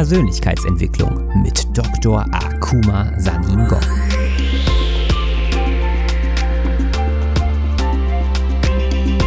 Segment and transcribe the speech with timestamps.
[0.00, 2.24] Persönlichkeitsentwicklung mit Dr.
[2.32, 3.82] Akuma Sanin Gong.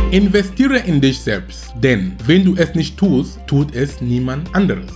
[0.10, 4.92] Investiere in dich selbst, denn wenn du es nicht tust, tut es niemand anderes.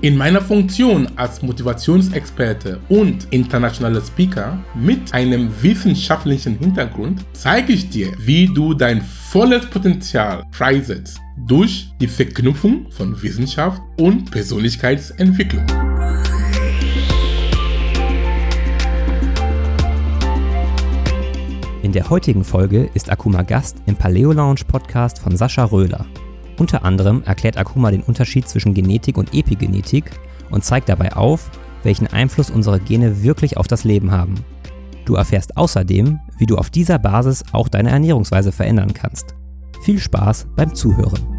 [0.00, 8.12] In meiner Funktion als Motivationsexperte und internationaler Speaker mit einem wissenschaftlichen Hintergrund zeige ich dir,
[8.20, 15.64] wie du dein volles Potenzial freisetzt durch die Verknüpfung von Wissenschaft und Persönlichkeitsentwicklung.
[21.82, 26.04] In der heutigen Folge ist Akuma Gast im Paleo Lounge Podcast von Sascha Röhler.
[26.58, 30.10] Unter anderem erklärt Akuma den Unterschied zwischen Genetik und Epigenetik
[30.50, 31.50] und zeigt dabei auf,
[31.84, 34.34] welchen Einfluss unsere Gene wirklich auf das Leben haben.
[35.04, 39.36] Du erfährst außerdem, wie du auf dieser Basis auch deine Ernährungsweise verändern kannst.
[39.82, 41.35] Viel Spaß beim Zuhören.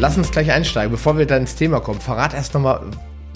[0.00, 2.00] Lass uns gleich einsteigen, bevor wir dann ins Thema kommen.
[2.00, 2.80] Verrat erst nochmal,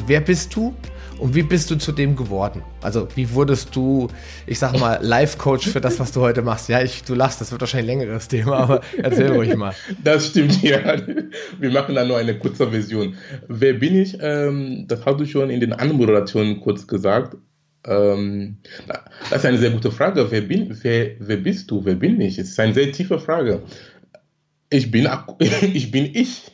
[0.07, 0.75] wer bist du
[1.19, 2.63] und wie bist du zu dem geworden?
[2.81, 4.09] Also, wie wurdest du,
[4.47, 6.71] ich sag mal, Life-Coach für das, was du heute machst?
[6.71, 9.75] Ja, ich, du lachst, das wird wahrscheinlich ein längeres Thema, aber erzähl ruhig mal.
[10.03, 10.97] Das stimmt, ja.
[11.61, 13.15] Wir machen da nur eine kurze Version.
[13.47, 14.17] Wer bin ich?
[14.23, 17.37] Ähm, das hast du schon in den Anmoderationen kurz gesagt.
[17.87, 18.57] Ähm,
[19.29, 20.27] das ist eine sehr gute Frage.
[20.31, 21.85] Wer, bin, wer, wer bist du?
[21.85, 22.39] Wer bin ich?
[22.39, 23.63] Es ist eine sehr tiefe Frage.
[24.71, 25.09] Ich bin,
[25.73, 26.51] ich bin ich.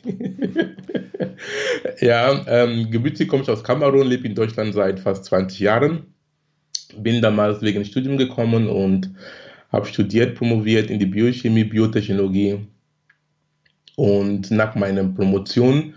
[2.01, 6.13] ja, ähm, gebürtig komme ich aus Kamerun, lebe in Deutschland seit fast 20 Jahren.
[6.97, 9.11] Bin damals wegen Studium gekommen und
[9.71, 12.59] habe studiert, promoviert in die Biochemie, Biotechnologie.
[13.95, 15.93] Und nach meiner Promotion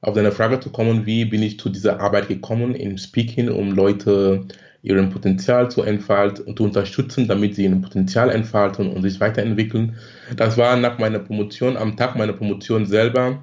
[0.00, 3.72] auf deine Frage zu kommen, wie bin ich zu dieser Arbeit gekommen im Speaking, um
[3.72, 4.46] Leute
[4.82, 9.96] ihren Potenzial zu entfalten und zu unterstützen, damit sie ihr Potenzial entfalten und sich weiterentwickeln.
[10.36, 13.42] Das war nach meiner Promotion, am Tag meiner Promotion selber,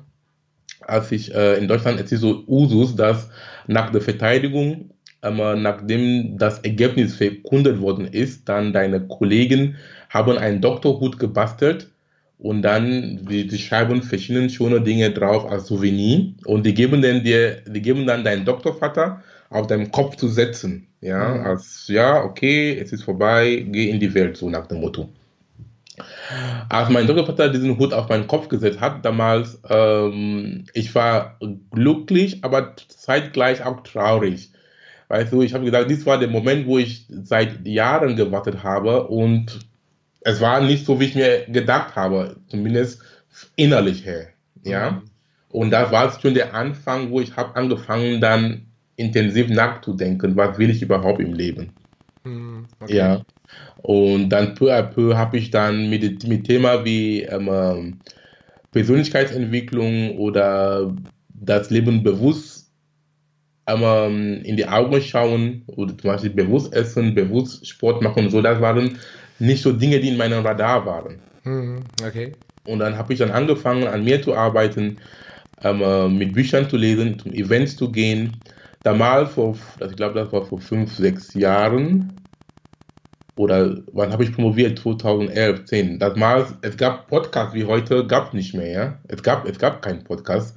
[0.82, 3.30] als ich äh, in Deutschland es ist so Usus, dass
[3.68, 9.76] nach der Verteidigung, äh, nachdem das Ergebnis verkundet worden ist, dann deine Kollegen
[10.10, 11.90] haben einen Doktorhut gebastelt
[12.38, 17.24] und dann die, die schreiben verschiedene schöne Dinge drauf als Souvenir und die geben dann
[17.24, 20.88] dir, die geben dann deinen Doktorvater auf deinem Kopf zu setzen.
[21.02, 21.46] Ja, mhm.
[21.46, 25.10] als ja, okay, es ist vorbei, geh in die Welt, so nach dem Motto.
[26.68, 31.38] Als mein Doktorvater diesen Hut auf meinen Kopf gesetzt hat, damals, ähm, ich war
[31.72, 34.52] glücklich, aber zeitgleich auch traurig.
[35.08, 39.08] Weißt du, ich habe gesagt, dies war der Moment, wo ich seit Jahren gewartet habe
[39.08, 39.60] und
[40.22, 43.02] es war nicht so, wie ich mir gedacht habe, zumindest
[43.56, 44.30] innerlich her.
[44.64, 44.92] Ja.
[44.92, 45.02] Mhm.
[45.50, 48.66] Und da war es schon der Anfang, wo ich habe angefangen, dann
[48.98, 51.74] intensiv nachzudenken, was will ich überhaupt im Leben.
[52.24, 52.66] Mhm.
[52.80, 52.96] Okay.
[52.96, 53.22] Ja.
[53.78, 58.00] Und dann peu à peu habe ich dann mit, mit Thema wie ähm,
[58.72, 60.94] Persönlichkeitsentwicklung oder
[61.30, 62.72] das Leben bewusst
[63.68, 68.42] ähm, in die Augen schauen oder zum Beispiel bewusst essen, bewusst Sport machen und so,
[68.42, 68.98] das waren
[69.40, 71.20] nicht so Dinge, die in meinem Radar waren.
[71.44, 71.80] Mhm.
[72.06, 72.34] Okay.
[72.66, 74.98] Und dann habe ich dann angefangen, an mir zu arbeiten,
[75.64, 78.42] ähm, mit Büchern zu lesen, zum Events zu gehen.
[78.86, 82.24] Damals, vor, also ich glaube, das war vor fünf, sechs Jahren,
[83.36, 84.78] oder wann habe ich promoviert?
[84.78, 85.98] 2011, 10.
[85.98, 88.72] Damals, es gab Podcasts wie heute, gab es nicht mehr.
[88.72, 89.00] Ja?
[89.08, 90.56] Es gab, es gab keinen Podcast,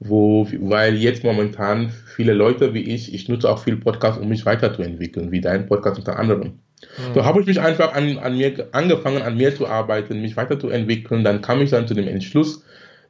[0.00, 4.46] wo, weil jetzt momentan viele Leute wie ich, ich nutze auch viel Podcasts, um mich
[4.46, 6.60] weiterzuentwickeln, wie dein Podcast unter anderem.
[6.80, 7.14] Mhm.
[7.14, 11.24] So habe ich mich einfach an, an mir angefangen, an mir zu arbeiten, mich weiterzuentwickeln.
[11.24, 12.64] Dann kam ich dann zu dem Entschluss,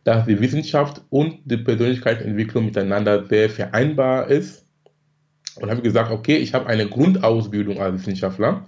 [0.06, 4.64] dass die Wissenschaft und die Persönlichkeitsentwicklung miteinander sehr vereinbar ist.
[5.60, 8.64] Und habe gesagt, okay, ich habe eine Grundausbildung als Wissenschaftler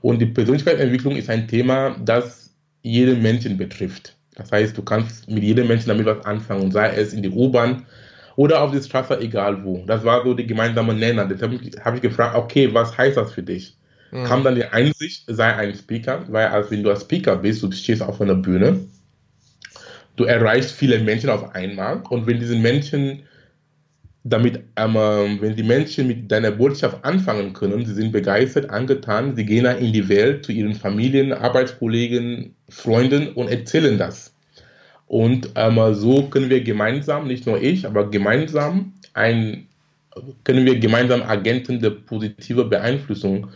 [0.00, 4.14] und die Persönlichkeitsentwicklung ist ein Thema, das jeden Menschen betrifft.
[4.36, 7.84] Das heißt, du kannst mit jedem Menschen damit was anfangen, sei es in die U-Bahn
[8.36, 9.82] oder auf der Straße, egal wo.
[9.86, 11.26] Das war so die gemeinsame Nenner.
[11.26, 13.76] Deshalb habe ich gefragt, okay, was heißt das für dich?
[14.12, 14.24] Mhm.
[14.24, 17.72] Kam dann die Einsicht, sei ein Speaker, weil als wenn du ein Speaker bist, du
[17.72, 18.78] stehst auf einer Bühne,
[20.20, 23.22] du erreichst viele Menschen auf einmal und wenn diese Menschen
[24.22, 29.46] damit, ähm, wenn die Menschen mit deiner Botschaft anfangen können, sie sind begeistert, angetan, sie
[29.46, 34.34] gehen dann in die Welt zu ihren Familien, Arbeitskollegen, Freunden und erzählen das.
[35.06, 39.68] Und ähm, so können wir gemeinsam, nicht nur ich, aber gemeinsam ein,
[40.44, 43.48] können wir gemeinsam Agenten der positiven Beeinflussung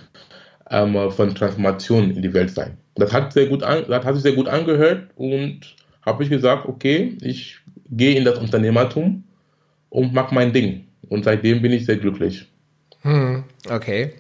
[0.71, 2.79] ähm, von Transformation in die Welt sein.
[2.95, 6.69] Das hat, sehr gut an, das hat sich sehr gut angehört und habe ich gesagt,
[6.69, 7.59] okay, ich
[7.91, 9.25] gehe in das Unternehmertum
[9.91, 10.87] und mache mein Ding.
[11.09, 12.47] Und seitdem bin ich sehr glücklich.
[13.03, 14.13] Hm, okay.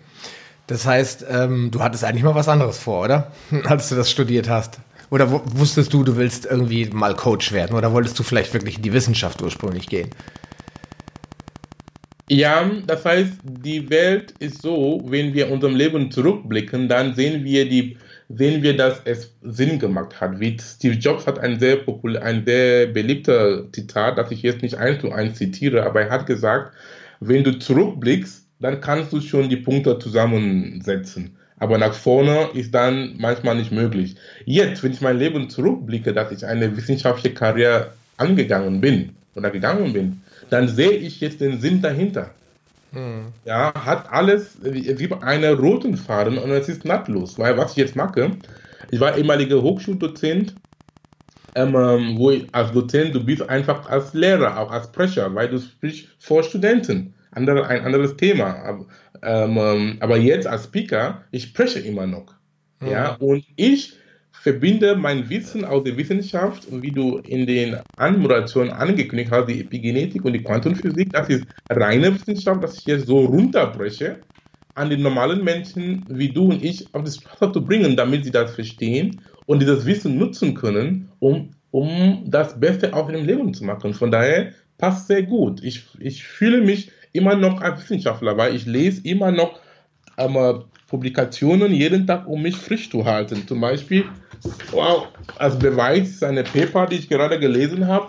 [0.66, 3.32] Das heißt, ähm, du hattest eigentlich mal was anderes vor, oder?
[3.64, 4.80] Als du das studiert hast.
[5.10, 7.76] Oder wusstest du, du willst irgendwie mal Coach werden?
[7.76, 10.10] Oder wolltest du vielleicht wirklich in die Wissenschaft ursprünglich gehen?
[12.28, 17.68] Ja, das heißt, die Welt ist so, wenn wir unserem Leben zurückblicken, dann sehen wir
[17.68, 17.98] die,
[18.28, 20.40] sehen wir, dass es Sinn gemacht hat.
[20.40, 24.76] Wie Steve Jobs hat ein sehr populär, ein sehr beliebter Zitat, das ich jetzt nicht
[24.76, 26.72] eins zu eins zitiere, aber er hat gesagt,
[27.20, 31.36] wenn du zurückblickst, dann kannst du schon die Punkte zusammensetzen.
[31.58, 34.16] Aber nach vorne ist dann manchmal nicht möglich.
[34.44, 39.92] Jetzt, wenn ich mein Leben zurückblicke, dass ich eine wissenschaftliche Karriere angegangen bin oder gegangen
[39.92, 42.30] bin, dann sehe ich jetzt den Sinn dahinter.
[42.94, 43.32] Hm.
[43.44, 47.78] Ja, hat alles, es gibt einen roten Faden und es ist nahtlos, weil was ich
[47.78, 48.38] jetzt mache,
[48.90, 50.56] ich war ehemaliger Hochschuldozent,
[51.54, 55.48] ähm, ähm, wo ich als Dozent, du bist einfach als Lehrer, auch als Sprecher, weil
[55.48, 57.14] du sprichst vor Studenten.
[57.32, 58.56] Andere, ein anderes Thema.
[58.64, 58.86] Aber,
[59.22, 62.34] ähm, ähm, aber jetzt als Speaker, ich spreche immer noch.
[62.80, 62.88] Mhm.
[62.90, 63.94] Ja, und ich
[64.40, 69.60] verbinde mein Wissen aus der Wissenschaft und wie du in den Anmoderationen angekündigt hast, die
[69.60, 74.24] Epigenetik und die Quantenphysik, das ist reine Wissenschaft, dass ich jetzt so runterbreche,
[74.74, 78.32] an den normalen Menschen wie du und ich auf das Straße zu bringen, damit sie
[78.32, 83.54] das verstehen und dieses Wissen nutzen können, um, um das Beste auch in dem Leben
[83.54, 83.94] zu machen.
[83.94, 85.62] Von daher passt sehr gut.
[85.62, 89.60] Ich, ich fühle mich immer noch als Wissenschaftler, weil ich lese immer noch
[90.18, 93.46] ähm, Publikationen jeden Tag, um mich frisch zu halten.
[93.46, 94.04] Zum Beispiel
[94.70, 95.08] Wow,
[95.38, 98.08] als Beweis eine Paper, die ich gerade gelesen habe,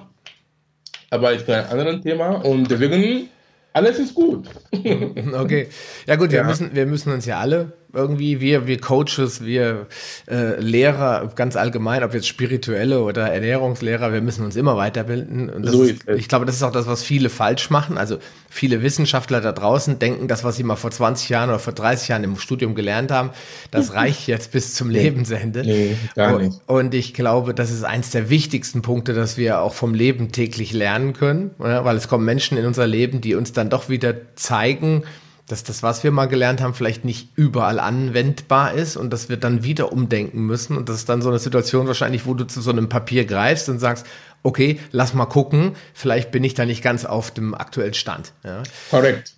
[1.10, 3.30] aber ist ein anderes Thema und deswegen
[3.74, 4.48] alles ist gut.
[5.34, 5.68] okay.
[6.06, 9.88] Ja gut, wir, Müssen, wir müssen uns ja alle irgendwie, wir, wir Coaches, wir
[10.30, 15.50] äh, Lehrer ganz allgemein, ob jetzt spirituelle oder Ernährungslehrer, wir müssen uns immer weiterbilden.
[15.50, 17.98] Und so ist, ich glaube, das ist auch das, was viele falsch machen.
[17.98, 18.18] Also
[18.50, 22.08] viele Wissenschaftler da draußen denken, das, was sie mal vor 20 Jahren oder vor 30
[22.10, 23.32] Jahren im Studium gelernt haben,
[23.72, 25.64] das reicht jetzt bis zum Lebensende.
[25.64, 26.62] Nee, gar nicht.
[26.68, 30.32] Und, und ich glaube, das ist eins der wichtigsten Punkte, dass wir auch vom Leben
[30.32, 34.16] täglich lernen können, weil es kommen Menschen in unser Leben, die uns dann doch wieder
[34.36, 35.04] zeigen,
[35.48, 39.38] dass das, was wir mal gelernt haben, vielleicht nicht überall anwendbar ist und dass wir
[39.38, 40.76] dann wieder umdenken müssen.
[40.76, 43.70] Und das ist dann so eine Situation wahrscheinlich, wo du zu so einem Papier greifst
[43.70, 44.08] und sagst,
[44.42, 48.34] okay, lass mal gucken, vielleicht bin ich da nicht ganz auf dem aktuellen Stand.
[48.44, 48.64] Ja.
[48.90, 49.34] Korrekt.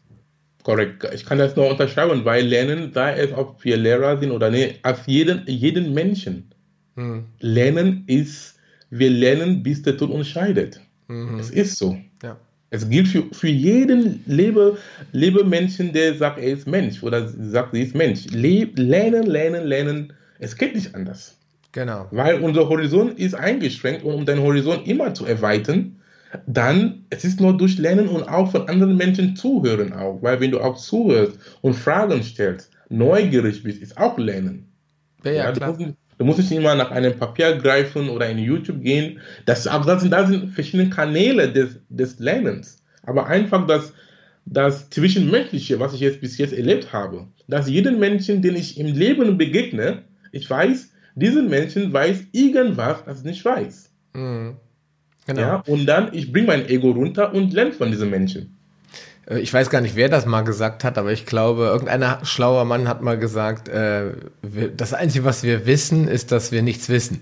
[0.63, 1.07] Korrekt.
[1.13, 4.83] Ich kann das nur unterschreiben, weil Lernen, da es ob wir Lehrer sind oder nicht,
[4.83, 6.53] auf jeden, jeden Menschen.
[6.95, 7.25] Hm.
[7.39, 8.55] Lernen ist,
[8.89, 10.81] wir lernen, bis der Tod uns scheidet.
[11.07, 11.39] Mhm.
[11.39, 11.97] Es ist so.
[12.69, 14.77] Es gilt für, für jeden Lebe,
[15.13, 18.25] Lebemenschen, der sagt, er ist Mensch oder sagt, sie ist Mensch.
[18.31, 20.13] Le lernen, lernen, lernen.
[20.39, 21.37] Es geht nicht anders.
[21.71, 22.07] Genau.
[22.11, 25.95] Weil unser Horizont ist eingeschränkt und um den Horizont immer zu erweitern,
[26.45, 30.21] dann es ist nur durch Lernen und auch von anderen Menschen zuhören auch.
[30.21, 34.67] Weil wenn du auch zuhörst und Fragen stellst, neugierig bist, ist auch Lernen.
[35.23, 35.77] Ja, ja, ja klar.
[36.17, 39.19] Du musst nicht immer nach einem Papier greifen oder in YouTube gehen.
[39.45, 42.83] Das, aber das sind, das sind verschiedene Kanäle des, des Lernens.
[43.03, 43.93] Aber einfach das,
[44.45, 48.87] das Zwischenmenschliche, was ich jetzt bis jetzt erlebt habe, dass jeden Menschen, den ich im
[48.87, 53.91] Leben begegne, ich weiß, diesen Menschen weiß irgendwas, das ich nicht weiß.
[54.13, 54.55] Mhm.
[55.27, 55.41] Genau.
[55.41, 58.56] Ja, und dann, ich bringe mein Ego runter und lerne von diesen Menschen.
[59.29, 62.65] Äh, ich weiß gar nicht, wer das mal gesagt hat, aber ich glaube, irgendein schlauer
[62.65, 64.11] Mann hat mal gesagt, äh,
[64.75, 67.21] das Einzige, was wir wissen, ist, dass wir nichts wissen.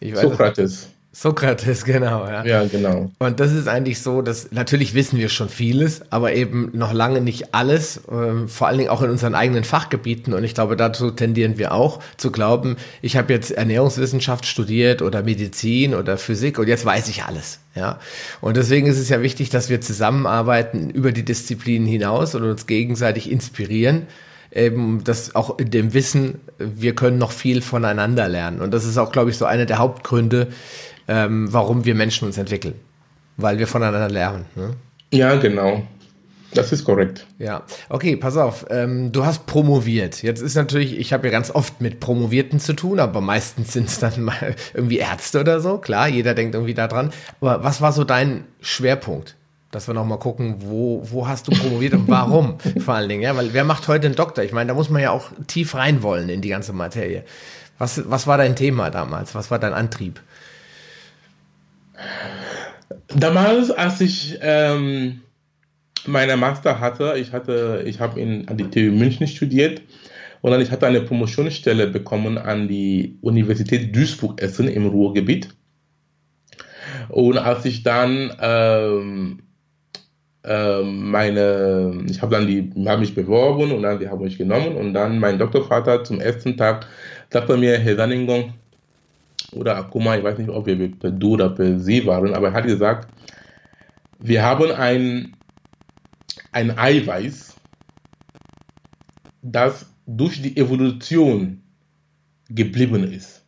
[0.00, 0.88] Sokrates.
[1.12, 2.44] Sokrates, genau, ja.
[2.44, 3.10] Ja, genau.
[3.18, 7.20] Und das ist eigentlich so, dass natürlich wissen wir schon vieles, aber eben noch lange
[7.20, 10.32] nicht alles, äh, vor allen Dingen auch in unseren eigenen Fachgebieten.
[10.32, 15.22] Und ich glaube, dazu tendieren wir auch zu glauben, ich habe jetzt Ernährungswissenschaft studiert oder
[15.22, 17.59] Medizin oder Physik und jetzt weiß ich alles.
[17.74, 17.98] Ja.
[18.40, 22.66] Und deswegen ist es ja wichtig, dass wir zusammenarbeiten über die Disziplinen hinaus und uns
[22.66, 24.06] gegenseitig inspirieren
[24.52, 28.60] eben das auch in dem Wissen, wir können noch viel voneinander lernen.
[28.60, 30.48] Und das ist auch, glaube ich, so einer der Hauptgründe,
[31.08, 32.74] ähm, warum wir Menschen uns entwickeln.
[33.36, 34.46] Weil wir voneinander lernen.
[34.54, 34.74] Ne?
[35.12, 35.86] Ja, genau.
[36.54, 37.26] Das ist korrekt.
[37.38, 38.66] Ja, okay, pass auf.
[38.70, 40.22] Ähm, du hast promoviert.
[40.22, 43.88] Jetzt ist natürlich, ich habe ja ganz oft mit Promovierten zu tun, aber meistens sind
[43.88, 45.78] es dann mal irgendwie Ärzte oder so.
[45.78, 47.12] Klar, jeder denkt irgendwie daran.
[47.40, 49.36] Aber was war so dein Schwerpunkt?
[49.70, 53.22] Dass wir nochmal gucken, wo, wo hast du promoviert und warum vor allen Dingen.
[53.22, 54.42] Ja, weil wer macht heute einen Doktor?
[54.42, 57.24] Ich meine, da muss man ja auch tief rein wollen in die ganze Materie.
[57.78, 59.34] Was, was war dein Thema damals?
[59.36, 60.20] Was war dein Antrieb?
[63.08, 65.20] Damals, als ich ähm,
[66.06, 69.82] meine Master hatte, ich hatte, ich habe in an die TU München studiert
[70.40, 75.48] und dann ich hatte eine Promotionsstelle bekommen an die Universität Duisburg-Essen im Ruhrgebiet.
[77.08, 79.42] Und als ich dann ähm,
[80.44, 84.76] ähm, meine, ich habe dann die, habe mich beworben und dann die haben mich genommen
[84.76, 86.86] und dann mein Doktorvater zum ersten Tag
[87.30, 88.54] sagte mir, Herr Sanningon,
[89.52, 92.54] oder Akuma, ich weiß nicht, ob wir per Du oder per Sie waren, aber er
[92.54, 93.08] hat gesagt,
[94.18, 95.36] wir haben ein,
[96.52, 97.56] ein Eiweiß,
[99.42, 101.62] das durch die Evolution
[102.48, 103.44] geblieben ist.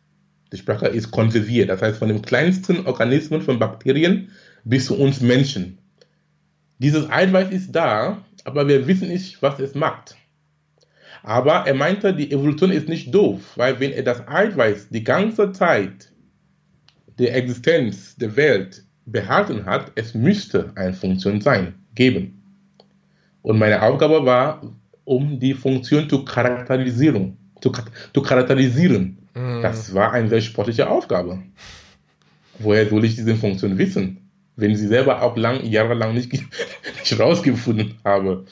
[0.51, 4.29] Die Sprache ist konserviert, das heißt von den kleinsten Organismen, von Bakterien
[4.63, 5.77] bis zu uns Menschen.
[6.79, 10.15] Dieses Eiweiß ist da, aber wir wissen nicht, was es macht.
[11.23, 15.51] Aber er meinte, die Evolution ist nicht doof, weil wenn er das Eiweiß die ganze
[15.53, 16.11] Zeit
[17.17, 22.42] der Existenz der Welt behalten hat, es müsste eine Funktion sein, geben.
[23.43, 24.61] Und meine Aufgabe war,
[25.03, 27.37] um die Funktion zu charakterisieren.
[27.61, 27.71] Zu,
[28.13, 29.17] zu charakterisieren.
[29.35, 29.61] Mhm.
[29.61, 31.39] Das war eine sehr sportliche Aufgabe.
[32.59, 36.31] Woher soll ich diese Funktion wissen, wenn sie selber auch lang, jahrelang nicht,
[36.99, 38.45] nicht rausgefunden habe?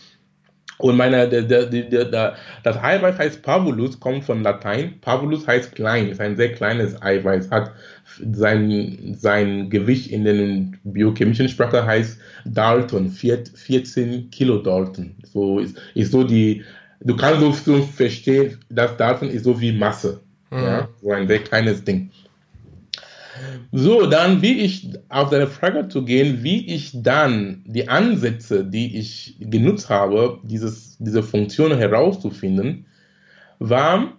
[0.81, 5.00] Und meine, der, der, der, das Eiweiß heißt Pavulus, kommt von Latein.
[5.01, 7.71] Pavulus heißt klein, ist ein sehr kleines Eiweiß, hat
[8.33, 15.15] sein, sein Gewicht in den biochemischen Sprache heißt Dalton, 14 Kilodalton.
[15.23, 16.63] So ist, ist so die,
[17.00, 20.19] du kannst so verstehen, dass Dalton ist so wie Masse.
[20.50, 20.57] Mhm.
[20.57, 22.09] Ja, so ein sehr kleines Ding.
[23.71, 28.98] So, dann, wie ich auf deine Frage zu gehen, wie ich dann die Ansätze, die
[28.98, 32.86] ich genutzt habe, dieses, diese Funktion herauszufinden,
[33.60, 34.13] war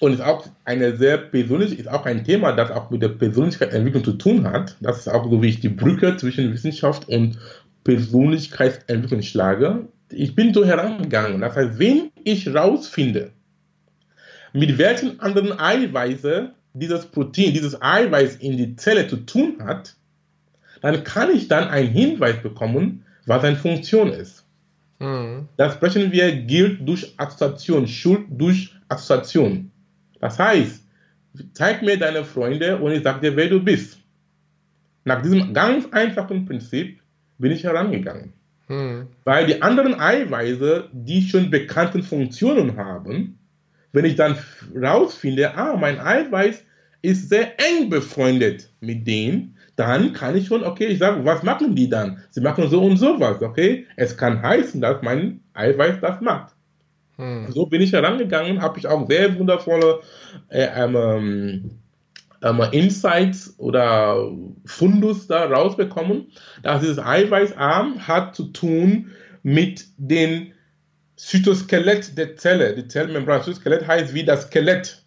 [0.00, 4.04] und ist auch eine sehr persönliche, ist auch ein Thema, das auch mit der Persönlichkeitsentwicklung
[4.04, 4.76] zu tun hat.
[4.80, 7.38] Das ist auch so, wie ich die Brücke zwischen Wissenschaft und
[7.84, 9.88] Persönlichkeitsentwicklung schlage.
[10.10, 11.40] Ich bin so herangegangen.
[11.40, 13.32] Das heißt, wenn ich herausfinde,
[14.52, 19.94] mit welchen anderen Eiweiße dieses Protein, dieses Eiweiß in die Zelle zu tun hat,
[20.80, 24.44] dann kann ich dann einen Hinweis bekommen, was seine Funktion ist.
[24.98, 25.48] Mhm.
[25.56, 29.70] Das sprechen wir gilt durch Assoziation, Schuld durch Assoziation.
[30.20, 30.84] Das heißt,
[31.52, 33.98] zeig mir deine Freunde und ich sage dir, wer du bist.
[35.04, 37.00] Nach diesem ganz einfachen Prinzip
[37.38, 38.32] bin ich herangegangen.
[38.68, 39.06] Mhm.
[39.24, 43.38] Weil die anderen Eiweiße, die schon bekannten Funktionen haben,
[43.92, 44.36] wenn ich dann
[44.74, 46.62] rausfinde, ah, mein Eiweiß
[47.02, 51.76] ist sehr eng befreundet mit denen, dann kann ich schon, okay, ich sage, was machen
[51.76, 52.22] die dann?
[52.30, 53.86] Sie machen so und sowas, okay?
[53.96, 56.54] Es kann heißen, dass mein Eiweiß das macht.
[57.16, 57.46] Hm.
[57.50, 60.00] So bin ich herangegangen, habe ich auch sehr wundervolle
[60.48, 61.78] äh, ähm,
[62.42, 64.30] ähm, Insights oder
[64.64, 66.26] Fundus da rausbekommen,
[66.62, 69.12] dass dieses Eiweißarm hat zu tun
[69.42, 70.52] mit dem
[71.16, 72.74] Zytoskelett der Zelle.
[72.74, 75.04] Die Zellmembran, Zytoskelett heißt wie das Skelett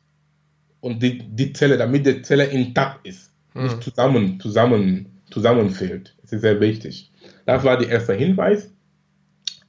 [0.81, 3.63] und die, die Zelle, damit die Zelle intakt ist, hm.
[3.63, 6.15] nicht zusammen, zusammen, zusammenfällt.
[6.21, 7.11] Das ist sehr wichtig.
[7.45, 8.71] Das war der erste Hinweis.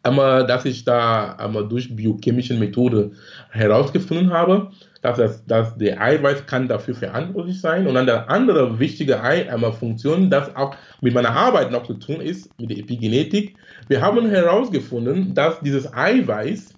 [0.04, 3.12] Einmal, dass ich da einmal durch biochemische Methode
[3.50, 7.86] herausgefunden habe, dass, das, dass der Eiweiß kann dafür verantwortlich sein.
[7.86, 11.94] Und dann der andere wichtige Ei, einmal Funktion, das auch mit meiner Arbeit noch zu
[11.94, 13.54] tun ist, mit der Epigenetik.
[13.86, 16.74] Wir haben herausgefunden, dass dieses Eiweiß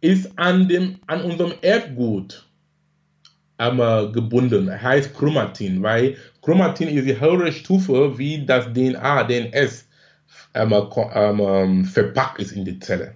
[0.00, 2.46] ist an, dem, an unserem Erbgut
[3.58, 9.86] einmal gebunden, heißt Chromatin, weil Chromatin ist die höhere Stufe, wie das DNA, DNS
[10.52, 13.14] einmal, einmal verpackt ist in die Zelle.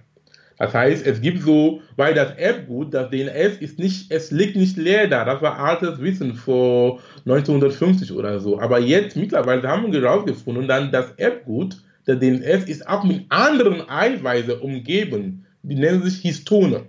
[0.57, 4.75] Das heißt, es gibt so, weil das Erbgut, das DNS ist nicht, es liegt nicht
[4.75, 5.23] leer da.
[5.23, 8.59] Das war altes Wissen vor 1950 oder so.
[8.59, 11.77] Aber jetzt mittlerweile haben wir herausgefunden, dann das Erbgut,
[12.07, 15.45] der DNS ist auch mit anderen Eiweißen umgeben.
[15.61, 16.85] Die nennen sich Histone.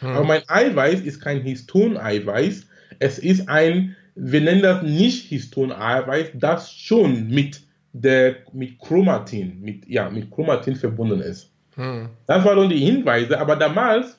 [0.00, 0.08] Hm.
[0.08, 2.66] Aber mein Eiweiß ist kein Histon-Eiweiß,
[2.98, 7.60] es ist ein, wir nennen das nicht Histon-Eiweiß, das schon mit
[7.92, 11.50] der, mit Chromatin, mit, ja, mit Chromatin verbunden ist.
[11.74, 12.08] Hm.
[12.26, 14.18] Das waren die Hinweise, aber damals,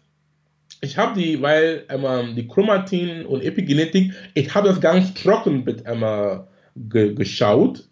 [0.81, 5.83] ich habe die, weil ähm, die Chromatin und Epigenetik, ich habe das ganz trocken mit,
[5.85, 6.41] ähm,
[6.75, 7.83] ge geschaut,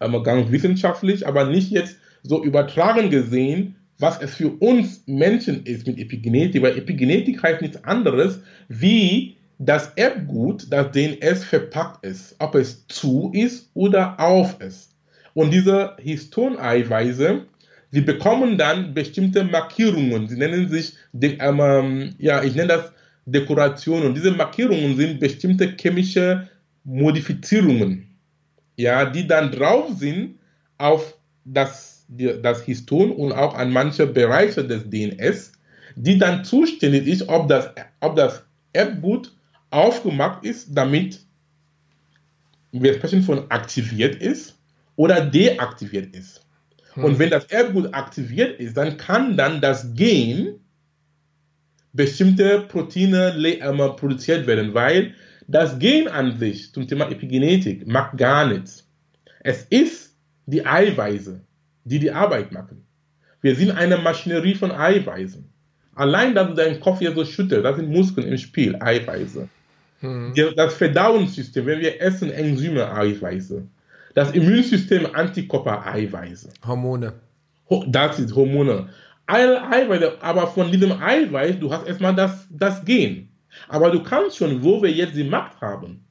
[0.00, 5.86] ähm, ganz wissenschaftlich, aber nicht jetzt so übertragen gesehen, was es für uns Menschen ist
[5.86, 12.56] mit Epigenetik, weil Epigenetik heißt nichts anderes wie das Erbgut, das DNS verpackt ist, ob
[12.56, 14.90] es zu ist oder auf ist.
[15.34, 17.46] Und diese Histoneiweiße,
[17.92, 20.28] sie bekommen dann bestimmte Markierungen.
[20.28, 22.92] Sie nennen sich, ähm, ja, ich nenne das
[23.24, 24.08] Dekorationen.
[24.08, 26.48] Und diese Markierungen sind bestimmte chemische
[26.82, 28.08] Modifizierungen,
[28.76, 30.40] ja, die dann drauf sind
[30.76, 35.52] auf das, das Histon und auch an manche Bereiche des DNS,
[35.94, 38.42] die dann zuständig ist, ob das, ob das
[38.72, 39.32] Erbgut
[39.72, 41.20] aufgemacht ist, damit
[42.72, 44.58] wir sprechen von aktiviert ist
[44.96, 46.46] oder deaktiviert ist.
[46.94, 47.04] Hm.
[47.04, 50.60] Und wenn das Erbgut aktiviert ist, dann kann dann das Gen
[51.92, 53.34] bestimmte Proteine
[53.96, 55.14] produziert werden, weil
[55.48, 58.88] Das Gen an sich zum Thema Epigenetik macht gar nichts.
[59.40, 61.40] Es ist die Eiweiße,
[61.84, 62.86] die die Arbeit machen.
[63.40, 65.44] Wir sind eine Maschinerie von Eiweißen.
[65.94, 69.48] Allein, dass du deinen Kopf hier so schüttelst, das sind Muskeln im Spiel, Eiweiße.
[70.02, 70.34] Mhm.
[70.56, 73.62] Das Verdauungssystem, wenn wir essen, Enzyme, Eiweiße.
[74.14, 76.50] Das Immunsystem, Antikörper, Eiweiße.
[76.66, 77.14] Hormone.
[77.86, 78.88] Das ist Hormone.
[79.26, 83.28] Alle Eiweiße, aber von diesem Eiweiß, du hast erstmal das, das Gen.
[83.68, 86.04] Aber du kannst schon, wo wir jetzt die Macht haben,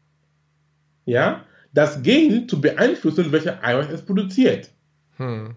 [1.06, 1.44] ja,
[1.74, 4.70] das Gen zu beeinflussen, welche Eiweiß es produziert.
[5.18, 5.56] Hm.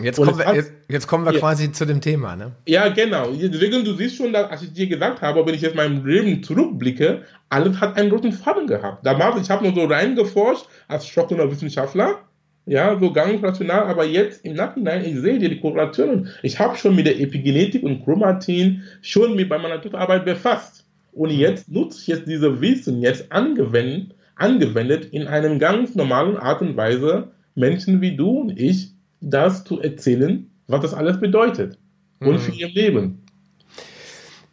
[0.00, 1.38] Jetzt kommen, wir, jetzt, jetzt kommen, wir, ja.
[1.38, 2.52] quasi zu dem Thema, ne?
[2.66, 3.30] Ja, genau.
[3.30, 6.42] Deswegen, du siehst schon, dass, als ich dir gesagt habe, wenn ich jetzt mein Leben
[6.42, 9.04] zurückblicke, alles hat einen roten Faden gehabt.
[9.04, 12.20] Damals, ich habe nur so reingeforscht als schockender Wissenschaftler,
[12.64, 16.28] ja, so ganz rational, aber jetzt im Nachhinein, ich sehe dir die Korrelationen.
[16.42, 20.86] Ich habe schon mit der Epigenetik und Chromatin schon mit bei meiner Arbeit befasst.
[21.12, 26.62] Und jetzt nutze ich jetzt diese Wissen jetzt angewendet, angewendet in einem ganz normalen Art
[26.62, 28.91] und Weise, Menschen wie du und ich
[29.22, 31.78] das zu erzählen, was das alles bedeutet
[32.20, 32.38] und mhm.
[32.38, 33.22] für ihr Leben.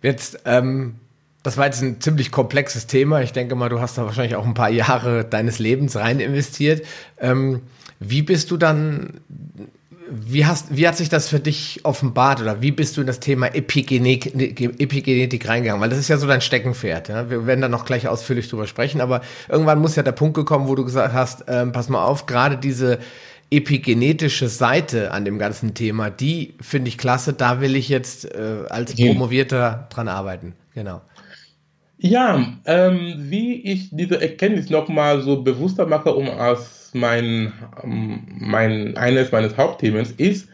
[0.02, 0.96] Jetzt, ähm,
[1.44, 3.22] das war jetzt ein ziemlich komplexes Thema.
[3.22, 6.86] Ich denke mal, du hast da wahrscheinlich auch ein paar Jahre deines Lebens rein investiert.
[7.20, 7.62] Ähm,
[8.00, 9.20] wie bist du dann,
[10.10, 13.20] wie, hast, wie hat sich das für dich offenbart oder wie bist du in das
[13.20, 14.36] Thema Epigenetik,
[14.80, 15.82] Epigenetik reingegangen?
[15.82, 17.10] Weil das ist ja so dein Steckenpferd.
[17.10, 17.30] Ja?
[17.30, 20.68] Wir werden da noch gleich ausführlich drüber sprechen, aber irgendwann muss ja der Punkt gekommen,
[20.68, 23.00] wo du gesagt hast, ähm, pass mal auf, gerade diese
[23.52, 27.34] epigenetische Seite an dem ganzen Thema, die finde ich klasse.
[27.34, 30.54] Da will ich jetzt äh, als Promovierter dran arbeiten.
[30.74, 31.02] Genau.
[31.98, 37.52] Ja, ähm, wie ich diese Erkenntnis nochmal so bewusster mache, um als mein,
[37.84, 40.48] ähm, mein, eines meines Hauptthemen ist,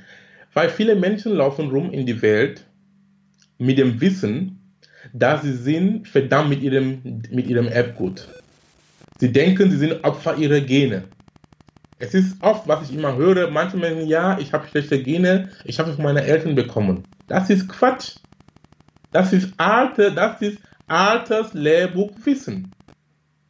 [0.53, 2.65] weil viele Menschen laufen rum in die Welt
[3.57, 4.59] mit dem Wissen,
[5.13, 8.27] dass sie sind verdammt mit ihrem, mit ihrem Erbgut.
[9.19, 11.03] Sie denken, sie sind Opfer ihrer Gene.
[12.05, 15.79] Es ist oft, was ich immer höre, manche Menschen, ja, ich habe schlechte Gene, ich
[15.79, 17.03] habe es von meinen Eltern bekommen.
[17.27, 18.17] Das ist Quatsch.
[19.11, 22.71] Das ist alte, das ist altes Lehrbuchwissen.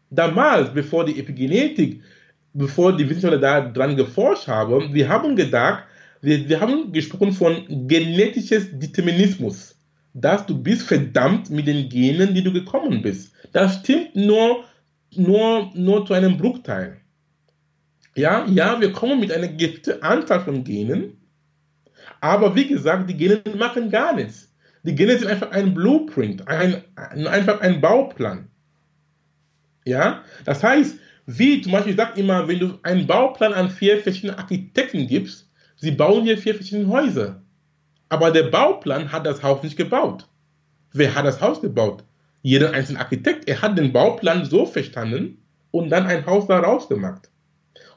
[0.10, 2.02] Damals, bevor die Epigenetik,
[2.54, 5.84] bevor die Wissenschaftler daran geforscht haben, wir haben gedacht,
[6.22, 9.76] wir, wir haben gesprochen von genetisches Determinismus,
[10.14, 13.34] dass du bist verdammt mit den Genen, die du gekommen bist.
[13.52, 14.64] Das stimmt nur,
[15.16, 16.98] nur, nur zu einem Bruchteil.
[18.16, 21.18] Ja, ja, wir kommen mit einer gewissen Anzahl von Genen,
[22.22, 24.54] aber wie gesagt, die Gene machen gar nichts.
[24.84, 28.48] Die Gene sind einfach ein Blueprint, ein, einfach ein Bauplan.
[29.84, 34.00] Ja, das heißt, wie zum Beispiel, ich sage immer, wenn du einen Bauplan an vier
[34.00, 37.42] verschiedene Architekten gibst, sie bauen hier vier verschiedene Häuser.
[38.10, 40.28] Aber der Bauplan hat das Haus nicht gebaut.
[40.94, 42.04] Wer hat das Haus gebaut?
[42.44, 43.50] Jeder einzelne Architekt.
[43.50, 47.30] Er hat den Bauplan so verstanden und dann ein Haus daraus gemacht.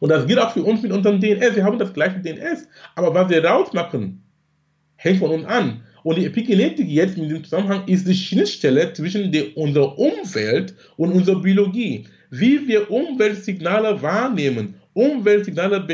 [0.00, 1.56] Und das gilt auch für uns mit unserem DNS.
[1.56, 2.68] Wir haben das gleiche DNS.
[2.94, 4.22] Aber was wir rausmachen,
[4.96, 5.82] hängt von uns an.
[6.04, 11.12] Und die Epigenetik jetzt in diesem Zusammenhang ist die Schnittstelle zwischen der, unserer Umwelt und
[11.12, 12.06] unserer Biologie.
[12.30, 14.74] Wie wir Umweltsignale wahrnehmen.
[14.94, 15.86] Umweltsignale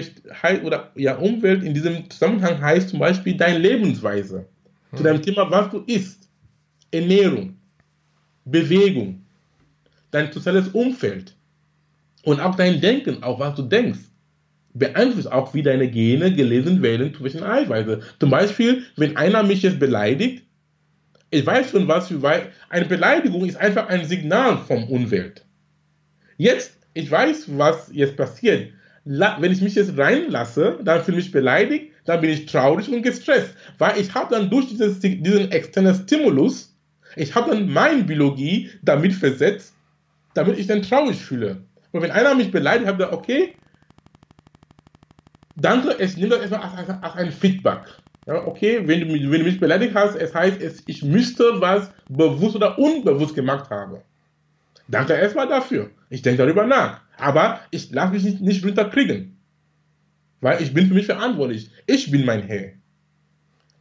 [0.62, 4.46] oder ja, Umwelt in diesem Zusammenhang heißt zum Beispiel deine Lebensweise.
[4.90, 4.98] Hm.
[4.98, 6.28] Zu deinem Thema, was du isst.
[6.90, 7.56] Ernährung,
[8.44, 9.22] Bewegung,
[10.10, 11.34] dein soziales Umfeld.
[12.24, 14.00] Und auch dein Denken, auch was du denkst,
[14.72, 18.00] beeinflusst auch, wie deine Gene gelesen werden zwischen Eiweiße.
[18.18, 20.42] Zum Beispiel, wenn einer mich jetzt beleidigt,
[21.30, 22.20] ich weiß schon, was für
[22.68, 25.44] eine Beleidigung ist einfach ein Signal vom Umwelt.
[26.36, 28.72] Jetzt, ich weiß, was jetzt passiert.
[29.04, 33.02] Wenn ich mich jetzt reinlasse, dann fühle ich mich beleidigt, dann bin ich traurig und
[33.02, 36.74] gestresst, weil ich habe dann durch dieses, diesen externen Stimulus,
[37.16, 39.74] ich habe dann meine Biologie damit versetzt,
[40.34, 41.62] damit ich dann traurig fühle.
[41.94, 43.54] Und wenn einer mich beleidigt, habe ich gesagt, okay,
[45.54, 47.82] danke, ich nehme das erstmal als, als, als ein Feedback.
[48.26, 51.92] Ja, okay, wenn du, wenn du mich beleidigt hast, es heißt, es, ich müsste was
[52.08, 53.98] bewusst oder unbewusst gemacht haben.
[54.88, 55.88] Danke erstmal dafür.
[56.10, 57.00] Ich denke darüber nach.
[57.16, 59.36] Aber ich lasse mich nicht, nicht runterkriegen.
[60.40, 61.70] Weil ich bin für mich verantwortlich.
[61.86, 62.72] Ich bin mein Herr.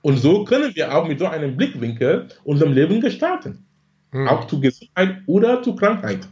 [0.03, 3.65] Und so können wir auch mit so einem Blickwinkel unserem Leben gestalten.
[4.11, 4.27] Hm.
[4.27, 6.27] Auch zu Gesundheit oder zu Krankheit.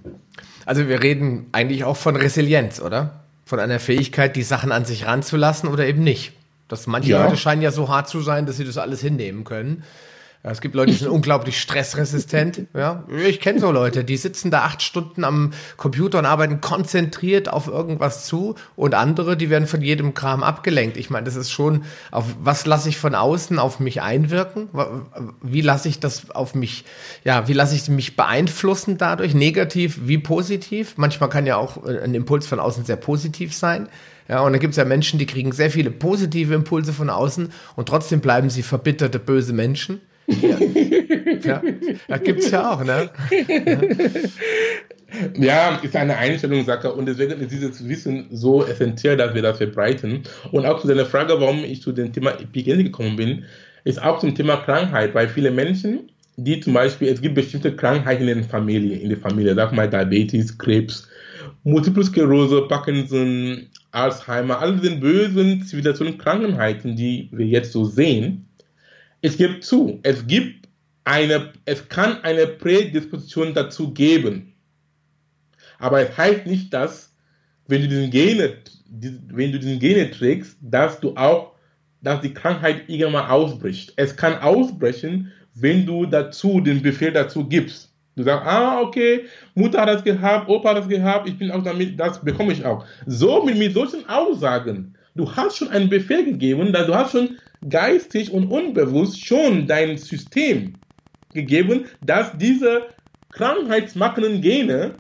[0.66, 3.22] Also wir reden eigentlich auch von Resilienz, oder?
[3.46, 6.34] Von einer Fähigkeit, die Sachen an sich ranzulassen oder eben nicht.
[6.68, 7.24] Das manche ja.
[7.24, 9.84] Leute scheinen ja so hart zu sein, dass sie das alles hinnehmen können.
[10.44, 12.68] Es gibt Leute, die sind unglaublich stressresistent.
[12.74, 17.48] Ja, ich kenne so Leute, die sitzen da acht Stunden am Computer und arbeiten konzentriert
[17.50, 20.98] auf irgendwas zu und andere, die werden von jedem Kram abgelenkt.
[20.98, 24.70] Ich meine, das ist schon, auf was lasse ich von außen auf mich einwirken?
[25.42, 26.86] Wie lasse ich das auf mich,
[27.24, 29.36] ja, wie lasse ich mich beeinflussen dadurch?
[29.36, 30.94] Negativ wie positiv?
[30.98, 33.90] Manchmal kann ja auch ein Impuls von außen sehr positiv sein.
[34.28, 37.52] Ja, und da gibt es ja Menschen, die kriegen sehr viele positive Impulse von außen
[37.76, 40.00] und trotzdem bleiben sie verbitterte, böse Menschen.
[40.28, 40.58] Ja,
[41.44, 41.62] ja
[42.08, 43.10] das gibt es ja auch, ne?
[43.48, 43.82] Ja.
[45.38, 50.24] ja, ist eine Einstellungssache und deswegen ist dieses Wissen so essentiell, dass wir das verbreiten.
[50.52, 53.46] Und auch zu deiner Frage, warum ich zu dem Thema Epigenetik gekommen bin,
[53.84, 58.28] ist auch zum Thema Krankheit, weil viele Menschen, die zum Beispiel, es gibt bestimmte Krankheiten
[58.28, 61.08] in der Familie, in der Familie, sag mal Diabetes, Krebs,
[61.64, 68.48] Multiple Sklerose, Parkinson, Alzheimer, all diese bösen Zivilisationen, Krankheiten, die wir jetzt so sehen,
[69.22, 70.68] es gibt zu, es gibt
[71.04, 74.54] eine, es kann eine Prädisposition dazu geben.
[75.80, 77.14] Aber es heißt nicht, dass,
[77.68, 78.58] wenn du diesen Gene,
[79.30, 81.54] wenn du diesen Gene trägst, dass du auch,
[82.02, 83.94] dass die Krankheit irgendwann ausbricht.
[83.96, 87.92] Es kann ausbrechen, wenn du dazu den Befehl dazu gibst.
[88.16, 91.64] Du sagst, ah, okay, Mutter hat das gehabt, Opa hat das gehabt, ich bin auch
[91.64, 92.86] damit, das bekomme ich auch.
[93.06, 97.38] So mit, mit solchen Aussagen, du hast schon einen Befehl gegeben, du hast schon
[97.70, 100.74] geistig und unbewusst schon dein System
[101.34, 102.88] gegeben, dass diese
[103.32, 104.96] krankheitsmachenden Gene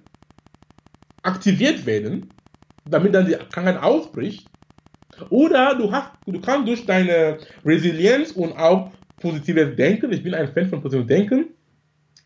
[1.24, 2.30] aktiviert werden,
[2.86, 4.48] damit dann die Krankheit ausbricht.
[5.30, 10.52] Oder du, hast, du kannst durch deine Resilienz und auch positives Denken, ich bin ein
[10.52, 11.46] Fan von positivem Denken,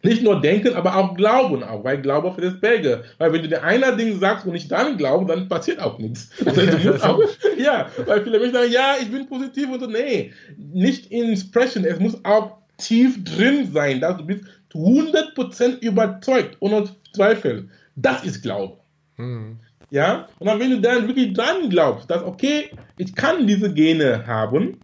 [0.05, 3.03] nicht nur denken, aber auch glauben auch, weil Glaube für das Berge.
[3.17, 6.29] Weil wenn du dir einer Ding sagst und nicht dann glaubst, dann passiert auch nichts.
[6.45, 7.21] Also auch,
[7.57, 9.87] ja, weil viele Menschen sagen, ja, ich bin positiv und so.
[9.87, 16.85] Nee, nicht Sprechen, es muss auch tief drin sein, dass du bist 100% überzeugt, ohne
[17.13, 17.69] Zweifel.
[17.95, 18.77] Das ist Glaube.
[19.15, 19.57] Hm.
[19.89, 24.25] Ja, und dann, wenn du dann wirklich dran glaubst, dass, okay, ich kann diese Gene
[24.27, 24.77] haben,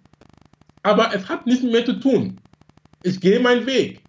[0.83, 2.37] aber es hat nichts mehr zu tun.
[3.03, 4.01] Ich gehe meinen Weg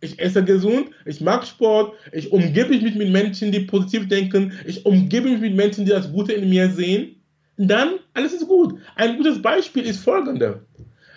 [0.00, 4.86] ich esse gesund, ich mag Sport, ich umgebe mich mit Menschen, die positiv denken, ich
[4.86, 7.16] umgebe mich mit Menschen, die das Gute in mir sehen,
[7.56, 8.78] dann alles ist gut.
[8.94, 10.64] Ein gutes Beispiel ist folgende.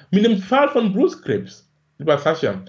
[0.10, 2.64] Mit dem Fall von Brustkrebs, lieber Sascha,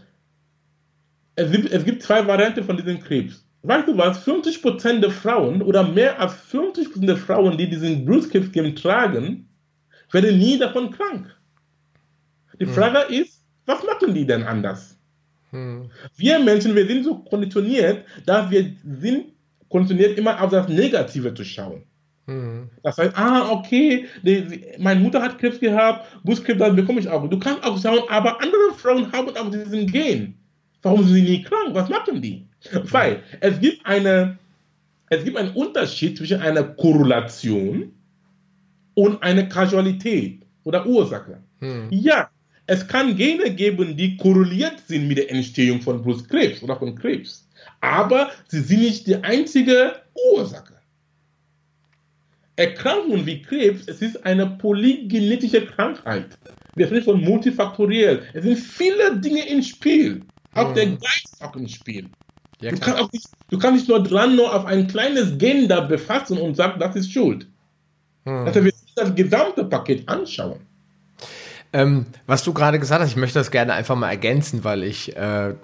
[1.35, 3.45] es gibt, es gibt zwei Varianten von diesem Krebs.
[3.63, 4.27] Weißt du was?
[4.27, 9.49] 50% der Frauen oder mehr als 50% der Frauen, die diesen Brustkrebs tragen,
[10.11, 11.35] werden nie davon krank.
[12.61, 12.75] Die hm.
[12.75, 13.23] Frage hm.
[13.23, 14.99] ist, was machen die denn anders?
[15.53, 15.91] Hm.
[16.17, 19.27] Wir Menschen, wir sind so konditioniert, dass wir sind
[19.69, 21.85] konditioniert, immer auf das Negative zu schauen.
[22.27, 22.71] Hm.
[22.83, 27.09] Das heißt, ah, okay, die, die, meine Mutter hat Krebs gehabt, Brustkrebs, dann bekomme ich
[27.09, 27.29] auch.
[27.29, 30.35] Du kannst auch schauen, aber andere Frauen haben auch diesen Gen.
[30.83, 31.71] Warum sind sie nie krank?
[31.73, 32.47] Was machen die?
[32.91, 34.39] Weil es gibt eine,
[35.11, 37.93] es gibt einen Unterschied zwischen einer Korrelation
[38.95, 41.39] und einer Kausalität oder Ursache.
[41.59, 41.89] Hm.
[41.91, 42.31] Ja,
[42.67, 47.47] es kann Gene geben, die korreliert sind mit der Entstehung von Brustkrebs oder von Krebs.
[47.81, 49.97] Aber sie sind nicht die einzige
[50.33, 50.75] Ursache.
[52.57, 56.27] Erkrankungen wie Krebs, es ist eine polygenetische Krankheit.
[56.77, 58.23] Wir sprechen von multifaktoriell.
[58.35, 60.23] Es sind viele Dinge im Spiel.
[60.55, 60.75] Auch hm.
[60.75, 62.09] der Geist ist auch im Spiel.
[62.61, 65.81] Ja, du, kannst nicht, du, kannst nicht, nur dran nur auf ein kleines Gen da
[65.81, 67.49] befassen und sagen, das ist Schuld.
[68.25, 68.47] Hm.
[68.47, 70.61] Also wir müssen das gesamte Paket anschauen.
[71.75, 75.17] Ähm, was du gerade gesagt hast, ich möchte das gerne einfach mal ergänzen, weil ich
[75.17, 75.55] äh,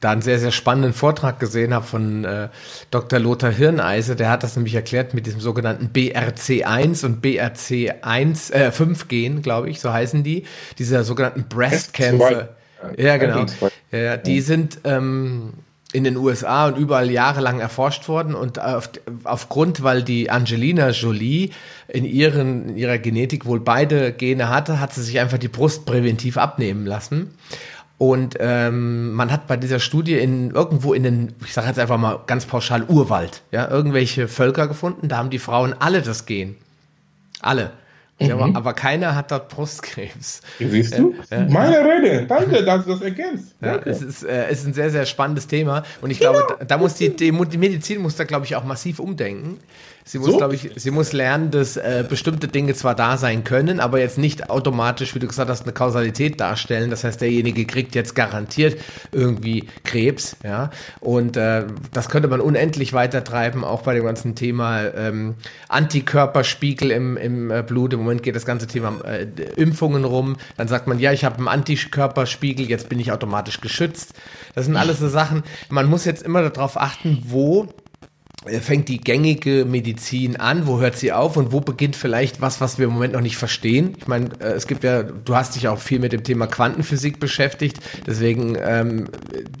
[0.00, 2.48] da einen sehr, sehr spannenden Vortrag gesehen habe von äh,
[2.92, 3.18] Dr.
[3.18, 4.14] Lothar Hirneise.
[4.14, 9.68] Der hat das nämlich erklärt mit diesem sogenannten BRC1 und BRC1, äh, 5 Gen, glaube
[9.68, 10.44] ich, so heißen die.
[10.78, 12.50] Dieser sogenannten Breast Cancer.
[12.96, 13.46] Ja, genau.
[13.90, 15.54] Ja, die sind ähm,
[15.92, 18.90] in den USA und überall jahrelang erforscht worden und auf,
[19.24, 21.50] aufgrund, weil die Angelina Jolie
[21.88, 25.86] in, ihren, in ihrer Genetik wohl beide Gene hatte, hat sie sich einfach die Brust
[25.86, 27.30] präventiv abnehmen lassen.
[27.98, 31.96] Und ähm, man hat bei dieser Studie in irgendwo in den, ich sage jetzt einfach
[31.96, 36.56] mal ganz pauschal Urwald, ja, irgendwelche Völker gefunden, da haben die Frauen alle das Gen.
[37.40, 37.72] Alle.
[38.18, 38.30] Mhm.
[38.30, 40.40] Aber, aber, keiner hat dort Brustkrebs.
[40.58, 41.14] Siehst du?
[41.30, 42.26] Äh, äh, Meine Rede.
[42.26, 43.54] Danke, dass du das ergänzt.
[43.60, 45.82] Ja, es ist, äh, ist ein sehr, sehr spannendes Thema.
[46.00, 48.64] Und ich glaube, da, da muss die, die, die Medizin muss da, glaube ich, auch
[48.64, 49.58] massiv umdenken.
[50.08, 50.36] Sie muss, so?
[50.36, 54.18] glaube ich, sie muss lernen, dass äh, bestimmte Dinge zwar da sein können, aber jetzt
[54.18, 56.90] nicht automatisch, wie du gesagt hast, eine Kausalität darstellen.
[56.90, 60.70] Das heißt, derjenige kriegt jetzt garantiert irgendwie Krebs, ja.
[61.00, 65.34] Und äh, das könnte man unendlich weitertreiben, auch bei dem ganzen Thema ähm,
[65.68, 67.92] Antikörperspiegel im, im äh, Blut.
[67.92, 70.36] Im Moment geht das ganze Thema äh, Impfungen rum.
[70.56, 74.14] Dann sagt man, ja, ich habe einen Antikörperspiegel, jetzt bin ich automatisch geschützt.
[74.54, 75.42] Das sind alles so Sachen.
[75.68, 77.66] Man muss jetzt immer darauf achten, wo
[78.60, 81.36] fängt die gängige Medizin an, wo hört sie auf?
[81.36, 83.94] Und wo beginnt vielleicht was, was wir im Moment noch nicht verstehen?
[83.98, 87.20] Ich meine, äh, es gibt ja, du hast dich auch viel mit dem Thema Quantenphysik
[87.20, 89.08] beschäftigt, deswegen, ähm,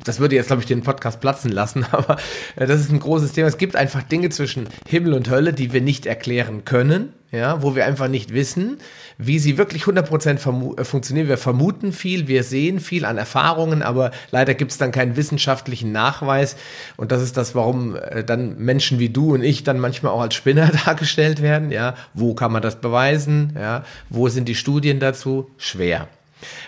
[0.04, 2.16] das würde jetzt, glaube ich, den Podcast platzen lassen, aber
[2.56, 3.48] äh, das ist ein großes Thema.
[3.48, 7.74] Es gibt einfach Dinge zwischen Himmel und Hölle, die wir nicht erklären können ja, wo
[7.74, 8.78] wir einfach nicht wissen,
[9.18, 11.28] wie sie wirklich 100% äh, funktionieren.
[11.28, 15.92] Wir vermuten viel, wir sehen viel an Erfahrungen, aber leider gibt es dann keinen wissenschaftlichen
[15.92, 16.56] Nachweis.
[16.96, 20.20] Und das ist das, warum äh, dann Menschen wie du und ich dann manchmal auch
[20.20, 21.70] als Spinner dargestellt werden.
[21.70, 23.56] Ja, wo kann man das beweisen?
[23.58, 25.50] Ja, wo sind die Studien dazu?
[25.56, 26.08] Schwer.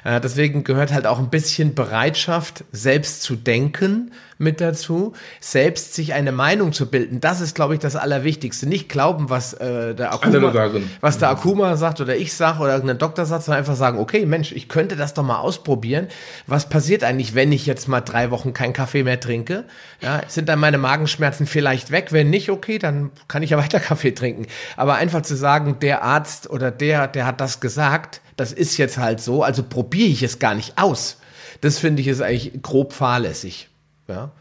[0.04, 6.14] Äh, deswegen gehört halt auch ein bisschen Bereitschaft, selbst zu denken mit dazu, selbst sich
[6.14, 7.20] eine Meinung zu bilden.
[7.20, 8.68] Das ist, glaube ich, das Allerwichtigste.
[8.68, 10.54] Nicht glauben, was äh, der Akuma,
[11.00, 14.24] was der Akuma sagt oder ich sage oder irgendein Doktor sagt, sondern einfach sagen, okay,
[14.26, 16.06] Mensch, ich könnte das doch mal ausprobieren.
[16.46, 19.64] Was passiert eigentlich, wenn ich jetzt mal drei Wochen keinen Kaffee mehr trinke?
[20.00, 22.12] Ja, sind dann meine Magenschmerzen vielleicht weg?
[22.12, 24.46] Wenn nicht, okay, dann kann ich ja weiter Kaffee trinken.
[24.76, 28.98] Aber einfach zu sagen, der Arzt oder der, der hat das gesagt, das ist jetzt
[28.98, 31.18] halt so, also probiere ich es gar nicht aus.
[31.60, 33.67] Das finde ich ist eigentlich grob fahrlässig.
[34.08, 34.32] Ja.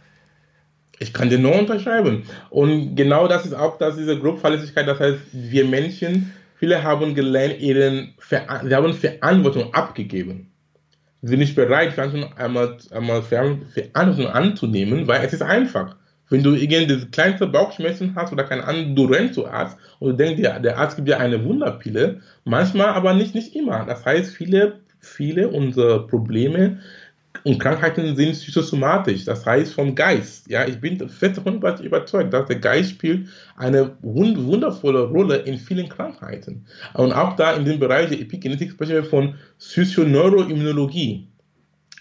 [0.99, 2.23] Ich kann dir nur unterschreiben.
[2.49, 4.87] Und genau das ist auch das, diese Grobfahrlässigkeit.
[4.87, 10.51] Das heißt, wir Menschen, viele haben gelernt, ihren Ver sie haben Verantwortung abgegeben.
[11.21, 15.95] Sie sind nicht bereit, Verantwortung einmal, einmal Verantwortung anzunehmen, weil es ist einfach.
[16.29, 20.15] Wenn du irgendwie kleinste Bauchschmerzen hast oder kein anderen, du rennst zu Arzt und du
[20.17, 23.85] denkst dir, der Arzt gibt dir eine Wunderpille, manchmal aber nicht, nicht immer.
[23.85, 26.79] Das heißt, viele, viele unserer Probleme
[27.43, 30.49] und Krankheiten sind psychosomatisch, das heißt vom Geist.
[30.49, 35.89] Ja, ich bin fest davon überzeugt, dass der Geist spielt eine wundervolle Rolle in vielen
[35.89, 36.65] Krankheiten.
[36.93, 41.27] Und auch da in dem Bereich der Epigenetik sprechen wir von Psychoneuroimmunologie.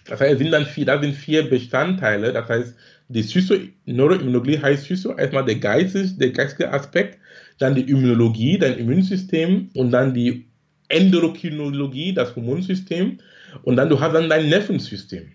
[0.06, 2.32] Das heißt, sind dann vier, da sind vier Bestandteile.
[2.32, 2.74] Das heißt,
[3.08, 7.18] die Psychoneuroimmunologie heißt Psycho erstmal der geistige, der geistige Aspekt,
[7.58, 10.46] dann die Immunologie, dein Immunsystem und dann die
[10.88, 13.18] Endokrinologie, das Hormonsystem
[13.62, 15.32] und dann du hast dann dein Nervensystem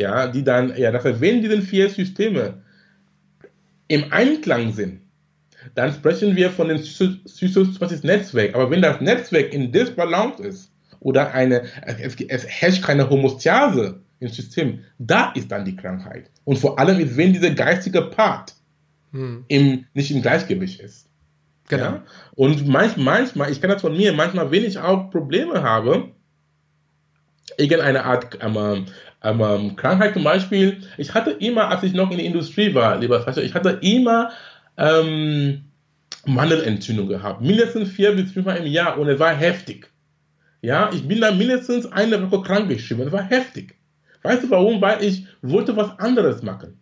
[0.00, 2.62] ja, die dann, ja, das heißt, wenn diese vier Systeme
[3.88, 5.02] im Einklang sind,
[5.74, 8.54] dann sprechen wir von dem systematisch Netzwerk.
[8.54, 14.28] Aber wenn das Netzwerk in Disbalance ist oder eine, es, es herrscht keine Homostase im
[14.28, 16.30] System, da ist dann die Krankheit.
[16.44, 18.54] Und vor allem ist, wenn dieser geistige Part
[19.12, 19.44] hm.
[19.48, 21.10] im, nicht im Gleichgewicht ist.
[21.68, 21.84] Genau.
[21.84, 22.04] Ja?
[22.36, 26.10] Und manch, manchmal, ich kann das von mir, manchmal, wenn ich auch Probleme habe,
[27.58, 28.86] irgendeine Art ähm,
[29.22, 33.22] ähm, Krankheit zum Beispiel, ich hatte immer, als ich noch in der Industrie war, lieber
[33.22, 34.30] Sascha, ich hatte immer
[34.76, 35.62] ähm,
[36.26, 37.40] Mandelentzündung gehabt.
[37.40, 39.90] Mindestens vier bis fünfmal im Jahr und es war heftig.
[40.62, 43.02] Ja, ich bin dann mindestens eine Woche krank geschrieben.
[43.02, 43.74] Es war heftig.
[44.22, 44.80] Weißt du warum?
[44.80, 46.78] Weil ich wollte was anderes machen.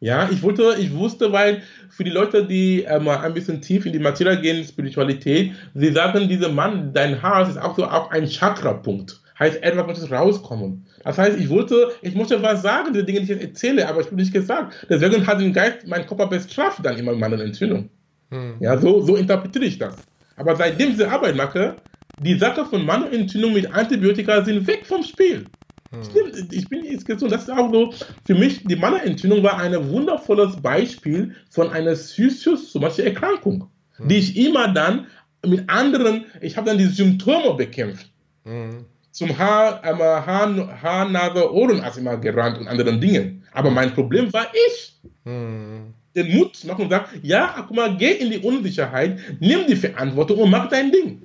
[0.00, 3.92] Ja, ich wollte, ich wusste, weil für die Leute, die ähm, ein bisschen tief in
[3.92, 8.26] die Materie gehen, Spiritualität, sie sagen, dieser Mann, dein Haar ist auch so auch ein
[8.26, 10.86] Chakra-Punkt heißt etwas muss rauskommen.
[11.02, 14.00] Das heißt, ich wollte, ich musste was sagen, diese Dinge, die ich jetzt erzähle, aber
[14.00, 14.86] ich habe nicht gesagt.
[14.88, 17.90] Deswegen hat den Geist mein Körper bestraft dann immer meine Entzündung.
[18.30, 18.56] Hm.
[18.60, 19.96] Ja, so, so interpretiere ich das.
[20.36, 21.76] Aber seitdem ich diese Arbeit mache,
[22.20, 25.46] die Sache von Mandelentzündung mit Antibiotika sind weg vom Spiel.
[25.90, 26.04] Hm.
[26.04, 27.32] Stimmt, ich bin jetzt gesund.
[27.32, 27.92] Das ist auch so,
[28.24, 34.08] für mich, die Mandelentzündung war ein wundervolles Beispiel von einer psychosomatischen Erkrankung, hm.
[34.08, 35.06] die ich immer dann
[35.44, 38.10] mit anderen, ich habe dann die Symptome bekämpft.
[38.44, 43.44] Hm zum Haar, ähm, Haar, Haar, Nase, Ohrenarzt immer gerannt und anderen Dingen.
[43.52, 44.96] Aber mein Problem war ich.
[45.24, 45.94] Hm.
[46.16, 49.76] Den Mut zu machen und sagen, ja, guck mal, geh in die Unsicherheit, nimm die
[49.76, 51.22] Verantwortung und mach dein Ding.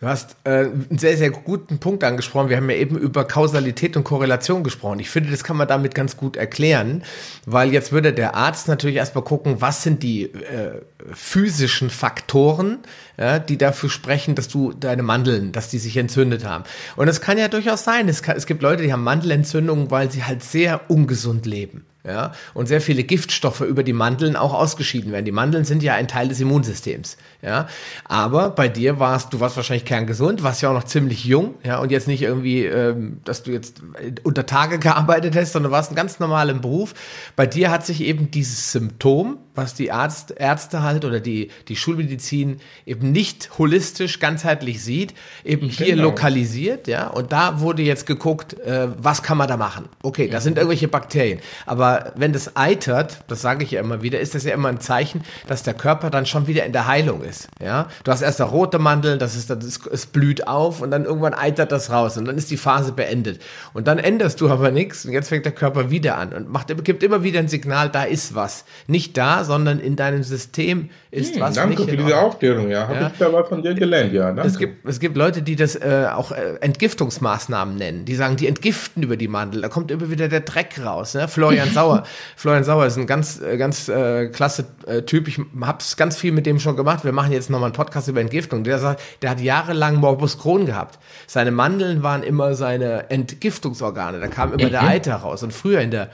[0.00, 2.48] Du hast äh, einen sehr, sehr guten Punkt angesprochen.
[2.48, 5.00] Wir haben ja eben über Kausalität und Korrelation gesprochen.
[5.00, 7.02] Ich finde, das kann man damit ganz gut erklären,
[7.46, 10.80] weil jetzt würde der Arzt natürlich erstmal gucken, was sind die äh,
[11.12, 12.78] physischen Faktoren,
[13.18, 16.64] ja, die dafür sprechen, dass du deine Mandeln, dass die sich entzündet haben.
[16.96, 20.10] Und es kann ja durchaus sein, es, kann, es gibt Leute, die haben Mandelentzündungen, weil
[20.10, 25.12] sie halt sehr ungesund leben ja, und sehr viele Giftstoffe über die Mandeln auch ausgeschieden
[25.12, 25.24] werden.
[25.24, 27.68] Die Mandeln sind ja ein Teil des Immunsystems, ja.
[28.04, 31.78] Aber bei dir warst, du warst wahrscheinlich kerngesund, warst ja auch noch ziemlich jung, ja,
[31.78, 33.82] und jetzt nicht irgendwie, ähm, dass du jetzt
[34.22, 36.94] unter Tage gearbeitet hast, sondern warst einen ganz normalen Beruf.
[37.36, 41.76] Bei dir hat sich eben dieses Symptom, was die Arzt, Ärzte halt oder die, die
[41.76, 45.12] Schulmedizin eben nicht holistisch, ganzheitlich sieht,
[45.44, 46.04] eben hier Genau.
[46.04, 47.08] lokalisiert, ja.
[47.08, 49.88] Und da wurde jetzt geguckt, äh, was kann man da machen?
[50.02, 51.40] Okay, das sind irgendwelche Bakterien.
[51.66, 54.80] Aber wenn das eitert, das sage ich ja immer wieder, ist das ja immer ein
[54.80, 57.88] Zeichen, dass der Körper dann schon wieder in der Heilung ist, ja.
[58.04, 61.04] Du hast erst da rote Mandeln, das ist, das ist, es blüht auf und dann
[61.04, 63.40] irgendwann eitert das raus und dann ist die Phase beendet.
[63.74, 66.68] Und dann änderst du aber nichts und jetzt fängt der Körper wieder an und macht,
[66.84, 68.64] gibt immer wieder ein Signal, da ist was.
[68.86, 72.16] Nicht da, sondern in deinem System ist Hm, was danke nicht für in diese.
[72.16, 72.86] Aufklärung, ja.
[72.86, 73.06] Habe Ja.
[73.12, 74.26] ich da was von dir gelernt, ja.
[74.26, 74.42] Danke.
[74.46, 78.04] Es gibt, es gibt Leute, die das äh, auch äh, Entgiftungsmaßnahmen nennen.
[78.04, 79.62] Die sagen, die entgiften über die Mandel.
[79.62, 81.14] Da kommt immer wieder der Dreck raus.
[81.14, 81.26] Ne?
[81.26, 82.04] Florian Sauer.
[82.36, 85.26] Florian Sauer ist ein ganz, äh, ganz äh, klasse äh, Typ.
[85.26, 87.04] Ich hab's ganz viel mit dem schon gemacht.
[87.04, 88.62] Wir machen jetzt nochmal einen Podcast über Entgiftung.
[88.62, 90.98] Der sagt, der hat jahrelang Morbus Crohn gehabt.
[91.26, 94.20] Seine Mandeln waren immer seine Entgiftungsorgane.
[94.20, 95.42] Da kam immer der Eiter raus.
[95.42, 96.10] Und früher in der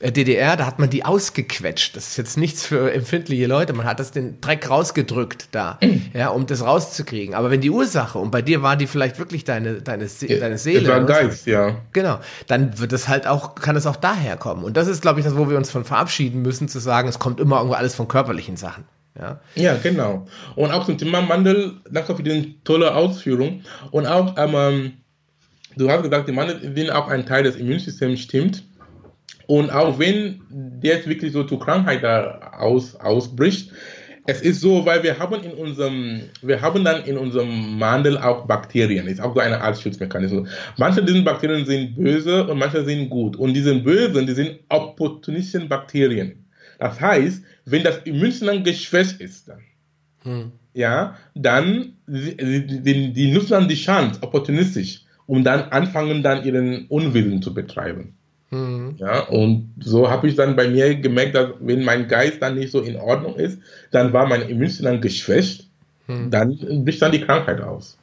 [0.00, 1.96] DDR, da hat man die ausgequetscht.
[1.96, 3.72] Das ist jetzt nichts für empfindliche Leute.
[3.72, 5.78] Man hat das den Dreck rausgedrückt da,
[6.12, 7.34] ja, um das rauszukriegen.
[7.34, 10.58] Aber wenn die Ursache, und bei dir war die vielleicht wirklich deine, deine, Se deine
[10.58, 11.00] Seele.
[11.00, 11.06] Ne?
[11.06, 11.76] Geist, ja.
[11.92, 12.20] Genau.
[12.46, 14.64] Dann wird es halt auch, kann es auch daher kommen.
[14.64, 17.18] Und das ist, glaube ich, das, wo wir uns von verabschieden müssen, zu sagen, es
[17.18, 18.84] kommt immer irgendwo alles von körperlichen Sachen.
[19.18, 19.40] Ja.
[19.54, 20.26] Ja, genau.
[20.56, 23.62] Und auch zum Thema Mandel, danke für die tolle Ausführung.
[23.92, 24.92] Und auch, ähm,
[25.74, 28.62] du hast gesagt, die Mandel sind auch ein Teil des Immunsystems, stimmt.
[29.46, 33.70] Und auch wenn der jetzt wirklich so zur Krankheit da aus, ausbricht,
[34.28, 38.46] es ist so, weil wir haben in unserem, wir haben dann in unserem Mandel auch
[38.46, 39.06] Bakterien.
[39.06, 40.48] Ist auch so eine Art Schutzmechanismus.
[40.76, 43.36] Manche dieser Bakterien sind böse und manche sind gut.
[43.36, 46.44] Und diese bösen, die sind opportunistischen Bakterien.
[46.80, 49.60] Das heißt, wenn das Immunsystem geschwächt ist, dann,
[50.74, 56.86] ja, dann sie- die, die nutzen dann die Chance opportunistisch, um dann anfangen dann ihren
[56.88, 58.15] Unwillen zu betreiben.
[58.98, 62.72] Ja, und so habe ich dann bei mir gemerkt, dass wenn mein Geist dann nicht
[62.72, 63.58] so in Ordnung ist,
[63.90, 65.66] dann war mein Immunsystem geschwächt,
[66.30, 67.98] dann bricht dann die Krankheit aus.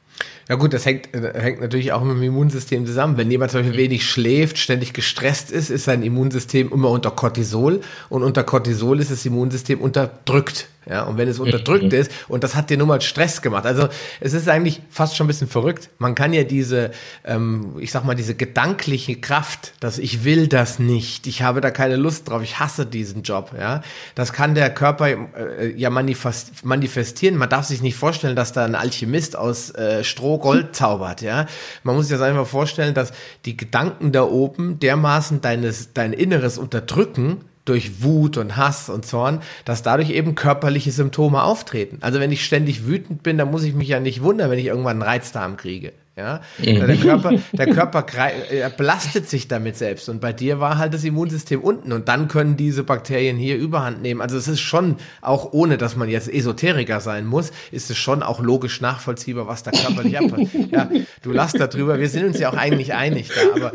[0.48, 3.16] Ja gut, das hängt, äh, hängt natürlich auch mit dem Immunsystem zusammen.
[3.16, 7.80] Wenn jemand zum Beispiel wenig schläft, ständig gestresst ist, ist sein Immunsystem immer unter Cortisol
[8.08, 10.68] und unter Cortisol ist das Immunsystem unterdrückt.
[10.88, 13.64] Ja, und wenn es unterdrückt ist, und das hat dir nur mal Stress gemacht.
[13.64, 13.88] Also
[14.20, 15.88] es ist eigentlich fast schon ein bisschen verrückt.
[15.98, 16.90] Man kann ja diese,
[17.24, 21.70] ähm, ich sag mal, diese gedankliche Kraft, dass ich will das nicht, ich habe da
[21.70, 23.82] keine Lust drauf, ich hasse diesen Job, ja,
[24.14, 27.36] das kann der Körper äh, ja manifest, manifestieren.
[27.36, 31.46] Man darf sich nicht vorstellen, dass da ein Alchemist aus äh, Stroh Gold zaubert, ja.
[31.82, 33.12] Man muss sich das einfach vorstellen, dass
[33.44, 39.40] die Gedanken da oben dermaßen deines, dein Inneres unterdrücken, durch Wut und Hass und Zorn,
[39.64, 41.98] dass dadurch eben körperliche Symptome auftreten.
[42.02, 44.66] Also wenn ich ständig wütend bin, dann muss ich mich ja nicht wundern, wenn ich
[44.66, 45.92] irgendwann einen Reizdarm kriege.
[46.16, 50.08] Ja, der Körper, der Körper er belastet sich damit selbst.
[50.08, 51.90] Und bei dir war halt das Immunsystem unten.
[51.90, 54.20] Und dann können diese Bakterien hier Überhand nehmen.
[54.20, 58.22] Also es ist schon, auch ohne dass man jetzt Esoteriker sein muss, ist es schon
[58.22, 60.70] auch logisch nachvollziehbar, was da körperlich abpassiert.
[60.70, 60.88] Ja,
[61.22, 61.98] du lachst darüber.
[61.98, 63.56] Wir sind uns ja auch eigentlich einig da.
[63.56, 63.72] Aber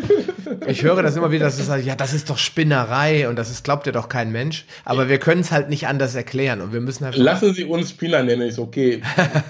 [0.65, 3.51] ich höre das immer wieder, dass du sagst, ja, das ist doch Spinnerei und das
[3.51, 4.65] ist, glaubt ja doch kein Mensch.
[4.85, 6.61] Aber wir können es halt nicht anders erklären.
[6.61, 7.17] Und wir müssen halt.
[7.17, 9.01] Lassen Sie uns Spinner nennen, ist okay.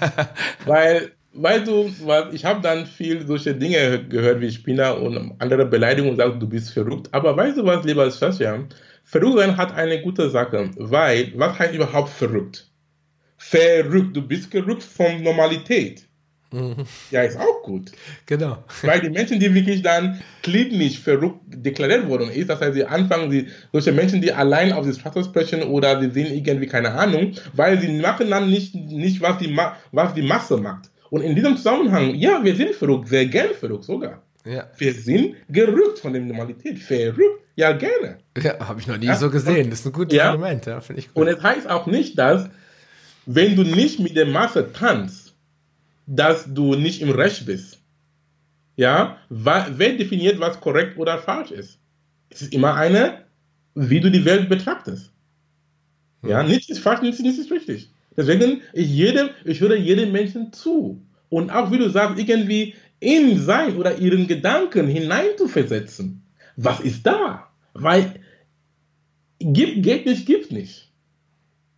[0.66, 5.66] Weil, weißt du, was, ich habe dann viel solche Dinge gehört wie Spinner und andere
[5.66, 7.08] Beleidigungen und sagen, du bist verrückt.
[7.12, 8.64] Aber weißt du was, lieber Sascha?
[9.04, 12.68] Verrückt sein hat eine gute Sache, weil, was heißt überhaupt verrückt?
[13.36, 16.06] Verrückt, du bist gerückt von Normalität.
[17.12, 17.92] Ja, ist auch gut.
[18.26, 18.64] Genau.
[18.82, 23.30] Weil die Menschen, die wirklich dann klinisch verrückt deklariert worden ist, das heißt, sie anfangen,
[23.30, 27.34] die, solche Menschen, die allein auf die Straße sprechen oder die sehen irgendwie keine Ahnung,
[27.52, 29.56] weil sie machen dann nicht, nicht was, die,
[29.92, 30.89] was die Masse macht.
[31.10, 34.22] Und in diesem Zusammenhang, ja, wir sind verrückt, sehr gern verrückt sogar.
[34.44, 36.78] Ja, Wir sind gerückt von der Normalität.
[36.78, 38.18] Verrückt, ja, gerne.
[38.42, 39.64] ja habe ich noch nie Ja, so gesehen.
[39.64, 40.30] und- Das ist ein gutes ja.
[40.30, 40.64] Argument.
[40.66, 41.36] Ja, finde ich Und gut.
[41.36, 42.48] es heißt auch nicht, dass,
[43.26, 45.34] wenn du nicht mit der Masse tanzt,
[46.06, 47.78] dass du nicht im Recht bist.
[48.76, 51.78] Ja, wer definiert, was korrekt oder falsch ist?
[52.30, 53.24] Es ist immer eine,
[53.74, 55.12] wie du die Welt betrachtest.
[56.26, 57.90] Ja, nichts ist falsch, nichts, nichts ist richtig.
[58.20, 61.00] Deswegen, ich, jedem, ich höre jedem Menschen zu.
[61.30, 66.22] Und auch, wie du sagst, irgendwie in sein oder ihren Gedanken hineinzuversetzen.
[66.56, 67.48] Was ist da?
[67.72, 68.20] Weil,
[69.38, 70.90] gibt, geht nicht, gibt nicht.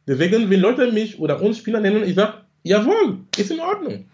[0.09, 4.07] Deswegen, wenn Leute mich oder uns Spieler nennen, ich sage, jawohl, ist in Ordnung.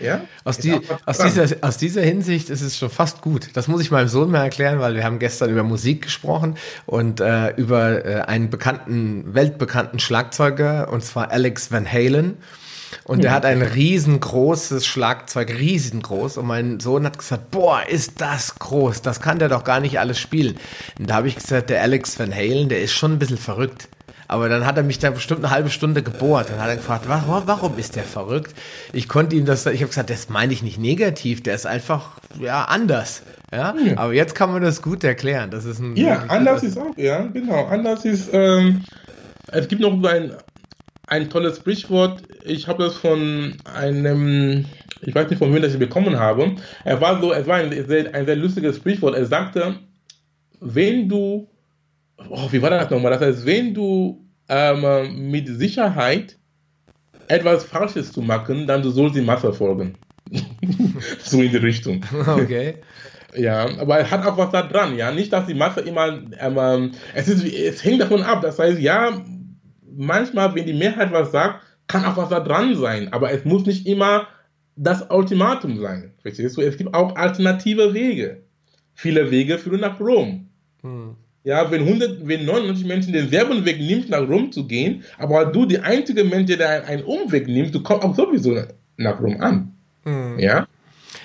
[0.00, 0.22] Ja?
[0.44, 3.50] Aus, die, aus, dieser, aus dieser Hinsicht ist es schon fast gut.
[3.54, 7.20] Das muss ich meinem Sohn mal erklären, weil wir haben gestern über Musik gesprochen und
[7.20, 12.36] äh, über äh, einen bekannten, weltbekannten Schlagzeuger, und zwar Alex Van Halen.
[13.04, 16.38] Und der hat ein riesengroßes Schlagzeug, riesengroß.
[16.38, 19.02] Und mein Sohn hat gesagt, boah, ist das groß.
[19.02, 20.56] Das kann der doch gar nicht alles spielen.
[20.98, 23.88] Und da habe ich gesagt, der Alex Van Halen, der ist schon ein bisschen verrückt.
[24.28, 26.50] Aber dann hat er mich da bestimmt eine halbe Stunde gebohrt.
[26.50, 28.54] Dann hat er gefragt, warum, warum ist der verrückt?
[28.92, 32.18] Ich konnte ihm das, ich habe gesagt, das meine ich nicht negativ, der ist einfach,
[32.38, 33.22] ja, anders.
[33.50, 33.96] Ja, ja.
[33.96, 35.50] aber jetzt kann man das gut erklären.
[35.50, 37.64] Das ist ein ja, anders ist auch, ja, genau.
[37.64, 38.84] Anders ist, ähm,
[39.46, 40.32] es gibt noch ein,
[41.06, 42.22] ein tolles Sprichwort.
[42.44, 44.66] Ich habe das von einem,
[45.00, 46.56] ich weiß nicht von wem das ich bekommen habe.
[46.84, 49.14] Er war so, es war ein sehr, ein sehr lustiges Sprichwort.
[49.16, 49.76] Er sagte,
[50.60, 51.48] wenn du,
[52.28, 53.12] oh, wie war das nochmal?
[53.12, 56.36] Das heißt, wenn du ähm, mit Sicherheit
[57.28, 59.94] etwas Falsches zu machen, dann du sollst die Masse folgen.
[61.20, 62.04] so in die Richtung.
[62.26, 62.76] Okay.
[63.36, 65.12] Ja, aber es hat auch was da dran, ja.
[65.12, 68.40] Nicht, dass die Masse immer, ähm, es, ist, es hängt davon ab.
[68.40, 69.22] Das heißt, ja,
[69.94, 73.12] manchmal, wenn die Mehrheit was sagt, kann auch was da dran sein.
[73.12, 74.28] Aber es muss nicht immer
[74.76, 76.14] das Ultimatum sein.
[76.22, 76.62] Verstehst du?
[76.62, 78.44] Es gibt auch alternative Wege.
[78.94, 80.48] Viele Wege führen nach Rom.
[80.82, 81.16] Hm.
[81.44, 85.66] Ja, wenn, 100, wenn 99 Menschen denselben Weg nimmt, nach Rom zu gehen, aber du
[85.66, 88.56] die einzige Mensch, der einen Umweg nimmt, du kommst auch sowieso
[88.96, 89.72] nach Rom an.
[90.04, 90.38] Hm.
[90.38, 90.66] Ja?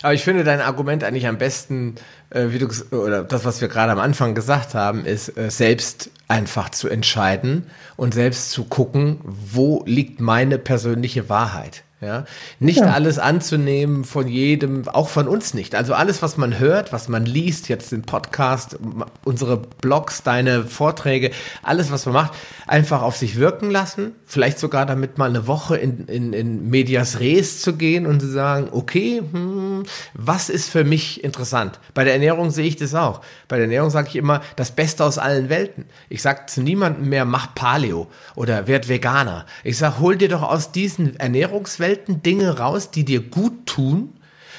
[0.01, 1.95] Aber ich finde dein Argument eigentlich am besten,
[2.29, 6.11] äh, wie du oder das, was wir gerade am Anfang gesagt haben, ist äh, selbst
[6.27, 11.83] einfach zu entscheiden und selbst zu gucken, wo liegt meine persönliche Wahrheit.
[12.03, 12.25] Ja,
[12.59, 12.87] nicht ja.
[12.87, 15.73] alles anzunehmen von jedem, auch von uns nicht.
[15.73, 18.77] Also alles, was man hört, was man liest, jetzt den Podcast,
[19.23, 21.31] unsere Blogs, deine Vorträge,
[21.61, 22.33] alles, was man macht,
[22.67, 24.13] einfach auf sich wirken lassen.
[24.25, 28.27] Vielleicht sogar damit mal eine Woche in, in, in Medias Res zu gehen und zu
[28.27, 29.83] sagen, okay, hm,
[30.13, 31.79] was ist für mich interessant?
[31.93, 33.21] Bei der Ernährung sehe ich das auch.
[33.47, 35.85] Bei der Ernährung sage ich immer, das Beste aus allen Welten.
[36.09, 39.45] Ich sage zu niemandem mehr, mach Paleo oder werd Veganer.
[39.63, 44.09] Ich sage, hol dir doch aus diesen Ernährungswelten selten Dinge raus, die dir gut tun.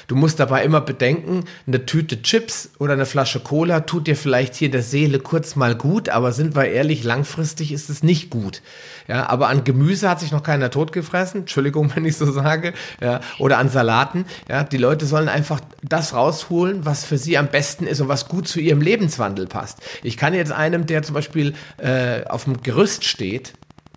[0.07, 4.53] Du musst dabei immer bedenken, eine Tüte Chips oder eine Flasche Cola tut dir vielleicht
[4.53, 8.61] hier der Seele kurz mal gut, aber sind wir ehrlich, langfristig ist es nicht gut.
[9.07, 11.41] Ja, aber an Gemüse hat sich noch keiner totgefressen.
[11.41, 12.73] Entschuldigung, wenn ich so sage.
[13.01, 14.25] Ja, oder an Salaten.
[14.47, 18.27] Ja, die Leute sollen einfach das rausholen, was für sie am besten ist und was
[18.29, 19.79] gut zu ihrem Lebenswandel passt.
[20.03, 23.53] Ich kann jetzt einem, der zum Beispiel äh, auf dem Gerüst steht,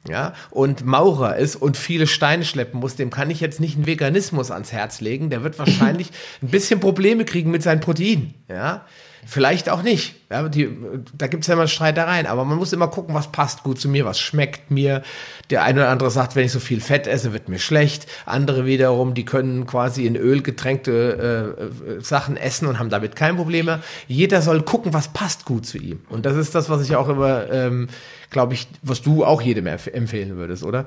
[0.09, 3.87] ja, und Maurer ist und viele Steine schleppen muss, dem kann ich jetzt nicht einen
[3.87, 5.31] Veganismus ans Herz legen.
[5.31, 6.09] Der wird wahrscheinlich
[6.43, 8.35] ein bisschen Probleme kriegen mit seinen Proteinen.
[8.49, 8.87] Ja,
[9.31, 10.15] Vielleicht auch nicht.
[10.31, 10.71] Ja, die,
[11.13, 13.87] da gibt es ja immer Streitereien, aber man muss immer gucken, was passt gut zu
[13.91, 15.03] mir, was schmeckt mir.
[15.51, 18.07] Der eine oder andere sagt, wenn ich so viel Fett esse, wird mir schlecht.
[18.25, 23.17] Andere wiederum, die können quasi in Öl getränkte äh, äh, Sachen essen und haben damit
[23.17, 23.83] kein Problem mehr.
[24.07, 26.01] Jeder soll gucken, was passt gut zu ihm.
[26.09, 27.89] Und das ist das, was ich auch immer, ähm,
[28.31, 30.87] glaube ich, was du auch jedem empfehlen würdest, oder?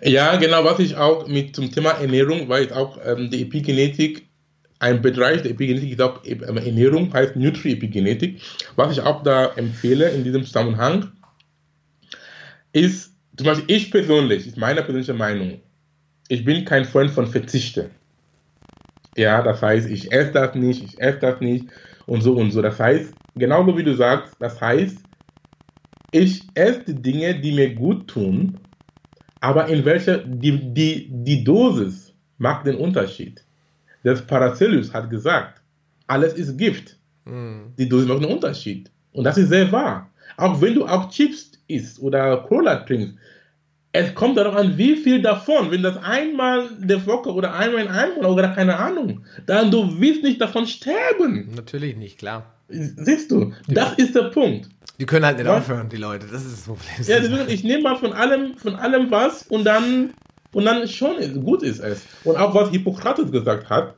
[0.00, 4.28] Ja, genau, was ich auch mit zum Thema Ernährung, weil auch ähm, die Epigenetik
[4.82, 8.40] ein Bereich der Epigenetik ist auch Ernährung, heißt Nutri-Epigenetik.
[8.74, 11.12] Was ich auch da empfehle in diesem Zusammenhang,
[12.72, 15.60] ist, zum Beispiel ich persönlich, ist meine persönliche Meinung,
[16.28, 17.90] ich bin kein Freund von Verzichte.
[19.16, 21.66] Ja, das heißt, ich esse das nicht, ich esse das nicht
[22.06, 22.60] und so und so.
[22.60, 24.98] Das heißt, genauso wie du sagst, das heißt,
[26.10, 28.58] ich esse die Dinge, die mir gut tun,
[29.40, 33.44] aber in welcher, die, die, die Dosis macht den Unterschied.
[34.04, 35.60] Der Paracellus hat gesagt,
[36.06, 36.96] alles ist Gift.
[37.24, 37.72] Mhm.
[37.78, 38.90] Die Dosis macht einen Unterschied.
[39.12, 40.10] Und das ist sehr wahr.
[40.36, 43.14] Auch wenn du auch Chips isst oder Cola trinkst,
[43.94, 45.70] es kommt darauf an, wie viel davon.
[45.70, 50.00] Wenn das einmal der Woche oder einmal in einem Monat oder keine Ahnung, dann du
[50.00, 51.50] wirst nicht davon sterben.
[51.54, 52.54] Natürlich nicht, klar.
[52.68, 54.70] Siehst du, das ist der Punkt.
[54.98, 55.62] Die können halt nicht was?
[55.62, 56.26] aufhören, die Leute.
[56.26, 57.36] Das ist das Problem.
[57.36, 60.14] Ja, ich nehme mal von allem, von allem was und dann
[60.52, 62.06] und dann schon gut ist es.
[62.24, 63.94] Und auch was Hippokrates gesagt hat,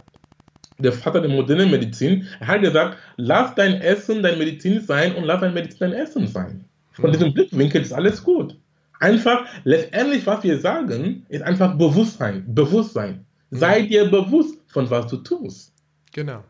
[0.79, 5.25] der Vater der modernen Medizin, er hat gesagt, lass dein Essen dein Medizin sein und
[5.25, 6.65] lass dein Medizin dein Essen sein.
[6.93, 7.13] Von mhm.
[7.13, 8.57] diesem Blickwinkel ist alles gut.
[9.01, 12.45] Einfach, letztendlich, was wir sagen, ist einfach Bewusstsein.
[12.55, 13.25] Bewusstsein.
[13.51, 13.57] Mhm.
[13.57, 15.73] Sei dir bewusst, von was du tust.
[16.13, 16.43] Genau.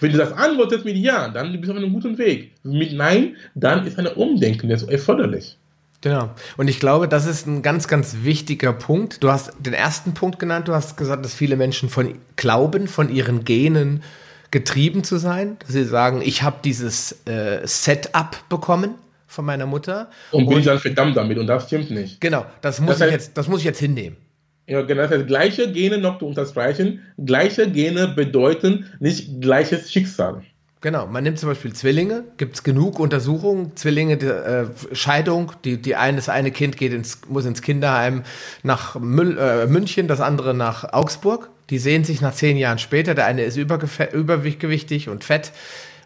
[0.00, 2.52] Wenn du das antwortest mit Ja, dann bist du auf einem guten Weg.
[2.62, 5.56] Mit Nein, dann ist eine Umdenken erforderlich.
[6.04, 6.28] Genau.
[6.58, 9.24] Und ich glaube, das ist ein ganz, ganz wichtiger Punkt.
[9.24, 10.68] Du hast den ersten Punkt genannt.
[10.68, 14.02] Du hast gesagt, dass viele Menschen von glauben, von ihren Genen
[14.50, 15.56] getrieben zu sein.
[15.60, 18.96] Dass sie sagen, ich habe dieses äh, Setup bekommen
[19.26, 20.10] von meiner Mutter.
[20.30, 21.38] Und bin und, dann verdammt damit.
[21.38, 22.20] Und das stimmt nicht.
[22.20, 22.44] Genau.
[22.60, 24.18] Das muss, das heißt, ich, jetzt, das muss ich jetzt hinnehmen.
[24.66, 25.04] Ja, genau.
[25.04, 27.00] Das heißt, gleiche Gene noch zu unterstreichen.
[27.16, 30.42] Gleiche Gene bedeuten nicht gleiches Schicksal.
[30.84, 35.80] Genau, man nimmt zum Beispiel Zwillinge, gibt es genug Untersuchungen, Zwillinge, die, äh, Scheidung, die,
[35.80, 38.22] die eine, das eine Kind geht ins, muss ins Kinderheim
[38.62, 41.48] nach Müll, äh, München, das andere nach Augsburg.
[41.70, 45.52] Die sehen sich nach zehn Jahren später, der eine ist übergewichtig und fett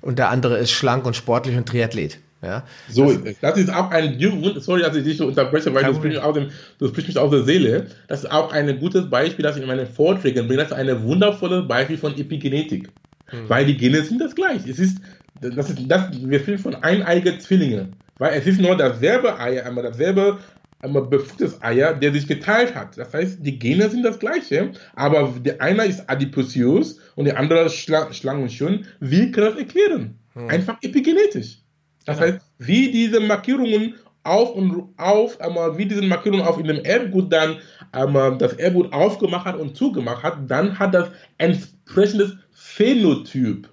[0.01, 2.21] und der andere ist schlank und sportlich und Triathlet.
[2.41, 2.63] Ja?
[2.89, 3.41] So das, ist es.
[3.41, 4.17] Das ist auch ein,
[4.61, 7.33] sorry, dass ich dich so unterbreche, weil du sprichst, aus dem, du sprichst mich aus
[7.33, 7.89] der Seele.
[8.07, 10.63] Das ist auch ein gutes Beispiel, das ich in meinen Vorträgen bringe.
[10.63, 12.89] Das ist ein wundervolles Beispiel von Epigenetik.
[13.29, 13.49] Hm.
[13.49, 14.67] Weil die Gene sind das gleich.
[14.67, 14.99] Es ist,
[15.41, 17.89] das ist, das, wir sprechen von eineiige Zwillinge.
[18.19, 20.39] Weil es ist nur dasselbe Eier, einmal dasselbe
[20.81, 22.97] einmal befruchtetes Eier, der sich geteilt hat.
[22.97, 27.69] Das heißt, die Gene sind das gleiche, aber der eine ist adipös und der andere
[27.69, 28.87] schlank, schlank und schön.
[29.01, 30.19] Wie kann das erklären?
[30.35, 30.49] Hm.
[30.49, 31.59] Einfach epigenetisch.
[32.05, 32.27] Das ja.
[32.27, 37.33] heißt, wie diese Markierungen auf und auf, einmal wie diese Markierungen auf in dem Erbgut
[37.33, 37.59] dann
[37.93, 41.09] einmal das Erbgut aufgemacht hat und zugemacht hat, dann hat das
[41.39, 42.37] entsprechendes
[42.79, 43.69] Phänotyp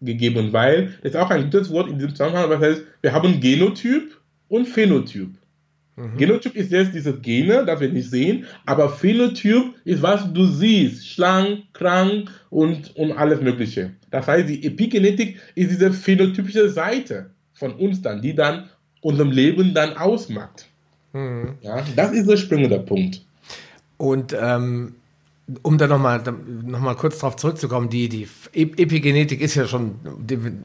[0.00, 3.40] gegeben, weil das ist auch ein gutes Wort in diesem Zusammenhang, das heißt, wir haben
[3.40, 5.30] Genotyp und Phänotyp.
[5.96, 6.16] Mhm.
[6.16, 11.04] Genotyp ist jetzt diese Gene, das wir nicht sehen, aber Phänotyp ist, was du siehst,
[11.08, 13.90] schlank, krank und, und alles Mögliche.
[14.12, 19.74] Das heißt, die Epigenetik ist diese phänotypische Seite von uns dann, die dann unserem Leben
[19.74, 20.68] dann ausmacht.
[21.12, 21.54] Mhm.
[21.60, 23.24] Ja, das ist der springende Punkt.
[23.96, 24.94] Und ähm,
[25.62, 26.22] um da nochmal
[26.64, 29.94] noch mal kurz drauf zurückzukommen, die, die Epigenetik ist ja schon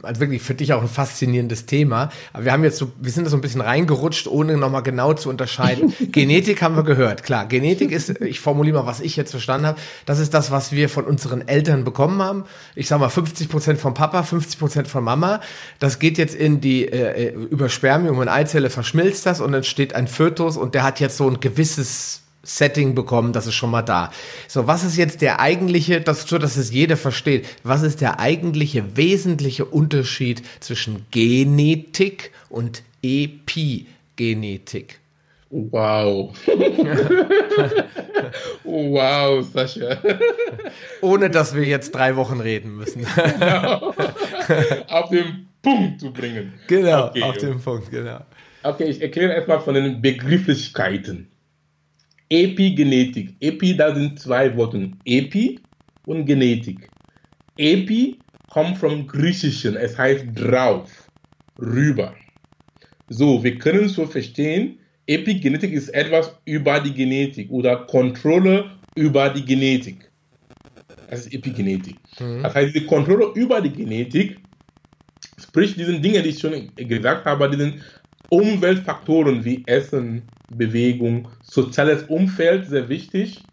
[0.01, 2.09] also wirklich für dich auch ein faszinierendes Thema.
[2.33, 5.13] Aber wir haben jetzt so, wir sind da so ein bisschen reingerutscht, ohne nochmal genau
[5.13, 5.93] zu unterscheiden.
[6.11, 7.45] Genetik haben wir gehört, klar.
[7.45, 10.89] Genetik ist, ich formuliere mal, was ich jetzt verstanden habe, das ist das, was wir
[10.89, 12.45] von unseren Eltern bekommen haben.
[12.73, 15.41] Ich sag mal 50 Prozent von Papa, 50 Prozent von Mama.
[15.77, 19.63] Das geht jetzt in die, äh, äh über Spermium und Eizelle verschmilzt das und dann
[19.63, 23.69] steht ein Fötus und der hat jetzt so ein gewisses Setting bekommen, das ist schon
[23.71, 24.11] mal da.
[24.47, 28.19] So, was ist jetzt der eigentliche, das so, dass es jeder versteht, was ist der
[28.19, 34.99] eigentliche wesentliche Unterschied zwischen Genetik und Epigenetik?
[35.51, 36.33] Wow.
[38.63, 39.97] wow, Sascha.
[41.01, 43.05] Ohne dass wir jetzt drei Wochen reden müssen.
[43.15, 43.93] genau.
[44.87, 46.53] Auf den Punkt zu bringen.
[46.67, 47.23] Genau, okay.
[47.23, 48.21] auf den Punkt, genau.
[48.63, 51.30] Okay, ich erkläre erstmal von den Begrifflichkeiten.
[52.31, 53.35] Epigenetik.
[53.41, 54.91] Epi, da sind zwei Worte.
[55.03, 55.59] Epi
[56.05, 56.89] und Genetik.
[57.57, 58.17] Epi
[58.49, 59.75] kommt vom Griechischen.
[59.75, 61.09] Es heißt drauf,
[61.59, 62.15] rüber.
[63.09, 69.43] So, wir können so verstehen, Epigenetik ist etwas über die Genetik oder Kontrolle über die
[69.43, 70.09] Genetik.
[71.09, 71.97] Das ist Epigenetik.
[72.17, 72.43] Mhm.
[72.43, 74.39] Das heißt, die Kontrolle über die Genetik,
[75.37, 77.81] sprich diesen Dinge, die ich schon gesagt habe, diesen
[78.29, 80.21] Umweltfaktoren wie Essen,
[80.57, 83.43] Bewegung, soziales Umfeld sehr wichtig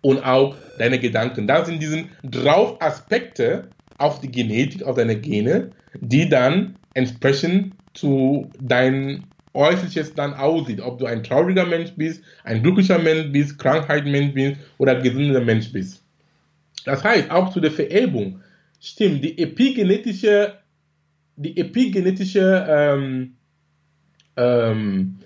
[0.00, 1.46] und auch deine Gedanken.
[1.46, 3.68] Da sind diese drauf Aspekte
[3.98, 9.24] auf die Genetik, auf deine Gene, die dann entsprechend zu deinem
[9.54, 10.80] Äußerliches dann aussieht.
[10.80, 15.72] Ob du ein trauriger Mensch bist, ein glücklicher Mensch bist, Krankheitsmensch bist oder gesunder Mensch
[15.72, 16.02] bist.
[16.84, 18.40] Das heißt, auch zu der Vererbung
[18.80, 20.54] stimmt, die epigenetische,
[21.36, 23.34] die epigenetische ähm,
[24.36, 25.18] ähm,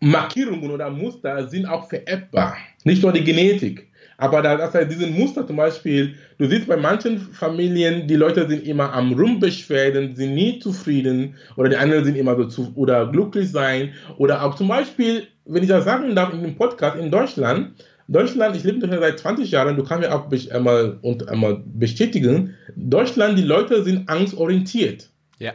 [0.00, 2.56] Markierungen oder Muster sind auch vererbbar.
[2.84, 3.88] Nicht nur die Genetik.
[4.20, 8.48] Aber da, das heißt, diesen Muster zum Beispiel, du siehst bei manchen Familien, die Leute
[8.48, 13.06] sind immer am Rumbeschwerden, sind nie zufrieden oder die anderen sind immer so zu, oder
[13.06, 13.92] glücklich sein.
[14.16, 17.74] Oder auch zum Beispiel, wenn ich das sagen darf in dem Podcast in Deutschland,
[18.08, 21.62] Deutschland, ich lebe in Deutschland seit 20 Jahren, du kannst mir auch einmal, und einmal
[21.64, 25.08] bestätigen, Deutschland, die Leute sind angstorientiert.
[25.38, 25.52] Ja.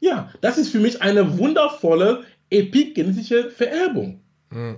[0.00, 4.20] Ja, das ist für mich eine wundervolle epigenetische Vererbung.
[4.50, 4.76] Mhm.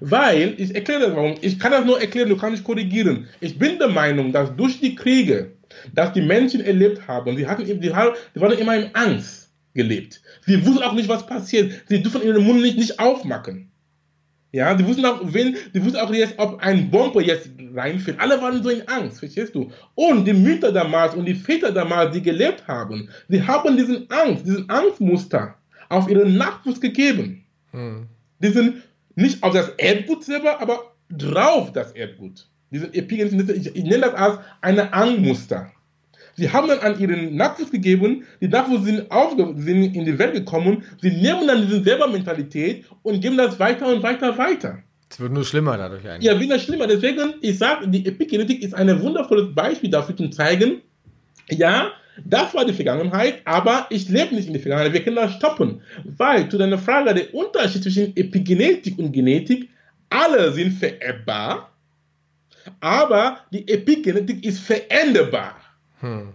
[0.00, 3.28] Weil, ich erkläre das warum, ich kann das nur erklären, du kannst nicht korrigieren.
[3.40, 5.52] Ich bin der Meinung, dass durch die Kriege,
[5.94, 10.20] dass die Menschen erlebt haben, sie hatten, die, die waren immer in Angst gelebt.
[10.44, 11.84] Sie wussten auch nicht, was passiert.
[11.88, 13.70] Sie durften ihren Mund nicht, nicht aufmachen.
[14.52, 18.18] Ja, sie wussten auch, wenn, sie wussten auch jetzt, ob ein Bomber jetzt reinfällt.
[18.18, 19.70] Alle waren so in Angst, verstehst du?
[19.94, 24.46] Und die Mütter damals und die Väter damals, die gelebt haben, sie haben diesen Angst,
[24.46, 25.56] diesen Angstmuster
[25.88, 27.44] auf ihren Nachwuchs gegeben.
[27.72, 28.06] Hm.
[28.40, 28.82] Die sind
[29.14, 32.46] nicht auf das Erdgut selber, aber drauf das Erdgut.
[32.70, 35.70] Diese Epigenetik, ich, ich nenne das als eine Angstmuster.
[36.34, 39.06] Sie haben dann an ihren Nachwuchs gegeben, die Nachwuchs sind,
[39.56, 43.86] sind in die Welt gekommen, sie nehmen dann diese selber Mentalität und geben das weiter
[43.86, 44.82] und weiter weiter.
[45.08, 46.30] Es wird nur schlimmer dadurch eigentlich.
[46.30, 46.86] Ja, wieder schlimmer.
[46.86, 50.82] Deswegen, ich sage, die Epigenetik ist ein wundervolles Beispiel dafür zu zeigen,
[51.48, 51.92] ja,
[52.24, 54.92] das war die Vergangenheit, aber ich lebe nicht in der Vergangenheit.
[54.92, 55.82] Wir können das stoppen.
[56.16, 59.68] Weil, zu deiner Frage, der Unterschied zwischen Epigenetik und Genetik,
[60.10, 61.70] alle sind vererbbar,
[62.80, 65.56] aber die Epigenetik ist veränderbar.
[66.00, 66.32] Hm.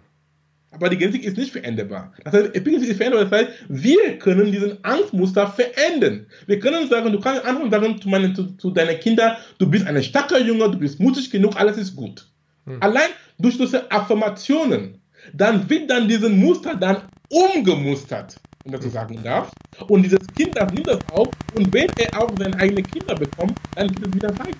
[0.74, 2.14] Aber die Genetik ist nicht veränderbar.
[2.24, 3.30] Das heißt, Epigenetik ist veränderbar.
[3.30, 6.26] Das heißt, wir können diesen Angstmuster verändern.
[6.48, 9.86] Wir können sagen, du kannst anderen sagen zu, meine, zu, zu deinen Kindern, du bist
[9.86, 12.26] ein starker Junge, du bist mutig genug, alles ist gut.
[12.66, 12.78] Hm.
[12.82, 15.01] Allein durch diese Affirmationen,
[15.34, 19.52] dann wird dann diesen Muster dann umgemustert, wenn man so sagen darf.
[19.88, 23.58] Und dieses Kind, das nimmt das auf und wenn er auch seine eigenen Kinder bekommt,
[23.76, 24.58] dann geht es wieder weiter.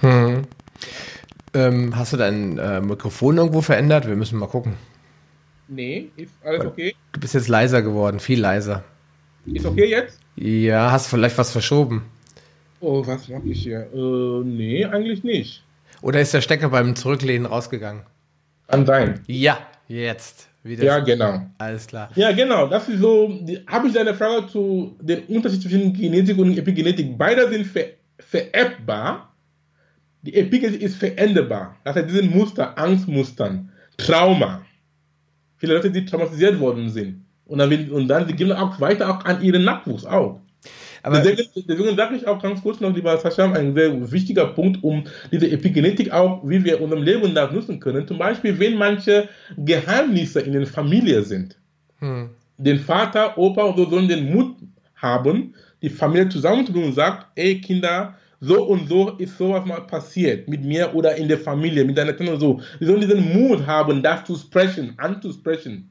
[0.00, 0.42] Hm.
[1.54, 4.06] Ähm, hast du dein äh, Mikrofon irgendwo verändert?
[4.06, 4.74] Wir müssen mal gucken.
[5.68, 6.94] Nee, ist alles okay.
[7.12, 8.84] Du bist jetzt leiser geworden, viel leiser.
[9.46, 10.18] Ist okay jetzt?
[10.36, 12.04] Ja, hast vielleicht was verschoben.
[12.80, 13.88] Oh, was mache ich hier?
[13.92, 15.62] Äh, nee, eigentlich nicht.
[16.00, 18.02] Oder ist der Stecker beim Zurücklehnen rausgegangen?
[18.66, 19.20] Kann sein.
[19.26, 19.58] Ja,
[19.92, 20.48] jetzt.
[20.64, 21.46] Wieder Ja, genau.
[21.58, 22.10] Alles klar.
[22.14, 22.68] Ja, genau.
[22.68, 23.40] Das ist so.
[23.66, 27.18] Habe ich eine Frage zu den Unterschied zwischen Genetik und Epigenetik?
[27.18, 27.86] Beide sind ver
[28.18, 29.34] vererbbar.
[30.22, 31.76] Die Epigenetik ist veränderbar.
[31.82, 34.64] Das heißt, diese Muster, Angstmustern, Trauma.
[35.56, 37.24] Viele Leute, die traumatisiert worden sind.
[37.44, 40.40] Und dann, und dann die geben auch weiter auch an ihren Nachwuchs auch.
[41.02, 45.04] Aber deswegen, sage ich auch ganz kurz noch, lieber Sascha, ein sehr wichtiger Punkt, um
[45.32, 48.06] diese Epigenetik auch, wie wir unserem Leben da nutzen können.
[48.06, 51.58] Zum Beispiel, wenn manche Geheimnisse in der Familie sind.
[51.98, 52.30] hm.
[52.58, 54.56] Den Vater, Opa und so sollen den Mut
[54.94, 60.48] haben, die Familie zusammenzubringen und sagt, ey Kinder, so und so ist sowas mal passiert
[60.48, 62.60] mit mir oder in der Familie, mit deiner Kinder und so.
[62.78, 65.90] Sie sollen diesen Mut haben, das zu sprechen, anzusprechen.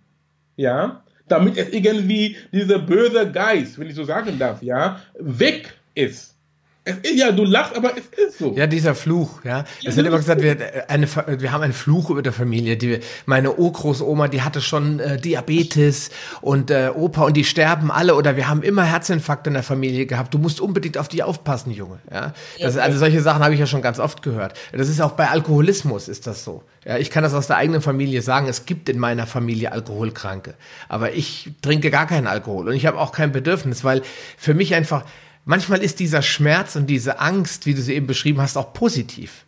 [0.58, 6.36] Ja, damit es irgendwie dieser böse Geist, wenn ich so sagen darf, ja, weg ist.
[6.84, 8.56] Ist ja, du lachst, aber es ist so.
[8.56, 9.66] Ja, dieser Fluch, ja.
[9.86, 12.76] Es wird immer gesagt, wir, äh, eine, wir haben einen Fluch über der Familie.
[12.76, 16.10] Die, meine Urgroßoma, die hatte schon äh, Diabetes
[16.42, 20.08] und äh, Opa und die sterben alle oder wir haben immer Herzinfarkt in der Familie
[20.08, 20.34] gehabt.
[20.34, 22.00] Du musst unbedingt auf die aufpassen, Junge.
[22.12, 24.58] Ja, das, also solche Sachen habe ich ja schon ganz oft gehört.
[24.72, 26.64] Das ist auch bei Alkoholismus ist das so.
[26.84, 28.48] Ja, ich kann das aus der eigenen Familie sagen.
[28.48, 30.56] Es gibt in meiner Familie Alkoholkranke,
[30.90, 34.02] aber ich trinke gar keinen Alkohol und ich habe auch kein Bedürfnis, weil
[34.36, 35.06] für mich einfach
[35.46, 39.46] manchmal ist dieser Schmerz und diese Angst, wie du sie eben beschrieben hast, auch positiv.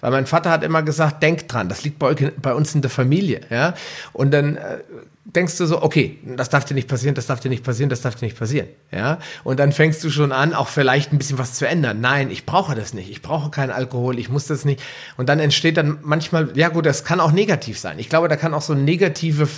[0.00, 2.80] Weil mein Vater hat immer gesagt, denk dran, das liegt bei, euch, bei uns in
[2.80, 3.74] der Familie, ja.
[4.12, 4.78] Und dann äh,
[5.24, 8.00] denkst du so, okay, das darf dir nicht passieren, das darf dir nicht passieren, das
[8.00, 9.18] darf dir nicht passieren, ja.
[9.44, 12.00] Und dann fängst du schon an, auch vielleicht ein bisschen was zu ändern.
[12.00, 14.82] Nein, ich brauche das nicht, ich brauche keinen Alkohol, ich muss das nicht.
[15.18, 17.98] Und dann entsteht dann manchmal, ja gut, das kann auch negativ sein.
[17.98, 19.48] Ich glaube, da kann auch so ein negative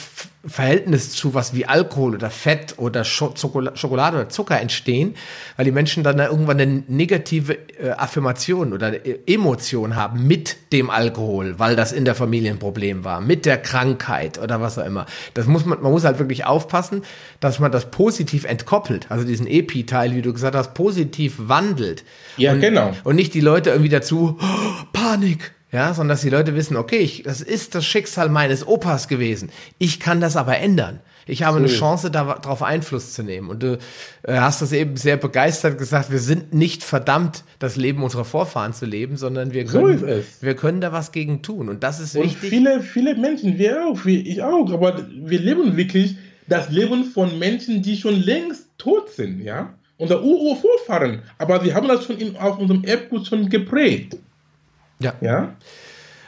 [0.45, 5.14] Verhältnis zu was wie Alkohol oder Fett oder Scho Schokola- Schokolade oder Zucker entstehen,
[5.57, 10.72] weil die Menschen dann da irgendwann eine negative äh, Affirmation oder äh, Emotion haben mit
[10.72, 14.78] dem Alkohol, weil das in der Familie ein Problem war, mit der Krankheit oder was
[14.78, 15.07] auch immer.
[15.34, 17.03] Das muss man, man muss halt wirklich aufpassen,
[17.38, 22.03] dass man das positiv entkoppelt, also diesen Epi-Teil, wie du gesagt hast, positiv wandelt.
[22.36, 22.93] Ja, und, genau.
[23.05, 26.99] Und nicht die Leute irgendwie dazu, oh, Panik, ja, sondern dass die Leute wissen, okay,
[26.99, 29.51] ich, das ist das Schicksal meines Opas gewesen.
[29.79, 31.01] Ich kann das aber ändern.
[31.27, 31.77] Ich habe eine So.
[31.79, 33.49] Chance, darauf Einfluss zu nehmen.
[33.49, 33.79] Und du
[34.25, 38.73] äh, hast das eben sehr begeistert gesagt, wir sind nicht verdammt, das Leben unserer Vorfahren
[38.73, 40.43] zu leben, sondern wir So können, es.
[40.43, 41.68] wir können da was gegen tun.
[41.68, 42.51] Und das ist Und wichtig.
[42.51, 46.16] viele, viele Menschen, wir auch, ich auch, aber wir leben wirklich
[46.49, 49.73] das Leben von Menschen, die schon längst tot sind, ja.
[49.99, 54.16] Unser Ur-Urvorfahren, aber sie haben das schon in, auf unserem Erbgut schon geprägt,
[55.03, 55.14] ja.
[55.20, 55.57] ja.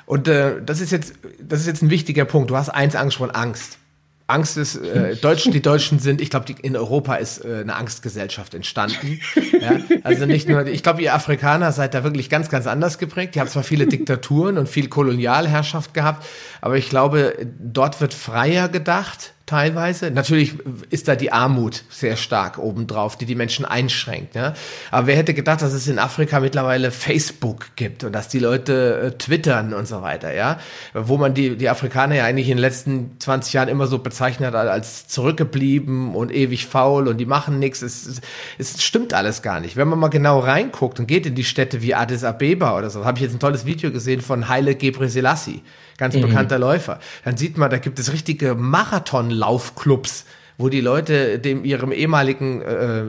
[0.06, 2.50] Und äh, das ist jetzt, das ist jetzt ein wichtiger Punkt.
[2.50, 3.78] Du hast eins angesprochen, Angst.
[4.26, 8.54] Angst ist, äh, Deutsch, die Deutschen sind, ich glaube, in Europa ist äh, eine Angstgesellschaft
[8.54, 9.20] entstanden.
[9.60, 9.78] Ja?
[10.02, 13.34] Also nicht nur, ich glaube, ihr Afrikaner seid da wirklich ganz, ganz anders geprägt.
[13.34, 16.26] Die haben zwar viele Diktaturen und viel Kolonialherrschaft gehabt,
[16.60, 20.10] aber ich glaube, dort wird freier gedacht teilweise.
[20.10, 20.54] Natürlich
[20.88, 24.34] ist da die Armut sehr stark obendrauf, die die Menschen einschränkt.
[24.34, 24.54] Ja?
[24.90, 29.12] Aber wer hätte gedacht, dass es in Afrika mittlerweile Facebook gibt und dass die Leute
[29.14, 30.58] äh, twittern und so weiter, ja?
[30.94, 34.54] Wo man die, die Afrikaner ja eigentlich in den letzten 20 Jahren immer so bezeichnet
[34.54, 37.82] hat als zurückgeblieben und ewig faul und die machen nichts.
[37.82, 38.20] Es,
[38.58, 39.76] es, stimmt alles gar nicht.
[39.76, 43.04] Wenn man mal genau reinguckt und geht in die Städte wie Addis Abeba oder so,
[43.04, 45.62] habe ich jetzt ein tolles Video gesehen von Haile Gebrselassie,
[45.96, 46.98] ganz bekannter Läufer.
[47.24, 50.24] Dann sieht man, da gibt es richtige Marathonlaufclubs,
[50.56, 53.04] wo die Leute dem ihrem ehemaligen äh,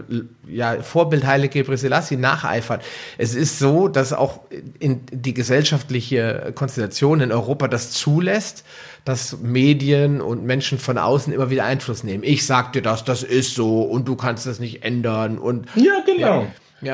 [0.47, 2.79] ja, Vorbild Haile Gebrselassie nacheifern.
[3.17, 4.39] Es ist so, dass auch
[4.79, 8.65] in die gesellschaftliche Konstellation in Europa das zulässt,
[9.03, 12.23] dass Medien und Menschen von außen immer wieder Einfluss nehmen.
[12.23, 16.01] Ich sag dir das, das ist so und du kannst das nicht ändern und Ja,
[16.03, 16.41] genau.
[16.41, 16.47] ja,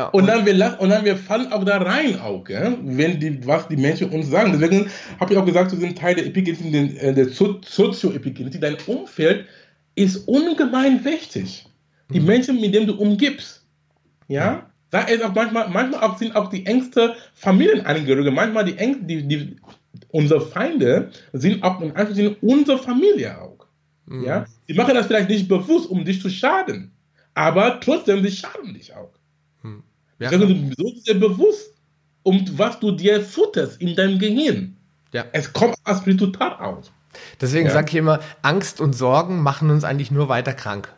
[0.10, 2.78] Und dann, wir, lach- und dann wir fallen auch da rein, auch, gell?
[2.84, 4.52] wenn die, was die Menschen uns sagen.
[4.52, 8.62] Deswegen habe ich auch gesagt, zu diesem Teil der Epigenetik, den, äh, der So- Sozioepigenetik,
[8.62, 9.46] dein Umfeld
[9.96, 11.66] ist ungemein wichtig.
[12.14, 13.66] Die Menschen, mit denen du umgibst.
[14.28, 14.70] Ja?
[14.92, 19.24] Da ist auch manchmal, manchmal auch sind auch die engste Familienangehörige, manchmal die engste, die,
[19.28, 19.56] die,
[20.10, 23.66] unsere Feinde sind auch in Anführungszeichen unsere Familie auch.
[24.26, 24.46] Ja?
[24.68, 26.92] Sie machen das vielleicht nicht bewusst, um dich zu schaden.
[27.34, 29.12] Aber trotzdem, sie schaden dich auch.
[30.22, 31.74] Ja, Also du bist dir bewusst,
[32.24, 34.78] um was du dir futterst in deinem Gehirn.
[35.14, 35.26] ja.
[35.34, 36.92] Es kommt als Resultat aus.
[37.40, 37.74] Deswegen ja.
[37.74, 40.94] sage ich immer, Angst und Sorgen machen uns eigentlich nur weiter krank.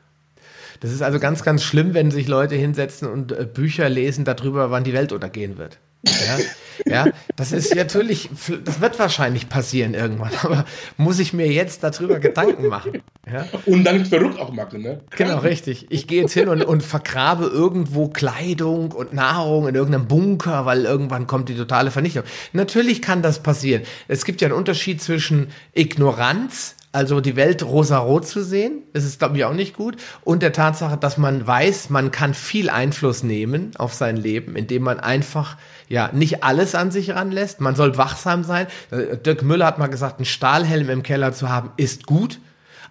[0.82, 4.69] Das ist also ganz, ganz schlimm, wenn sich Leute hinsetzen und äh, Bücher lesen darüber,
[4.69, 5.80] wann die Welt untergehen wird.
[6.05, 6.38] Ja,
[6.86, 7.05] ja,
[7.36, 8.30] das ist natürlich,
[8.63, 10.65] das wird wahrscheinlich passieren irgendwann, aber
[10.97, 13.01] muss ich mir jetzt darüber Gedanken machen?
[13.32, 13.45] Ja?
[13.65, 15.01] Und dann verrückt auch machen, ne?
[15.11, 15.88] Genau, richtig.
[15.89, 20.86] Ich gehe jetzt hin und, und vergrabe irgendwo Kleidung und Nahrung in irgendeinem Bunker, weil
[20.86, 22.24] irgendwann kommt die totale Vernichtung.
[22.51, 23.84] Natürlich kann das passieren.
[24.07, 29.18] Es gibt ja einen Unterschied zwischen Ignoranz also die Welt rosarot zu sehen, das ist,
[29.18, 29.98] glaube ich, auch nicht gut.
[30.24, 34.84] Und der Tatsache, dass man weiß, man kann viel Einfluss nehmen auf sein Leben, indem
[34.84, 35.58] man einfach
[35.89, 37.60] ja nicht alles an sich ranlässt.
[37.60, 38.68] Man soll wachsam sein.
[38.91, 42.39] Äh, Dirk Müller hat mal gesagt, einen Stahlhelm im Keller zu haben, ist gut,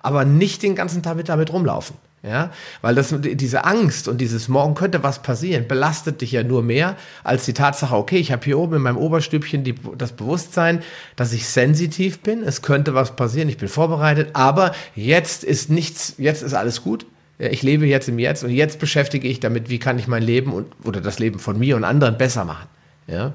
[0.00, 1.96] aber nicht den ganzen Tag mit damit rumlaufen.
[2.24, 2.52] Ja,
[2.82, 6.96] weil das, diese Angst und dieses Morgen könnte was passieren, belastet dich ja nur mehr
[7.24, 10.84] als die Tatsache, okay, ich habe hier oben in meinem Oberstübchen die, das Bewusstsein,
[11.16, 16.14] dass ich sensitiv bin, es könnte was passieren, ich bin vorbereitet, aber jetzt ist nichts,
[16.16, 17.06] jetzt ist alles gut.
[17.38, 20.52] Ich lebe jetzt im Jetzt und jetzt beschäftige ich damit, wie kann ich mein Leben
[20.52, 22.68] und, oder das Leben von mir und anderen besser machen.
[23.08, 23.32] Ja.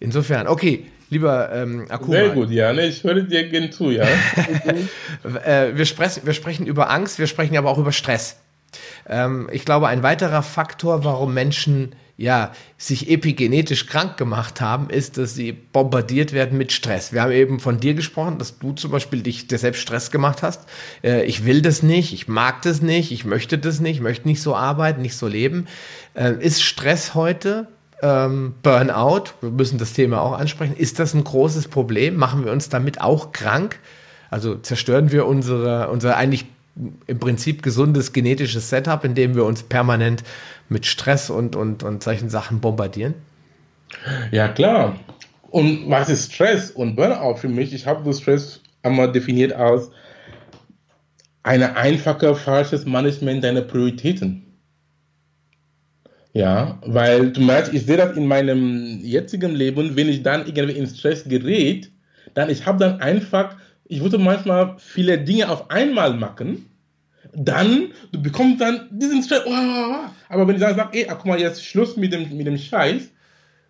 [0.00, 2.16] Insofern, okay, Lieber ähm, Akuma.
[2.16, 4.04] Sehr gut, ja, ne, ich höre dir gerne zu, ja.
[5.44, 8.36] äh, wir, sprech, wir sprechen über Angst, wir sprechen aber auch über Stress.
[9.08, 15.18] Ähm, ich glaube, ein weiterer Faktor, warum Menschen ja, sich epigenetisch krank gemacht haben, ist,
[15.18, 17.12] dass sie bombardiert werden mit Stress.
[17.12, 20.42] Wir haben eben von dir gesprochen, dass du zum Beispiel dich dir selbst Stress gemacht
[20.42, 20.62] hast.
[21.02, 24.28] Äh, ich will das nicht, ich mag das nicht, ich möchte das nicht, ich möchte
[24.28, 25.66] nicht so arbeiten, nicht so leben.
[26.14, 27.66] Äh, ist Stress heute
[28.04, 30.76] ähm, Burnout, wir müssen das Thema auch ansprechen.
[30.76, 32.16] Ist das ein großes Problem?
[32.16, 33.78] Machen wir uns damit auch krank?
[34.30, 36.44] Also zerstören wir unsere, unser eigentlich
[37.06, 40.22] im Prinzip gesundes genetisches Setup, indem wir uns permanent
[40.68, 43.14] mit Stress und, und, und solchen Sachen bombardieren?
[44.32, 44.96] Ja, klar.
[45.50, 47.72] Und was ist Stress und Burnout für mich?
[47.72, 49.90] Ich habe Stress einmal definiert als
[51.42, 54.43] eine einfache falsches Management deiner Prioritäten.
[56.34, 60.76] Ja, weil du merkst, ich sehe das in meinem jetzigen Leben, wenn ich dann irgendwie
[60.76, 61.92] in Stress gerät,
[62.34, 63.56] dann ich habe dann einfach,
[63.86, 66.66] ich würde manchmal viele Dinge auf einmal machen,
[67.32, 71.38] dann, du bekommst dann diesen Stress, oh, aber wenn ich dann sage, ey, guck mal,
[71.38, 73.10] jetzt Schluss mit dem, mit dem Scheiß,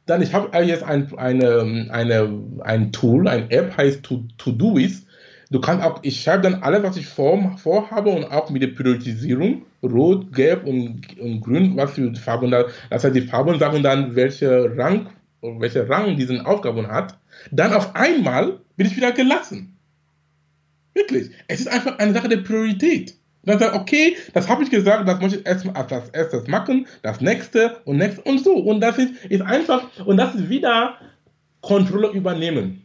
[0.06, 2.28] dann ich habe jetzt ein, eine, eine,
[2.62, 5.06] ein Tool, ein App heißt To, to Do Is.
[5.50, 8.68] Du kannst auch, ich schreibe dann alles, was ich vor, vorhabe und auch mit der
[8.68, 12.64] Priorisierung Rot, Gelb und, und Grün, was für Farben da.
[12.90, 15.08] Das heißt, die Farben sagen dann, welche Rang,
[15.42, 17.18] welche Rang diese Aufgaben hat.
[17.50, 19.76] Dann auf einmal bin ich wieder gelassen.
[20.94, 21.30] Wirklich.
[21.48, 23.14] Es ist einfach eine Sache der Priorität.
[23.42, 27.20] dann sagt, okay, das habe ich gesagt, das muss ich erst als erstes machen, das
[27.20, 28.54] nächste und nächste und so.
[28.54, 30.96] Und das ist, ist einfach, und das ist wieder
[31.60, 32.83] Kontrolle übernehmen.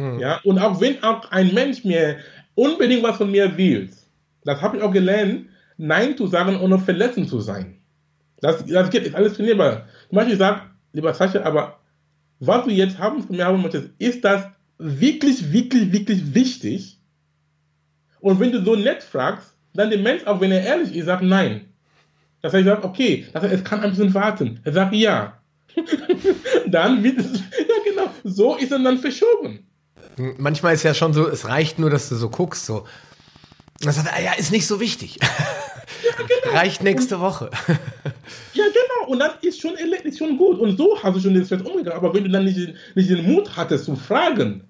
[0.00, 0.18] Hm.
[0.18, 2.16] Ja, und auch wenn auch ein Mensch mir
[2.54, 3.90] unbedingt was von mir will,
[4.44, 5.46] das habe ich auch gelernt,
[5.76, 7.78] Nein zu sagen, ohne verletzend zu sein.
[8.40, 9.86] Das, das geht, ist alles trainierbar.
[10.08, 11.80] Zum Beispiel sagt, lieber Sascha, aber
[12.38, 14.46] was du jetzt haben von mir haben möchtest, ist das
[14.78, 16.98] wirklich, wirklich, wirklich wichtig?
[18.20, 21.22] Und wenn du so nett fragst, dann der Mensch, auch wenn er ehrlich ist, sagt
[21.22, 21.66] nein.
[22.40, 24.60] Das heißt, sagt, okay, das heißt, es kann ein bisschen warten.
[24.64, 25.38] Er sagt ja.
[26.66, 29.69] dann wird es, ja genau, so ist er dann verschoben.
[30.38, 32.86] Manchmal ist ja schon so, es reicht nur, dass du so guckst, so,
[33.80, 35.18] dann sagt er, ja, ist nicht so wichtig.
[35.20, 36.54] Ja, genau.
[36.58, 37.50] Reicht nächste und, Woche.
[38.52, 39.10] ja, genau.
[39.10, 40.58] Und das ist schon, ist schon gut.
[40.58, 41.96] Und so hast du schon den Stress umgegangen.
[41.96, 44.64] Aber wenn du dann nicht, nicht den Mut hattest zu fragen,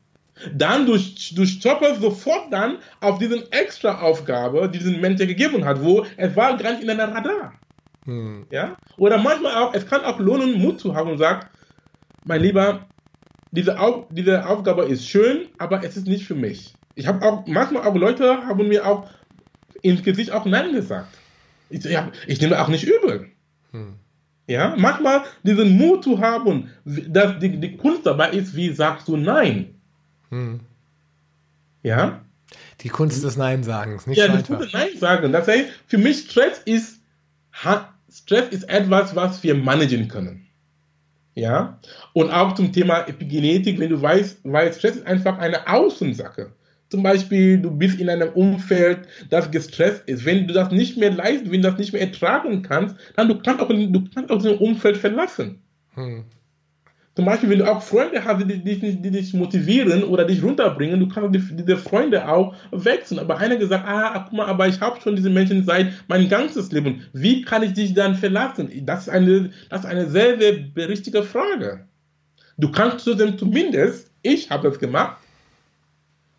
[0.55, 5.83] dann durch, durch Chopper sofort dann auf diesen extra Aufgabe, die diesen Mensch gegeben hat,
[5.83, 7.53] wo es war gar nicht in deiner Radar.
[8.05, 8.47] Hm.
[8.51, 8.77] Ja?
[8.97, 11.49] Oder manchmal auch, es kann auch lohnen, Mut zu haben und sagt,
[12.25, 12.87] mein Lieber,
[13.51, 17.47] diese, Auf, diese Aufgabe ist schön, aber es ist nicht für mich ich habe auch,
[17.47, 19.09] manchmal auch Leute haben mir auch
[19.83, 21.17] ins Gesicht auch Nein gesagt.
[21.71, 23.29] Ich, ja, ich nehme auch nicht übel.
[23.73, 23.95] Hm.
[24.47, 29.17] Ja, manchmal diesen Mut zu haben, dass die, die Kunst dabei ist, wie sagst du
[29.17, 29.81] Nein?
[30.31, 30.61] Hm.
[31.83, 32.21] Ja?
[32.81, 35.33] Die Kunst des Nein-Sagens, nicht Ja, die Kunst des Nein-Sagen.
[35.33, 37.01] Das heißt, für mich Stress ist,
[38.13, 40.47] Stress ist etwas, was wir managen können.
[41.35, 41.79] Ja?
[42.13, 46.53] Und auch zum Thema Epigenetik, wenn du weißt, weil Stress ist einfach eine Außensache.
[46.91, 50.25] Zum Beispiel, du bist in einem Umfeld, das gestresst ist.
[50.25, 53.39] Wenn du das nicht mehr leisten, wenn du das nicht mehr ertragen kannst, dann du
[53.39, 55.63] kannst auch, du kannst auch dieses Umfeld verlassen.
[55.95, 56.25] Hm.
[57.17, 61.01] Zum Beispiel, wenn du auch Freunde hast, die, die, die, dich motivieren oder dich runterbringen,
[61.01, 63.19] du kannst diese Freunde auch wechseln.
[63.19, 66.71] Aber einer gesagt, ah, guck mal, aber ich habe schon diese Menschen seit mein ganzes
[66.71, 67.03] Leben.
[67.13, 68.71] Wie kann ich dich dann verlassen?
[68.87, 71.85] Das ist eine, das ist eine sehr, sehr richtige Frage.
[72.59, 75.17] Du kannst zumindest, ich habe das gemacht,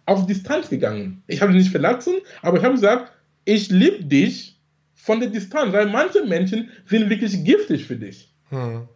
[0.05, 1.21] auf Distanz gegangen.
[1.27, 3.11] Ich habe ihn nicht verlassen, aber ich habe gesagt,
[3.43, 4.57] ich liebe dich
[4.93, 8.33] von der Distanz, weil manche Menschen sind wirklich giftig für dich.
[8.49, 8.87] Hm.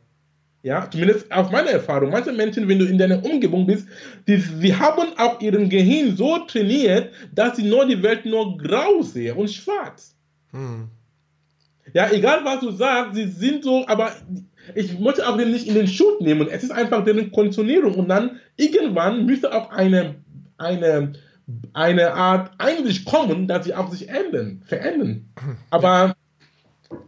[0.66, 2.10] Ja, zumindest aus meiner Erfahrung.
[2.10, 3.88] Manche Menschen, wenn du in deiner Umgebung bist,
[4.28, 9.04] die, sie haben auch ihren Gehirn so trainiert, dass sie nur die Welt nur grau
[9.04, 10.16] sehen und schwarz.
[10.50, 10.88] Hm.
[11.94, 14.12] Ja, egal was du sagst, sie sind so, aber
[14.74, 16.48] ich möchte auch den nicht in den Schutz nehmen.
[16.50, 20.16] Es ist einfach deren Konditionierung und dann irgendwann müsste auch eine,
[20.58, 21.14] eine,
[21.74, 25.30] eine Art eigentlich kommen, dass sie auch sich ändern, verändern.
[25.70, 26.16] Aber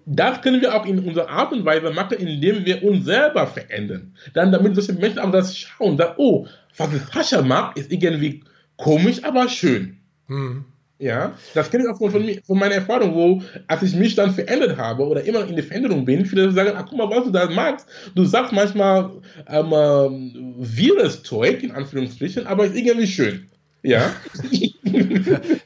[0.05, 4.15] das können wir auch in unserer Art und Weise machen, indem wir uns selber verändern.
[4.33, 6.47] Dann, damit solche Menschen auch das schauen, sagen, oh,
[6.77, 8.43] was ich Sascha mag, ist irgendwie
[8.77, 9.97] komisch, aber schön.
[10.27, 10.65] Hm.
[10.99, 14.33] Ja, das kenne ich auch von, von, von, meiner Erfahrung, wo, als ich mich dann
[14.33, 17.29] verändert habe oder immer in der Veränderung bin, viele sagen, ach guck mal, was du
[17.29, 17.87] da magst.
[18.15, 19.11] Du sagst manchmal
[19.47, 23.47] ähm, äh, wirres Zeug, in Anführungsstrichen, aber ist irgendwie schön.
[23.83, 24.13] Ja.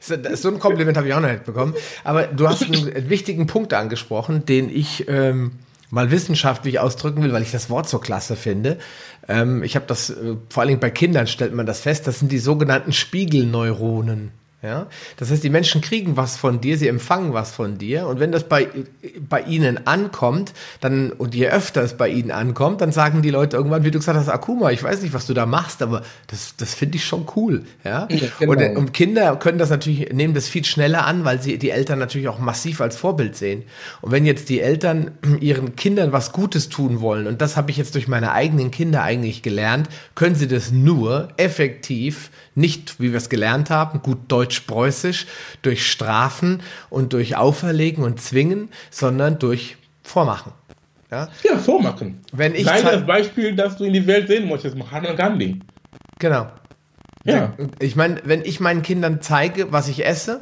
[0.00, 1.74] so ein Kompliment habe ich auch noch nicht bekommen.
[2.04, 5.52] Aber du hast einen wichtigen Punkt angesprochen, den ich ähm,
[5.90, 8.78] mal wissenschaftlich ausdrücken will, weil ich das Wort so klasse finde.
[9.28, 12.18] Ähm, ich habe das, äh, vor allen Dingen bei Kindern stellt man das fest, das
[12.18, 14.30] sind die sogenannten Spiegelneuronen.
[14.62, 14.86] Ja?
[15.16, 18.30] Das heißt, die Menschen kriegen was von dir, sie empfangen was von dir und wenn
[18.30, 18.68] das bei,
[19.28, 23.56] bei ihnen ankommt, dann, und je öfter es bei ihnen ankommt, dann sagen die Leute
[23.56, 26.54] irgendwann, wie du gesagt hast, Akuma, ich weiß nicht, was du da machst, aber das,
[26.56, 27.64] das finde ich schon cool.
[27.84, 28.06] Ja?
[28.08, 28.52] ja genau.
[28.52, 31.98] und, und, Kinder können das natürlich, nehmen das viel schneller an, weil sie die Eltern
[31.98, 33.64] natürlich auch massiv als Vorbild sehen.
[34.00, 35.10] Und wenn jetzt die Eltern
[35.40, 39.02] ihren Kindern was Gutes tun wollen, und das habe ich jetzt durch meine eigenen Kinder
[39.02, 44.18] eigentlich gelernt, können sie das nur effektiv nicht, wie wir es gelernt haben, gut
[44.52, 45.26] deutsch-preußisch,
[45.62, 50.52] durch Strafen und durch Auferlegen und Zwingen, sondern durch Vormachen.
[51.10, 52.20] Ja, ja vormachen.
[52.32, 55.60] Wenn ich Sei das Beispiel, das du in die Welt sehen möchtest, Mahatma Gandhi.
[56.18, 56.48] Genau.
[57.24, 57.52] Ja.
[57.78, 60.40] Ich meine, wenn ich meinen Kindern zeige, was ich esse,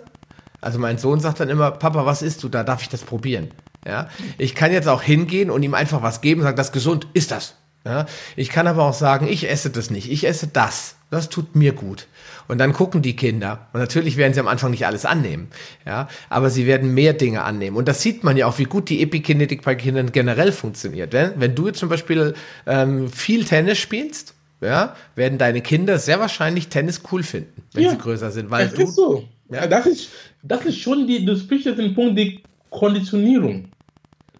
[0.60, 2.62] also mein Sohn sagt dann immer, Papa, was isst du da?
[2.62, 3.48] Darf ich das probieren?
[3.86, 4.08] Ja.
[4.38, 7.06] Ich kann jetzt auch hingehen und ihm einfach was geben und sagen, das ist gesund,
[7.14, 7.56] ist das.
[7.84, 8.06] Ja.
[8.36, 10.96] Ich kann aber auch sagen, ich esse das nicht, ich esse das.
[11.10, 12.06] Das tut mir gut.
[12.46, 13.66] Und dann gucken die Kinder.
[13.72, 15.48] Und natürlich werden sie am Anfang nicht alles annehmen.
[15.84, 17.76] Ja, aber sie werden mehr Dinge annehmen.
[17.76, 21.12] Und das sieht man ja auch, wie gut die Epikinetik bei Kindern generell funktioniert.
[21.12, 22.34] Wenn, wenn du jetzt zum Beispiel
[22.66, 27.90] ähm, viel Tennis spielst, ja, werden deine Kinder sehr wahrscheinlich Tennis cool finden, wenn ja,
[27.90, 28.50] sie größer sind.
[28.50, 29.28] Weil das du, ist so.
[29.50, 30.10] Ja, das ist,
[30.42, 33.68] das ist schon die, du sprichst jetzt den Punkt, die Konditionierung.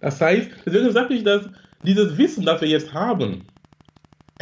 [0.01, 1.43] Das heißt, deswegen sage ich, dass
[1.85, 3.43] dieses Wissen, das wir jetzt haben,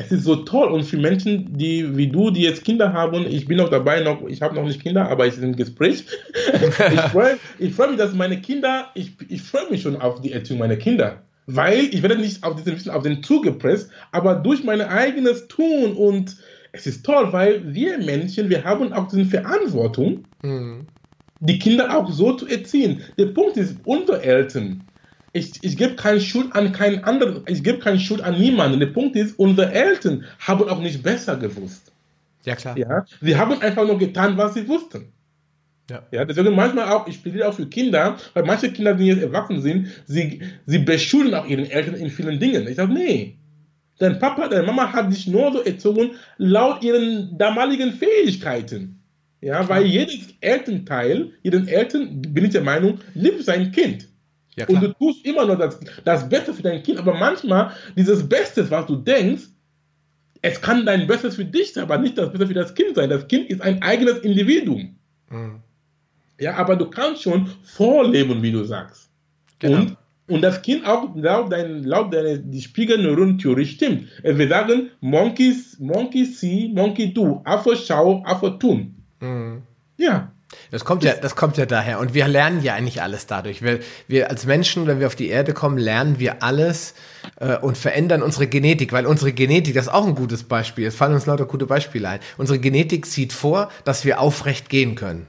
[0.00, 3.48] es ist so toll und für Menschen, die wie du, die jetzt Kinder haben, ich
[3.48, 6.04] bin noch dabei, noch, ich habe noch nicht Kinder, aber ich bin im Gespräch.
[6.54, 10.30] ich freue ich freu mich, dass meine Kinder, ich, ich freue mich schon auf die
[10.30, 11.22] Erziehung meiner Kinder.
[11.46, 15.48] Weil ich werde nicht auf diesen Wissen auf den Zug gepresst, aber durch mein eigenes
[15.48, 16.36] Tun und
[16.70, 20.86] es ist toll, weil wir Menschen, wir haben auch diese Verantwortung, mhm.
[21.40, 23.00] die Kinder auch so zu erziehen.
[23.18, 24.84] Der Punkt ist, unsere Eltern,
[25.32, 28.80] ich, ich gebe keine Schuld an keinen anderen, ich gebe keine Schuld an niemanden.
[28.80, 31.92] Der Punkt ist, unsere Eltern haben auch nicht besser gewusst.
[32.44, 32.78] Ja, klar.
[32.78, 35.12] Ja, sie haben einfach nur getan, was sie wussten.
[35.90, 36.02] Ja.
[36.10, 39.62] ja, deswegen manchmal auch, ich plädiere auch für Kinder, weil manche Kinder, die jetzt erwachsen
[39.62, 42.68] sind, sie, sie beschuldigen auch ihren Eltern in vielen Dingen.
[42.68, 43.36] Ich sage, nee,
[43.98, 49.00] dein Papa, deine Mama hat dich nur so erzogen, laut ihren damaligen Fähigkeiten.
[49.40, 54.07] Ja, weil jedes Elternteil, jeden Eltern, bin ich der Meinung, liebt sein Kind.
[54.58, 58.28] Ja, und du tust immer nur das, das Beste für dein Kind, aber manchmal dieses
[58.28, 59.44] Beste, was du denkst,
[60.42, 63.10] es kann dein Bestes für dich sein, aber nicht das Beste für das Kind sein.
[63.10, 64.96] Das Kind ist ein eigenes Individuum.
[65.30, 65.60] Mhm.
[66.40, 69.10] Ja, aber du kannst schon vorleben, wie du sagst.
[69.58, 69.78] Genau.
[69.78, 69.96] Und,
[70.28, 74.08] und das Kind auch laut, dein, laut deiner die Spiegelneuronentheorie stimmt.
[74.22, 77.40] Wir sagen, Monkeys, Monkey see, Monkey do.
[77.44, 78.94] Affe schau, Affe tun.
[79.20, 79.62] Mhm.
[79.96, 80.32] Ja.
[80.70, 81.98] Das kommt ja, das kommt ja daher.
[81.98, 83.62] Und wir lernen ja eigentlich alles dadurch.
[83.62, 86.94] Wir, wir als Menschen, wenn wir auf die Erde kommen, lernen wir alles
[87.40, 90.86] äh, und verändern unsere Genetik, weil unsere Genetik, das ist auch ein gutes Beispiel.
[90.86, 92.20] Es fallen uns lauter gute Beispiele ein.
[92.36, 95.26] Unsere Genetik sieht vor, dass wir aufrecht gehen können.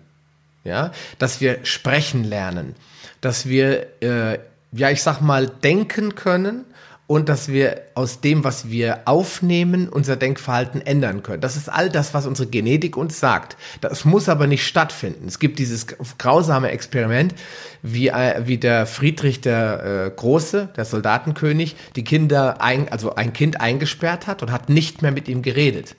[0.65, 2.75] Ja, dass wir sprechen lernen,
[3.21, 4.39] dass wir, äh,
[4.73, 6.65] ja, ich sag mal, denken können
[7.09, 11.41] und dass wir aus dem, was wir aufnehmen, unser Denkverhalten ändern können.
[11.41, 13.57] Das ist all das, was unsere Genetik uns sagt.
[13.81, 15.27] Das muss aber nicht stattfinden.
[15.27, 17.33] Es gibt dieses grausame Experiment,
[17.81, 23.33] wie, äh, wie der Friedrich der äh, Große, der Soldatenkönig, die Kinder, ein, also ein
[23.33, 25.95] Kind eingesperrt hat und hat nicht mehr mit ihm geredet.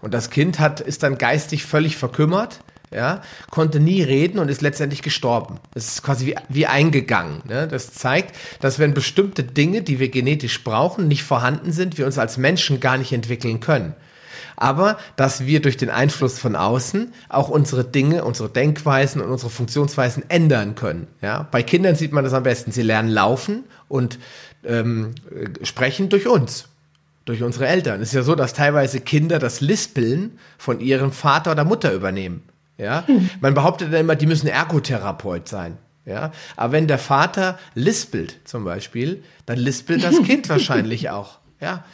[0.00, 2.58] Und das Kind hat, ist dann geistig völlig verkümmert
[2.92, 5.60] ja, konnte nie reden und ist letztendlich gestorben.
[5.74, 7.40] Das ist quasi wie, wie eingegangen.
[7.46, 7.68] Ne?
[7.68, 12.18] Das zeigt, dass wenn bestimmte Dinge, die wir genetisch brauchen, nicht vorhanden sind, wir uns
[12.18, 13.94] als Menschen gar nicht entwickeln können.
[14.56, 19.50] aber dass wir durch den Einfluss von außen auch unsere Dinge, unsere Denkweisen und unsere
[19.50, 21.06] Funktionsweisen ändern können.
[21.22, 21.48] Ja?
[21.50, 22.72] Bei Kindern sieht man das am besten.
[22.72, 24.18] Sie lernen laufen und
[24.64, 25.14] ähm,
[25.62, 26.66] sprechen durch uns
[27.26, 28.00] durch unsere Eltern.
[28.00, 32.42] Es ist ja so, dass teilweise Kinder das Lispeln von ihrem Vater oder Mutter übernehmen.
[32.80, 33.04] Ja,
[33.40, 35.76] man behauptet dann immer, die müssen Ergotherapeut sein.
[36.06, 41.38] Ja, aber wenn der Vater lispelt zum Beispiel, dann lispelt das Kind wahrscheinlich auch.
[41.60, 41.84] Ja,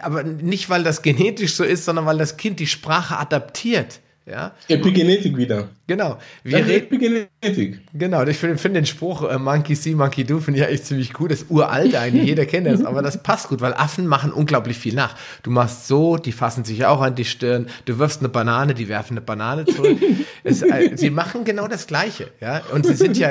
[0.00, 4.00] aber nicht, weil das genetisch so ist, sondern weil das Kind die Sprache adaptiert.
[4.26, 4.52] Ja?
[4.68, 5.68] Epigenetik wieder.
[5.86, 6.18] Genau.
[6.44, 7.80] Wir Epigenetik.
[7.94, 10.86] Genau, ich finde find den Spruch äh, Monkey see, Monkey do, finde ich ja echt
[10.86, 11.30] ziemlich gut.
[11.30, 14.78] Das ist uralt eigentlich, jeder kennt das, aber das passt gut, weil Affen machen unglaublich
[14.78, 15.16] viel nach.
[15.42, 18.88] Du machst so, die fassen sich auch an die Stirn, du wirfst eine Banane, die
[18.88, 19.98] werfen eine Banane zurück.
[20.44, 22.62] es, äh, sie machen genau das Gleiche, ja.
[22.72, 23.30] Und sie sind ja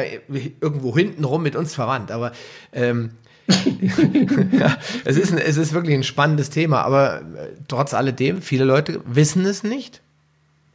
[0.60, 2.32] irgendwo hintenrum mit uns verwandt, aber
[2.74, 3.12] ähm,
[4.52, 8.64] ja, es, ist ein, es ist wirklich ein spannendes Thema, aber äh, trotz alledem, viele
[8.64, 10.02] Leute wissen es nicht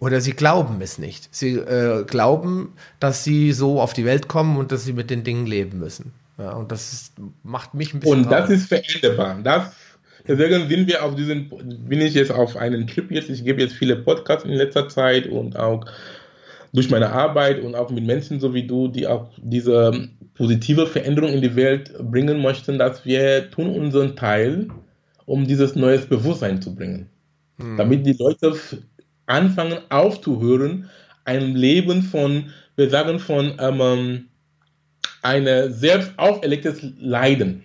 [0.05, 1.35] oder sie glauben es nicht.
[1.35, 5.25] Sie äh, glauben, dass sie so auf die Welt kommen und dass sie mit den
[5.25, 6.13] Dingen leben müssen.
[6.37, 8.25] Ja, und das ist, macht mich ein bisschen.
[8.25, 9.39] Und das ist veränderbar.
[9.43, 9.73] Das,
[10.29, 11.49] deswegen sind wir auf diesen,
[11.89, 13.31] bin ich jetzt auf einen Trip jetzt.
[13.31, 15.87] Ich gebe jetzt viele Podcasts in letzter Zeit und auch
[16.75, 21.33] durch meine Arbeit und auch mit Menschen so wie du, die auch diese positive Veränderung
[21.33, 24.69] in die Welt bringen möchten, dass wir tun unseren Teil,
[25.25, 27.09] um dieses neues Bewusstsein zu bringen.
[27.59, 27.79] Hm.
[27.79, 28.55] Damit die Leute
[29.27, 30.91] anfangen aufzuhören,
[31.25, 34.27] ein Leben von, wir sagen von ähm,
[35.23, 37.63] ein selbst auferlegtes Leiden.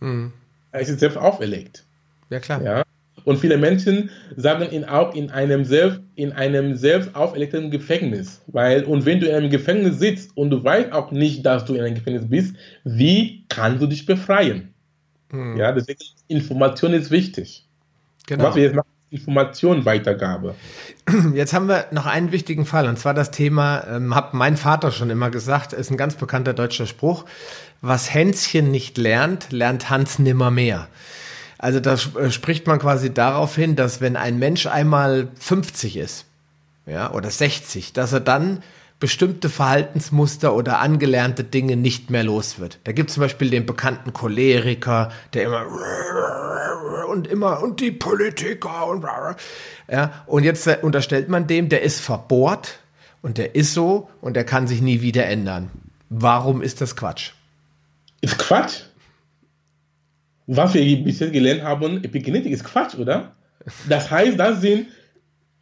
[0.00, 0.32] Mhm.
[0.72, 1.84] Es ist selbst auferlegt.
[2.30, 2.62] Ja, klar.
[2.62, 2.82] Ja?
[3.24, 8.40] Und viele Menschen sagen ihn auch in einem selbst, in einem selbst auferlegten Gefängnis.
[8.46, 11.74] Weil, und wenn du in einem Gefängnis sitzt und du weißt auch nicht, dass du
[11.74, 14.72] in einem Gefängnis bist, wie kannst du dich befreien?
[15.30, 15.56] Mhm.
[15.56, 17.66] Ja, deswegen Information ist wichtig.
[18.26, 18.44] Genau.
[18.44, 20.54] Was wir jetzt machen, Informationenweitergabe.
[21.34, 24.90] Jetzt haben wir noch einen wichtigen Fall, und zwar das Thema, ähm, hat mein Vater
[24.90, 27.24] schon immer gesagt, ist ein ganz bekannter deutscher Spruch,
[27.80, 30.88] was Hänschen nicht lernt, lernt Hans nimmer mehr.
[31.58, 36.26] Also da äh, spricht man quasi darauf hin, dass wenn ein Mensch einmal 50 ist,
[36.86, 38.62] ja, oder 60, dass er dann
[39.00, 42.78] bestimmte Verhaltensmuster oder angelernte Dinge nicht mehr los wird.
[42.84, 45.66] Da gibt es zum Beispiel den bekannten Choleriker, der immer
[47.08, 49.04] und immer und die Politiker und
[49.90, 52.80] ja und jetzt unterstellt man dem, der ist verbohrt
[53.22, 55.70] und der ist so und der kann sich nie wieder ändern.
[56.10, 57.32] Warum ist das Quatsch?
[58.20, 58.82] Ist Quatsch?
[60.46, 63.32] Was wir bisher gelernt haben, Epigenetik ist Quatsch, oder?
[63.88, 64.88] Das heißt, das sind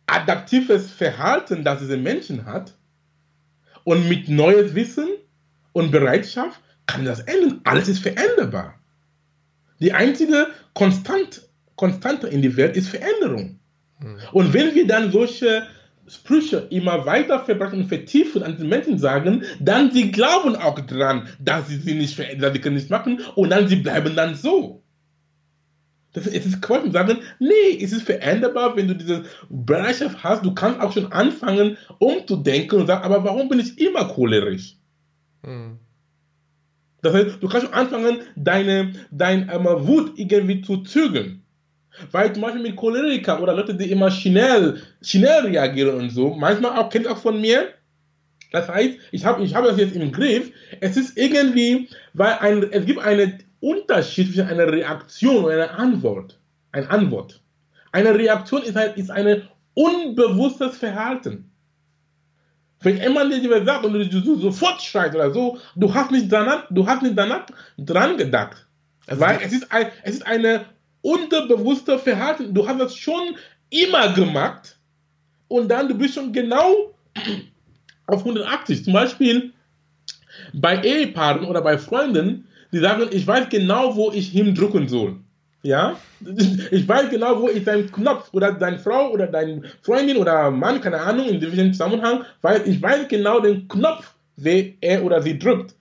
[0.06, 2.72] adaptives Verhalten, das diese Menschen hat.
[3.86, 5.06] Und mit neues Wissen
[5.72, 7.60] und Bereitschaft kann das ändern.
[7.62, 8.74] Alles ist veränderbar.
[9.78, 13.60] Die einzige Konstant, Konstante in der Welt ist Veränderung.
[14.00, 14.18] Mhm.
[14.32, 15.68] Und wenn wir dann solche
[16.08, 21.28] Sprüche immer weiter verbreiten und vertiefen an den Menschen sagen, dann sie glauben auch dran,
[21.38, 24.82] dass sie sie nicht verändern, sie können nicht machen und dann sie bleiben dann so.
[26.16, 30.42] Das, es ist Quatsch und sagen, nee, es ist veränderbar, wenn du diese Bereitschaft hast,
[30.46, 34.76] du kannst auch schon anfangen, umzudenken und sagen, aber warum bin ich immer cholerisch?
[35.42, 35.78] Mhm.
[37.02, 41.42] Das heißt, du kannst anfangen, deine, deine ähm, Wut irgendwie zu zügeln.
[42.10, 46.78] Weil zum Beispiel mit Choleriker oder Leute, die immer schnell, schnell reagieren und so, manchmal
[46.78, 47.74] auch kennt auch von mir.
[48.52, 50.50] Das heißt, ich habe ich hab das jetzt im Griff.
[50.80, 56.38] Es ist irgendwie, weil ein, es gibt einen Unterschied zwischen einer Reaktion und einer Antwort.
[56.72, 57.40] Eine Antwort.
[57.92, 59.42] Eine Reaktion ist halt ist ein
[59.74, 61.50] unbewusstes Verhalten.
[62.80, 66.86] Wenn jemand dir sagt und du, sofort schreist oder so, du hast nicht danach, du
[66.86, 67.46] hast nicht danach
[67.78, 68.66] dran gedacht.
[69.06, 70.66] Also Weil es ist, ein, es ist eine
[71.00, 72.52] unterbewusste Verhalten.
[72.52, 73.36] Du hast das schon
[73.70, 74.78] immer gemacht
[75.48, 76.94] und dann du bist schon genau
[78.06, 78.84] auf 180.
[78.84, 79.52] Zum Beispiel
[80.52, 85.16] bei Ehepaaren oder bei Freunden, die sagen, ich weiß genau, wo ich hindrücken soll.
[85.62, 85.96] Ja,
[86.70, 90.80] ich weiß genau, wo ist dein Knopf oder deine Frau oder deine Freundin oder Mann,
[90.80, 95.38] keine Ahnung, in diesem Zusammenhang, weil ich weiß genau den Knopf, wer er oder sie
[95.38, 95.74] drückt.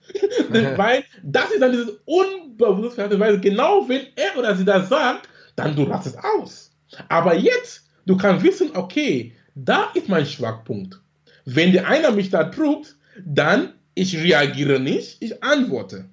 [0.76, 5.76] weil das ist dann dieses Unbewusstsein, weil genau, wenn er oder sie das sagt, dann
[5.76, 6.72] du rastest aus.
[7.08, 11.00] Aber jetzt, du kannst wissen, okay, da ist mein Schwachpunkt.
[11.44, 16.06] Wenn der einer mich da drückt, dann ich reagiere nicht, ich antworte.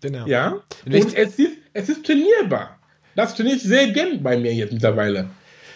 [0.00, 0.26] Genau.
[0.26, 1.40] Ja, und es ist
[1.72, 2.78] es ist trainierbar.
[3.14, 5.30] Das trainiert sehr gern bei mir jetzt mittlerweile.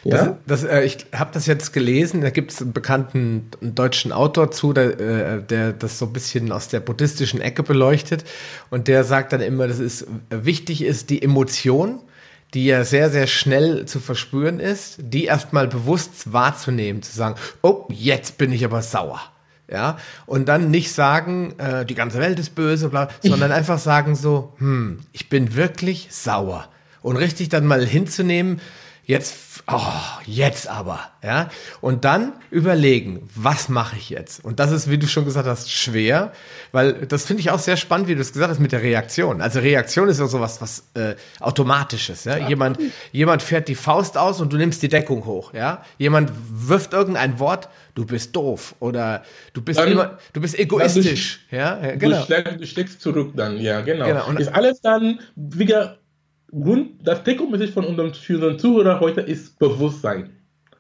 [0.05, 0.39] Ja?
[0.47, 4.51] Das, das, äh, ich habe das jetzt gelesen, da gibt es einen bekannten deutschen Autor
[4.51, 8.25] zu, der, äh, der das so ein bisschen aus der buddhistischen Ecke beleuchtet
[8.71, 12.01] und der sagt dann immer, dass es wichtig ist, die Emotion,
[12.55, 17.87] die ja sehr, sehr schnell zu verspüren ist, die erstmal bewusst wahrzunehmen, zu sagen, oh,
[17.89, 19.21] jetzt bin ich aber sauer.
[19.73, 19.97] Ja,
[20.27, 24.53] und dann nicht sagen, äh, die ganze Welt ist böse, bla, sondern einfach sagen so,
[24.59, 26.69] hm, ich bin wirklich sauer.
[27.01, 28.61] Und richtig dann mal hinzunehmen,
[29.05, 29.35] jetzt,
[29.67, 29.81] oh,
[30.27, 31.49] jetzt aber, ja.
[31.81, 34.45] Und dann überlegen, was mache ich jetzt?
[34.45, 36.33] Und das ist, wie du schon gesagt hast, schwer,
[36.71, 39.41] weil das finde ich auch sehr spannend, wie du es gesagt hast mit der Reaktion.
[39.41, 42.37] Also Reaktion ist ja sowas, was äh, automatisches, ja.
[42.49, 42.79] Jemand,
[43.11, 45.83] jemand fährt die Faust aus und du nimmst die Deckung hoch, ja.
[45.97, 49.23] Jemand wirft irgendein Wort, du bist doof oder
[49.53, 51.81] du bist Dann- immer, du bist egoistisch, ja.
[51.83, 52.21] ja genau.
[52.21, 54.07] Du, schlägst, du schlägst zurück dann, ja, genau.
[54.07, 55.99] Genau, und- ist alles dann, wieder
[56.51, 58.13] Grund, das Take-Home-Message von unseren
[58.59, 60.31] Zuhörer heute ist Bewusstsein.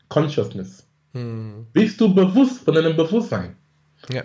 [0.09, 0.87] Consciousness.
[1.15, 1.67] Hm.
[1.73, 3.57] Bist du bewusst von deinem Bewusstsein?
[4.11, 4.23] ja.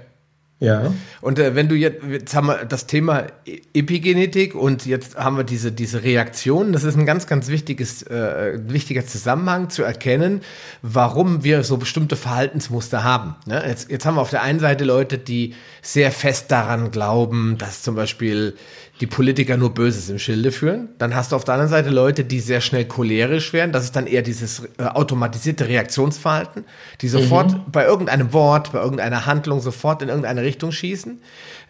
[0.59, 0.91] Ja.
[1.21, 5.37] Und äh, wenn du jetzt, jetzt haben wir das Thema E- Epigenetik und jetzt haben
[5.37, 6.73] wir diese, diese Reaktion.
[6.73, 10.41] Das ist ein ganz, ganz wichtiges, äh, wichtiger Zusammenhang zu erkennen,
[10.81, 13.35] warum wir so bestimmte Verhaltensmuster haben.
[13.45, 13.63] Ne?
[13.67, 15.53] Jetzt, jetzt haben wir auf der einen Seite Leute, die
[15.83, 18.55] sehr fest daran glauben, dass zum Beispiel
[18.99, 20.89] die Politiker nur Böses im Schilde führen.
[20.97, 23.71] Dann hast du auf der anderen Seite Leute, die sehr schnell cholerisch werden.
[23.71, 26.65] Das ist dann eher dieses äh, automatisierte Reaktionsverhalten,
[27.01, 31.21] die sofort bei irgendeinem Wort, bei irgendeiner Handlung sofort in irgendeine Richtung schießen.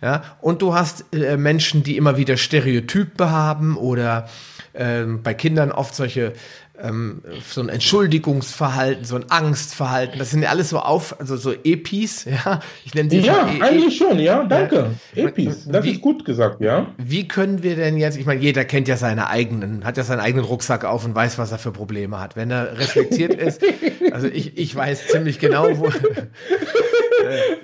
[0.01, 4.29] Ja, und du hast äh, Menschen, die immer wieder Stereotype haben oder
[4.73, 6.33] ähm, bei Kindern oft solche
[6.81, 10.19] ähm, so ein Entschuldigungsverhalten, so ein Angstverhalten.
[10.19, 12.25] Das sind ja alles so auf, also so Epis.
[12.45, 14.91] Ja, ich nenne sie Ja, E- E- eigentlich schon, ja, danke.
[15.15, 16.87] Epis, das Wie- ist gut gesagt, ja.
[16.97, 20.19] wie können wir denn jetzt, ich meine, jeder kennt ja seine eigenen, hat ja seinen
[20.19, 22.35] eigenen Rucksack auf und weiß, was er für Probleme hat.
[22.35, 23.61] Wenn er reflektiert ist,
[24.11, 25.89] also ich, ich weiß ziemlich genau, wo,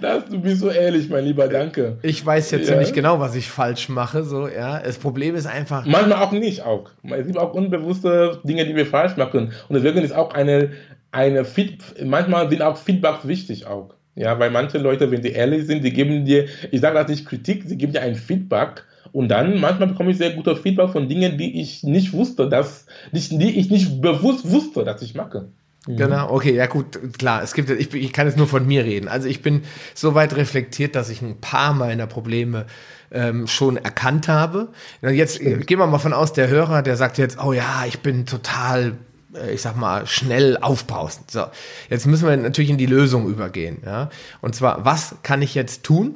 [0.02, 1.98] Das, du bist so ehrlich, mein Lieber, danke.
[2.02, 2.64] ich weiß ja Ja.
[2.66, 4.80] ziemlich genau, was ich falsch mache, so, ja.
[4.80, 6.90] Das Problem ist einfach, Manchmal auch nicht auch.
[7.04, 9.54] Es gibt auch unbewusste Dinge, die wir falsch machen.
[9.68, 10.72] Und deswegen ist auch eine,
[11.12, 13.94] eine Feed, manchmal sind auch Feedbacks wichtig auch.
[14.16, 17.26] Ja, weil manche Leute, wenn sie ehrlich sind, die geben dir, ich sage das nicht
[17.26, 18.84] Kritik, sie geben dir ein Feedback.
[19.12, 22.86] Und dann manchmal bekomme ich sehr gute Feedback von Dingen, die ich nicht wusste, dass,
[23.12, 25.48] die, ich nicht bewusst wusste, dass ich mache.
[25.86, 29.10] Genau, okay, ja gut, klar, es gibt, ich, ich kann jetzt nur von mir reden.
[29.10, 32.66] Also ich bin so weit reflektiert, dass ich ein paar meiner Probleme
[33.14, 34.70] ähm, schon erkannt habe.
[35.02, 38.00] Jetzt äh, gehen wir mal von aus, der Hörer, der sagt jetzt, oh ja, ich
[38.00, 38.96] bin total,
[39.36, 41.32] äh, ich sag mal, schnell aufbrausend.
[41.32, 41.46] So,
[41.90, 43.78] jetzt müssen wir natürlich in die Lösung übergehen.
[43.86, 44.10] Ja?
[44.42, 46.16] Und zwar, was kann ich jetzt tun?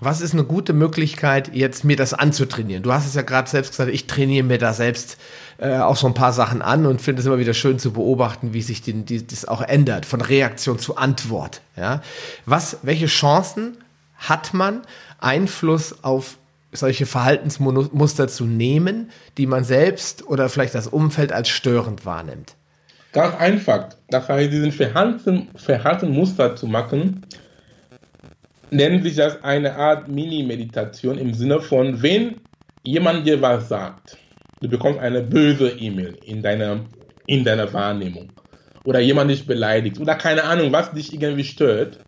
[0.00, 2.82] Was ist eine gute Möglichkeit, jetzt mir das anzutrainieren?
[2.82, 5.18] Du hast es ja gerade selbst gesagt, ich trainiere mir da selbst
[5.58, 8.52] äh, auch so ein paar Sachen an und finde es immer wieder schön zu beobachten,
[8.52, 11.60] wie sich die, die, das auch ändert, von Reaktion zu Antwort.
[11.76, 12.02] Ja?
[12.44, 13.76] Was, welche Chancen
[14.28, 14.82] hat man,
[15.18, 16.38] Einfluss auf
[16.72, 22.56] solche Verhaltensmuster zu nehmen, die man selbst oder vielleicht das Umfeld als störend wahrnimmt?
[23.12, 23.90] Ganz einfach.
[24.08, 27.24] Das heißt, diesen Verhalten, Verhaltenmuster zu machen,
[28.70, 32.40] nennt sich das eine Art Mini-Meditation im Sinne von, wenn
[32.82, 34.18] jemand dir was sagt,
[34.60, 36.80] du bekommst eine böse E-Mail in deiner,
[37.26, 38.32] in deiner Wahrnehmung
[38.84, 42.00] oder jemand dich beleidigt oder keine Ahnung, was dich irgendwie stört,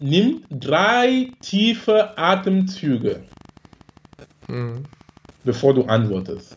[0.00, 3.22] nimm drei tiefe Atemzüge,
[5.44, 6.56] bevor du antwortest.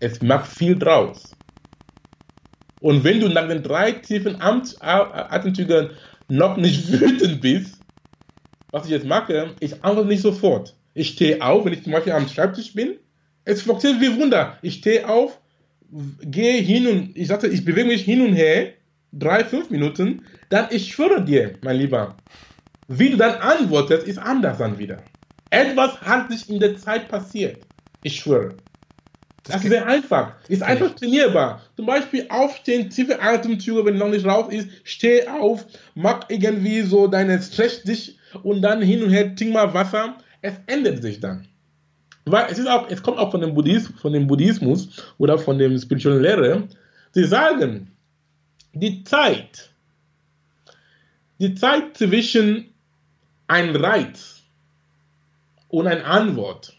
[0.00, 1.36] Es macht viel draus.
[2.80, 5.90] Und wenn du nach den drei tiefen Atemzügen
[6.28, 7.78] noch nicht wütend bist,
[8.72, 10.74] was ich jetzt mache, ich antworte nicht sofort.
[10.94, 12.96] Ich stehe auf, wenn ich zum Beispiel am Schreibtisch bin.
[13.44, 14.58] Es funktioniert wie Wunder.
[14.62, 15.38] Ich stehe auf,
[16.22, 18.72] gehe hin und ich sagte, ich bewege mich hin und her,
[19.12, 22.16] drei, fünf Minuten, dann ich schwöre dir, mein Lieber,
[22.98, 24.98] wie du dann antwortest, ist anders dann wieder.
[25.50, 27.58] Etwas hat sich in der Zeit passiert.
[28.02, 28.54] Ich schwöre.
[29.44, 30.34] Das ist sehr einfach.
[30.48, 31.62] Ist einfach trainierbar.
[31.76, 37.08] Zum Beispiel aufstehen, tiefe Atemzüge, wenn noch nicht raus ist, steh auf, mach irgendwie so
[37.08, 40.16] deine Stress dich und dann hin und her, trink mal Wasser.
[40.42, 41.48] Es ändert sich dann.
[42.24, 45.58] Weil es ist auch, es kommt auch von dem Buddhismus, von dem Buddhismus oder von
[45.58, 46.68] dem spirituellen Lehre.
[47.12, 47.90] Sie sagen,
[48.74, 49.70] die Zeit,
[51.38, 52.71] die Zeit zwischen
[53.52, 54.42] ein Reiz
[55.68, 56.76] und eine Antwort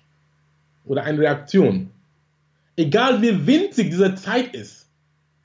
[0.85, 1.93] oder eine Reaktion
[2.75, 4.89] egal wie winzig diese Zeit ist.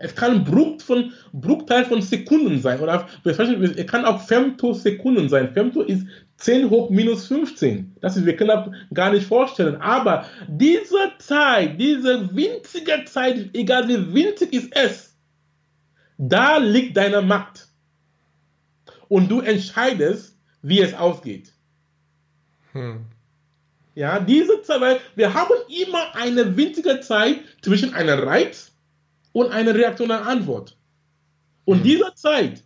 [0.00, 2.78] Es kann ein von, Bruchteil von Sekunden sein.
[2.78, 5.52] Oder es kann auch Femtosekunden sein.
[5.52, 6.06] Femto ist
[6.36, 7.96] 10 hoch minus 15.
[8.00, 9.74] Das ist, wir können das gar nicht vorstellen.
[9.76, 15.16] Aber diese Zeit, diese winzige Zeit, egal wie winzig ist es,
[16.16, 17.66] da liegt deine Macht.
[19.08, 21.52] Und du entscheidest, wie es ausgeht.
[23.94, 28.72] Ja, diese Zeit, wir haben immer eine winzige Zeit zwischen einer Reiz
[29.32, 30.76] und einer Reaktion einer Antwort.
[31.64, 31.82] Und mhm.
[31.82, 32.62] diese Zeit,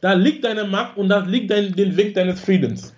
[0.00, 2.94] da liegt deine Macht und da liegt dein, den Weg deines Friedens.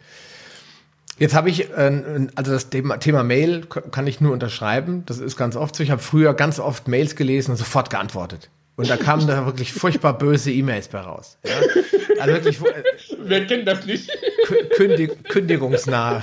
[1.18, 5.04] Jetzt habe ich, äh, also das Thema, Thema, Mail kann ich nur unterschreiben.
[5.06, 5.82] Das ist ganz oft so.
[5.82, 8.50] Ich habe früher ganz oft Mails gelesen und sofort geantwortet.
[8.76, 11.38] Und da kamen da wirklich furchtbar böse E-Mails bei raus.
[11.44, 11.54] Ja?
[12.20, 12.60] Also wirklich.
[12.60, 12.82] Äh,
[13.18, 14.10] Wer kennt das nicht?
[14.76, 16.22] Kündig, kündigungsnah.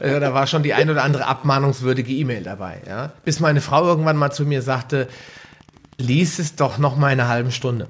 [0.00, 2.80] Also da war schon die ein oder andere abmahnungswürdige E-Mail dabei.
[2.86, 3.12] Ja?
[3.24, 5.08] Bis meine Frau irgendwann mal zu mir sagte,
[5.98, 7.88] lies es doch noch mal eine halbe Stunde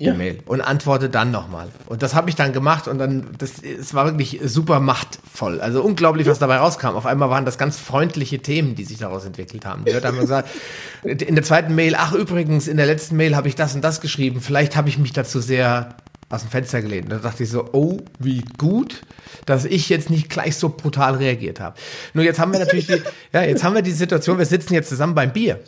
[0.00, 0.12] ja.
[0.12, 1.68] E-Mail und antworte dann nochmal.
[1.86, 5.60] Und das habe ich dann gemacht und dann, das, es war wirklich super machtvoll.
[5.60, 6.88] Also unglaublich, was dabei rauskam.
[6.88, 9.84] Auf einmal waren das ganz freundliche Themen, die sich daraus entwickelt haben.
[9.84, 10.48] Die Leute haben gesagt,
[11.04, 14.00] in der zweiten Mail, ach übrigens, in der letzten Mail habe ich das und das
[14.00, 14.40] geschrieben.
[14.40, 15.94] Vielleicht habe ich mich dazu sehr
[16.28, 17.12] aus dem Fenster gelehnt.
[17.12, 19.02] Da dachte ich so, oh, wie gut,
[19.46, 21.76] dass ich jetzt nicht gleich so brutal reagiert habe.
[22.14, 23.00] Nur jetzt haben wir natürlich die,
[23.32, 25.60] ja, jetzt haben wir die Situation, wir sitzen jetzt zusammen beim Bier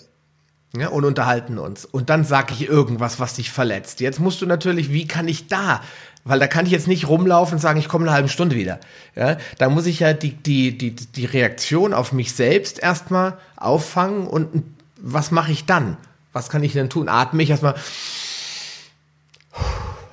[0.74, 1.84] ja, und unterhalten uns.
[1.84, 4.01] Und dann sage ich irgendwas, was dich verletzt.
[4.01, 5.82] Jetzt musst du natürlich, wie kann ich da?
[6.24, 8.80] Weil da kann ich jetzt nicht rumlaufen und sagen, ich komme eine halbe Stunde wieder.
[9.14, 14.26] Ja, da muss ich ja die, die, die, die Reaktion auf mich selbst erstmal auffangen
[14.26, 14.64] und
[14.97, 15.97] was mache ich dann?
[16.32, 17.09] Was kann ich denn tun?
[17.09, 17.76] Atme ich erstmal.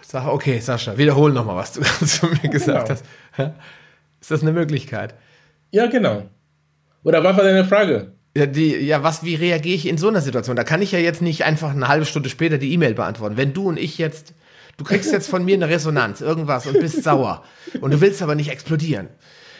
[0.01, 3.01] Sag, okay, Sascha, wiederhole nochmal, was du zu mir gesagt genau.
[3.37, 3.53] hast.
[4.21, 5.15] Ist das eine Möglichkeit?
[5.71, 6.29] Ja, genau.
[7.03, 8.13] Oder was war deine Frage?
[8.35, 10.55] Ja, die, ja, was, wie reagiere ich in so einer Situation?
[10.55, 13.37] Da kann ich ja jetzt nicht einfach eine halbe Stunde später die E-Mail beantworten.
[13.37, 14.33] Wenn du und ich jetzt,
[14.77, 17.43] du kriegst jetzt von mir eine Resonanz, irgendwas und bist sauer
[17.79, 19.09] und du willst aber nicht explodieren,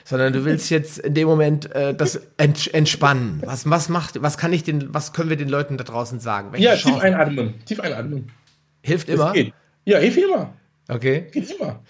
[0.05, 3.43] sondern du willst jetzt in dem Moment äh, das ent entspannen.
[3.45, 6.51] Was, was macht, was kann ich den, was können wir den Leuten da draußen sagen?
[6.51, 6.93] Welche ja, Chancen?
[6.95, 8.31] tief einatmen, tief einatmen.
[8.81, 9.35] Hilft immer?
[9.85, 10.53] Ja, hilft immer.
[10.87, 11.27] Okay.
[11.31, 11.83] Geht immer.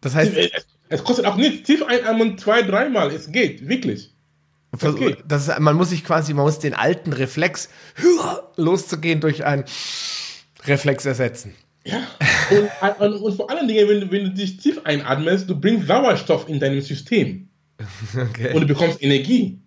[0.00, 0.50] Das heißt, es,
[0.88, 1.66] es kostet auch nichts.
[1.66, 3.10] Tief einatmen zwei, dreimal.
[3.10, 4.14] Es geht, wirklich.
[4.72, 5.16] Okay.
[5.26, 7.68] Das ist, man muss sich quasi, man muss den alten Reflex
[8.56, 9.64] loszugehen durch einen
[10.66, 11.54] Reflex ersetzen.
[11.84, 12.06] Ja.
[12.50, 15.86] Und, und, und, vor allen Dingen, wenn du, wenn du dich tief einatmest, du bringst
[15.88, 17.48] Sauerstoff in deinem System.
[18.14, 18.52] Okay.
[18.52, 19.58] Und du bekommst Energie.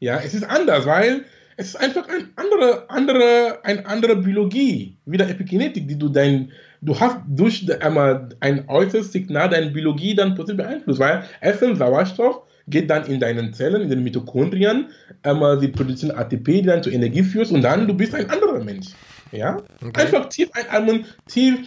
[0.00, 1.24] Ja, es ist anders, weil
[1.56, 6.52] es ist einfach eine andere, andere, eine andere Biologie, wie der Epigenetik, die du dein,
[6.80, 12.42] du hast durch einmal ein äußeres Signal deine Biologie dann positiv beeinflusst, weil Essen Sauerstoff
[12.66, 14.88] geht dann in deinen Zellen, in den Mitochondrien,
[15.22, 18.62] ähm, sie produzieren ATP, die dann zur Energie führt und dann du bist ein anderer
[18.62, 18.88] Mensch.
[19.32, 19.58] Ja?
[19.80, 20.02] Okay.
[20.02, 21.58] Einfach tief einatmen, tief.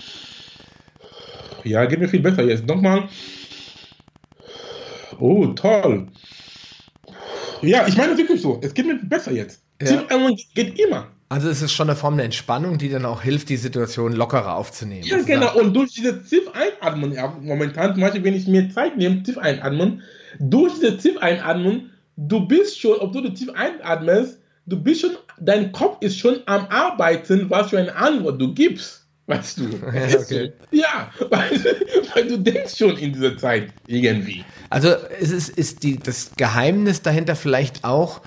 [1.63, 2.65] Ja, geht mir viel besser jetzt.
[2.65, 3.09] Nochmal.
[5.19, 6.07] Oh, toll.
[7.61, 8.59] Ja, ich meine wirklich so.
[8.61, 9.61] Es geht mir besser jetzt.
[9.81, 9.87] Ja.
[9.87, 11.07] Tief einatmen geht immer.
[11.29, 14.55] Also es ist schon eine Form der Entspannung, die dann auch hilft, die Situation lockerer
[14.55, 15.03] aufzunehmen.
[15.03, 15.57] Ja, genau.
[15.59, 19.37] Und durch diese tief einatmen, ja, momentan zum Beispiel, wenn ich mir Zeit nehme, tief
[19.37, 20.03] einatmen,
[20.39, 25.97] durch diese Tiefeinatmung, du bist schon, obwohl du tief einatmest, du bist schon, dein Kopf
[26.01, 29.05] ist schon am Arbeiten, was für eine Antwort du gibst.
[29.27, 29.63] Weißt du?
[29.93, 30.53] Ja, okay.
[30.71, 31.51] ja weil,
[32.15, 34.45] weil, du denkst schon in dieser Zeit irgendwie.
[34.69, 38.21] Also es ist, ist die, das Geheimnis dahinter vielleicht auch,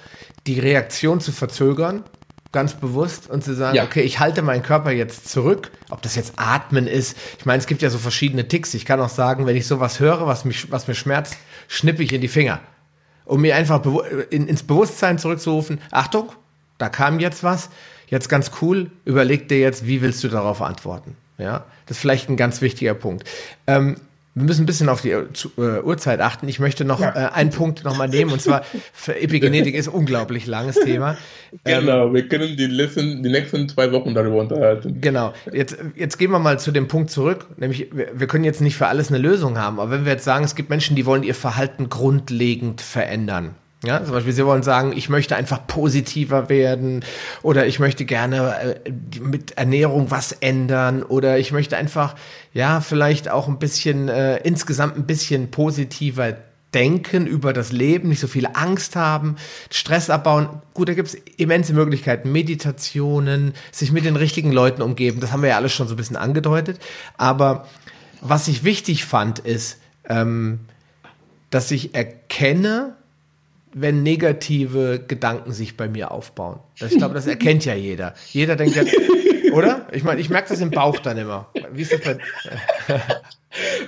[0.46, 2.04] die Reaktion zu verzögern,
[2.52, 3.84] ganz bewusst und zu sagen, ja.
[3.84, 7.16] okay, ich halte meinen Körper jetzt zurück, ob das jetzt Atmen ist.
[7.38, 8.74] Ich meine, es gibt ja so verschiedene Ticks.
[8.74, 11.36] Ich kann auch sagen, wenn ich sowas höre, was mich, was mir schmerzt,
[11.70, 12.60] schnippe ich in die Finger.
[13.24, 13.84] Um mir einfach
[14.30, 16.32] in, ins Bewusstsein zurückzurufen, Achtung,
[16.78, 17.70] da kam jetzt was,
[18.08, 21.16] jetzt ganz cool, überleg dir jetzt, wie willst du darauf antworten.
[21.38, 23.24] Ja, das ist vielleicht ein ganz wichtiger Punkt.
[23.68, 23.96] Ähm,
[24.34, 25.26] wir müssen ein bisschen auf die äh,
[25.56, 26.46] Uhrzeit achten.
[26.46, 27.14] Ich möchte noch ja.
[27.14, 28.62] äh, einen Punkt nochmal nehmen, und zwar
[28.92, 31.16] für Epigenetik ist ein unglaublich langes Thema.
[31.64, 35.00] Genau, ähm, wir können die, letzten, die nächsten zwei Wochen darüber unterhalten.
[35.00, 38.60] Genau, jetzt, jetzt gehen wir mal zu dem Punkt zurück, nämlich wir, wir können jetzt
[38.60, 41.06] nicht für alles eine Lösung haben, aber wenn wir jetzt sagen, es gibt Menschen, die
[41.06, 46.50] wollen ihr Verhalten grundlegend verändern, ja, zum Beispiel, Sie wollen sagen, ich möchte einfach positiver
[46.50, 47.02] werden
[47.42, 48.90] oder ich möchte gerne äh,
[49.20, 52.14] mit Ernährung was ändern oder ich möchte einfach,
[52.52, 56.36] ja, vielleicht auch ein bisschen, äh, insgesamt ein bisschen positiver
[56.74, 59.36] denken über das Leben, nicht so viel Angst haben,
[59.70, 60.48] Stress abbauen.
[60.74, 62.30] Gut, da gibt's immense Möglichkeiten.
[62.30, 65.96] Meditationen, sich mit den richtigen Leuten umgeben, das haben wir ja alles schon so ein
[65.96, 66.78] bisschen angedeutet.
[67.16, 67.66] Aber
[68.20, 69.78] was ich wichtig fand, ist,
[70.08, 70.60] ähm,
[71.48, 72.94] dass ich erkenne,
[73.72, 76.58] wenn negative Gedanken sich bei mir aufbauen.
[76.74, 78.14] Ich glaube, das erkennt ja jeder.
[78.30, 78.82] Jeder denkt ja,
[79.52, 79.86] oder?
[79.92, 81.48] Ich meine, ich merke das im Bauch dann immer.
[81.72, 82.18] Wie ist das bei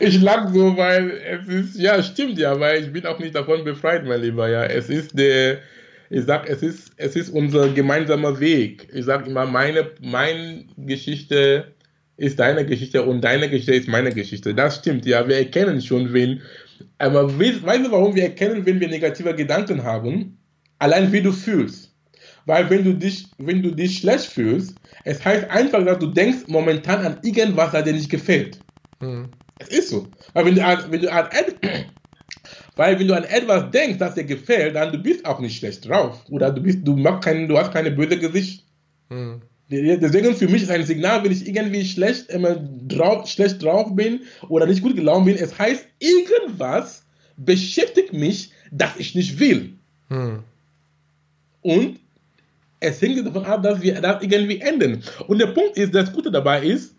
[0.00, 3.64] Ich lach so, weil es ist, ja, stimmt ja, weil ich bin auch nicht davon
[3.64, 4.64] befreit, mein Lieber, ja.
[4.64, 5.58] Es ist der,
[6.10, 8.88] ich sag, es ist, es ist unser gemeinsamer Weg.
[8.92, 11.72] Ich sag immer, meine, meine Geschichte
[12.16, 14.54] ist deine Geschichte und deine Geschichte ist meine Geschichte.
[14.54, 15.26] Das stimmt, ja.
[15.28, 16.42] Wir erkennen schon, wenn
[16.98, 20.38] Aber weißt du, warum wir erkennen, wenn wir negative Gedanken haben?
[20.78, 21.94] Allein wie du fühlst.
[22.46, 26.44] Weil wenn du dich, wenn du dich schlecht fühlst, es heißt einfach, dass du denkst
[26.48, 28.62] momentan an irgendwas, das dir nicht gefällt.
[29.00, 29.30] Mhm.
[29.58, 30.12] Es ist so.
[30.32, 31.28] Weil wenn du an, wenn du an,
[32.76, 35.88] weil wenn du an etwas denkst, das dir gefällt, dann du bist auch nicht schlecht
[35.88, 36.24] drauf.
[36.30, 38.66] Oder du bist, du machst kein, du hast keine böse Gesicht.
[39.08, 39.42] Mhm.
[39.72, 44.20] Deswegen für mich ist ein Signal, wenn ich irgendwie schlecht, immer drauf, schlecht drauf bin
[44.48, 45.36] oder nicht gut gelaunt bin.
[45.36, 47.06] Es heißt, irgendwas
[47.38, 49.74] beschäftigt mich, das ich nicht will.
[50.08, 50.40] Hm.
[51.62, 52.00] Und
[52.80, 55.02] es hängt davon ab, dass wir das irgendwie enden.
[55.26, 56.94] Und der Punkt ist, das Gute dabei ist,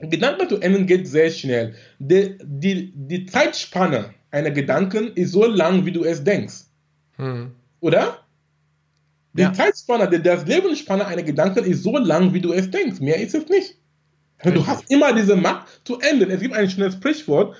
[0.00, 1.74] Gedanken zu enden geht sehr schnell.
[1.98, 6.64] Die, die, die Zeitspanne einer Gedanken ist so lang, wie du es denkst.
[7.16, 7.50] Hm.
[7.80, 8.19] Oder?
[9.32, 9.52] Die ja.
[9.52, 13.00] Zeitspanne, das Lebensspanne einer Gedanken ist so lang, wie du es denkst.
[13.00, 13.76] Mehr ist es nicht.
[14.42, 16.30] Du hast immer diese Macht zu enden.
[16.30, 17.54] Es gibt ein schönes Sprichwort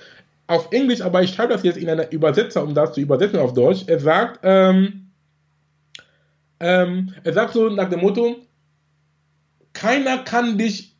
[0.47, 3.53] auf Englisch, aber ich schreibe das jetzt in einer Übersetzer, um das zu übersetzen auf
[3.53, 3.83] Deutsch.
[3.87, 5.11] Es sagt, ähm,
[6.59, 8.35] ähm, er sagt so nach dem Motto,
[9.73, 10.95] keiner kann dich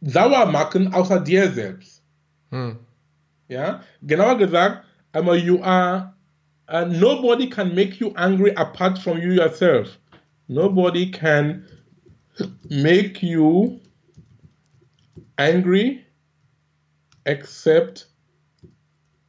[0.00, 2.02] sauer machen außer dir selbst.
[2.50, 2.78] Hm.
[3.48, 4.84] Ja, genauer gesagt,
[5.16, 6.13] um, you are
[6.68, 9.98] uh, nobody can make you angry apart from you yourself.
[10.48, 11.66] Nobody can
[12.70, 13.80] make you
[15.38, 16.04] angry
[17.26, 18.06] except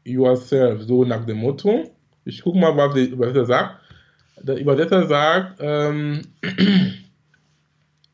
[0.03, 0.81] yourself.
[0.87, 1.91] So nach dem Motto.
[2.25, 3.81] Ich gucke mal, was der Übersetzer sagt.
[4.41, 6.21] Der Übersetzer sagt, ähm,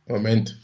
[0.08, 0.61] Moment.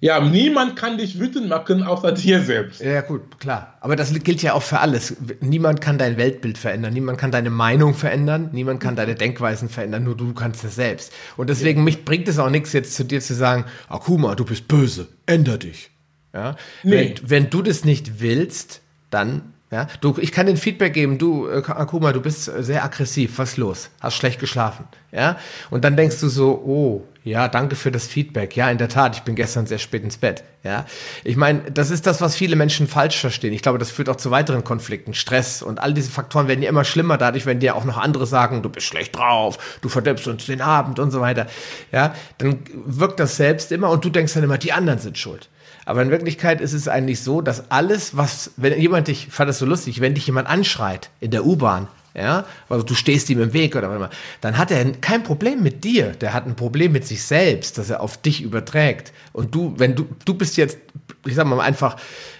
[0.00, 2.80] Ja, niemand kann dich wütend machen, außer dir selbst.
[2.80, 3.76] Ja, gut, klar.
[3.80, 5.16] Aber das gilt ja auch für alles.
[5.40, 10.04] Niemand kann dein Weltbild verändern, niemand kann deine Meinung verändern, niemand kann deine Denkweisen verändern,
[10.04, 11.12] nur du kannst es selbst.
[11.36, 14.68] Und deswegen mich bringt es auch nichts, jetzt zu dir zu sagen, Akuma, du bist
[14.68, 15.90] böse, änder dich.
[16.34, 16.56] Ja?
[16.82, 17.14] Nee.
[17.20, 21.48] Wenn, wenn du das nicht willst, dann ja, du, ich kann den Feedback geben, du,
[21.48, 23.90] äh, Akuma, du bist sehr aggressiv, was los?
[24.00, 25.38] Hast schlecht geschlafen, ja?
[25.70, 28.54] Und dann denkst du so, oh, ja, danke für das Feedback.
[28.54, 30.86] Ja, in der Tat, ich bin gestern sehr spät ins Bett, ja?
[31.24, 33.52] Ich meine, das ist das, was viele Menschen falsch verstehen.
[33.52, 36.68] Ich glaube, das führt auch zu weiteren Konflikten, Stress und all diese Faktoren werden ja
[36.68, 40.28] immer schlimmer dadurch, wenn dir auch noch andere sagen, du bist schlecht drauf, du verdirbst
[40.28, 41.48] uns den Abend und so weiter,
[41.90, 42.14] ja?
[42.38, 45.48] Dann wirkt das selbst immer und du denkst dann immer, die anderen sind schuld.
[45.86, 49.48] Aber in Wirklichkeit ist es eigentlich so, dass alles, was, wenn jemand dich, ich fand
[49.48, 53.40] das so lustig, wenn dich jemand anschreit in der U-Bahn, ja, also du stehst ihm
[53.40, 54.10] im Weg oder was immer,
[54.40, 57.88] dann hat er kein Problem mit dir, der hat ein Problem mit sich selbst, das
[57.88, 59.12] er auf dich überträgt.
[59.32, 60.78] Und du, wenn du, du bist jetzt,
[61.24, 61.96] ich sag mal einfach,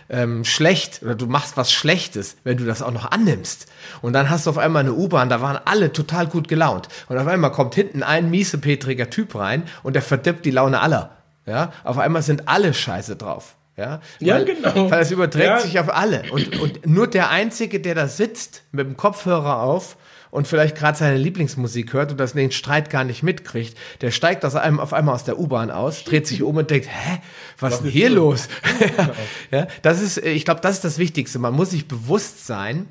[0.08, 3.66] ähm, schlecht oder du machst was Schlechtes, wenn du das auch noch annimmst.
[4.02, 6.88] Und dann hast du auf einmal eine U-Bahn, da waren alle total gut gelaunt.
[7.08, 11.16] Und auf einmal kommt hinten ein miesepetriger Typ rein und der verdirbt die Laune aller.
[11.46, 13.56] Ja, auf einmal sind alle scheiße drauf.
[13.76, 14.90] Ja, weil, ja genau.
[14.90, 15.60] Weil es überträgt ja.
[15.60, 16.24] sich auf alle.
[16.32, 19.96] Und, und nur der Einzige, der da sitzt mit dem Kopfhörer auf
[20.30, 24.44] und vielleicht gerade seine Lieblingsmusik hört und das den Streit gar nicht mitkriegt, der steigt
[24.44, 27.18] aus einem auf einmal aus der U-Bahn aus, dreht sich um und denkt, hä,
[27.58, 28.48] was ist denn hier los?
[29.50, 31.38] ja, das ist, ich glaube, das ist das Wichtigste.
[31.38, 32.88] Man muss sich bewusst sein,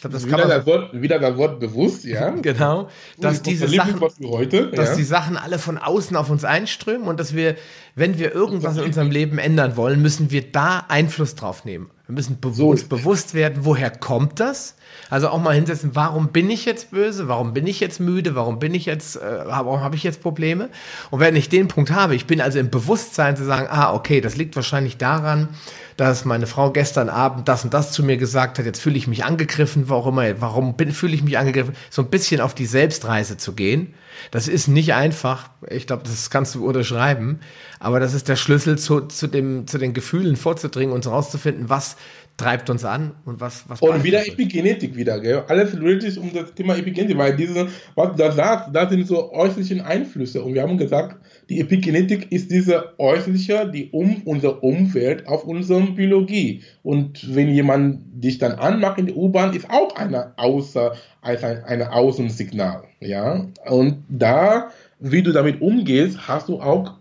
[0.00, 2.30] ich glaube, das wieder kann man, das Wort, wieder das Wort bewusst, ja.
[2.42, 4.96] genau, dass diese Sachen, heute, dass ja.
[4.96, 7.54] die Sachen alle von außen auf uns einströmen und dass wir,
[7.94, 11.90] wenn wir irgendwas in unserem Leben ändern wollen, müssen wir da Einfluss drauf nehmen.
[12.06, 14.74] Wir müssen be so uns bewusst werden, woher kommt das?
[15.10, 17.28] Also auch mal hinsetzen, warum bin ich jetzt böse?
[17.28, 18.34] Warum bin ich jetzt müde?
[18.34, 20.70] Warum bin ich jetzt, äh, warum habe ich jetzt Probleme?
[21.10, 24.20] Und wenn ich den Punkt habe, ich bin also im Bewusstsein zu sagen, ah, okay,
[24.20, 25.48] das liegt wahrscheinlich daran,
[25.96, 29.06] dass meine Frau gestern Abend das und das zu mir gesagt hat, jetzt fühle ich
[29.06, 33.36] mich angegriffen, warum immer, warum fühle ich mich angegriffen, so ein bisschen auf die Selbstreise
[33.36, 33.94] zu gehen.
[34.30, 35.50] Das ist nicht einfach.
[35.68, 37.40] Ich glaube, das kannst du unterschreiben.
[37.78, 41.96] Aber das ist der Schlüssel zu, zu, dem, zu den Gefühlen vorzudringen und herauszufinden, was
[42.36, 45.44] treibt uns an und was was Und wieder Epigenetik wieder, gell?
[45.48, 49.06] Alles dreht sich um das Thema Epigenetik, weil diese, was du da sagst, da sind
[49.06, 50.42] so äußerliche Einflüsse.
[50.42, 51.16] Und wir haben gesagt,
[51.50, 56.62] die Epigenetik ist diese äußerliche, die um unser Umfeld auf unsere Biologie.
[56.84, 61.64] Und wenn jemand dich dann anmacht in der U-Bahn, ist auch eine Außer, als ein
[61.64, 63.46] eine Außensignal, ja?
[63.66, 64.70] Und da,
[65.00, 66.94] wie du damit umgehst, hast du auch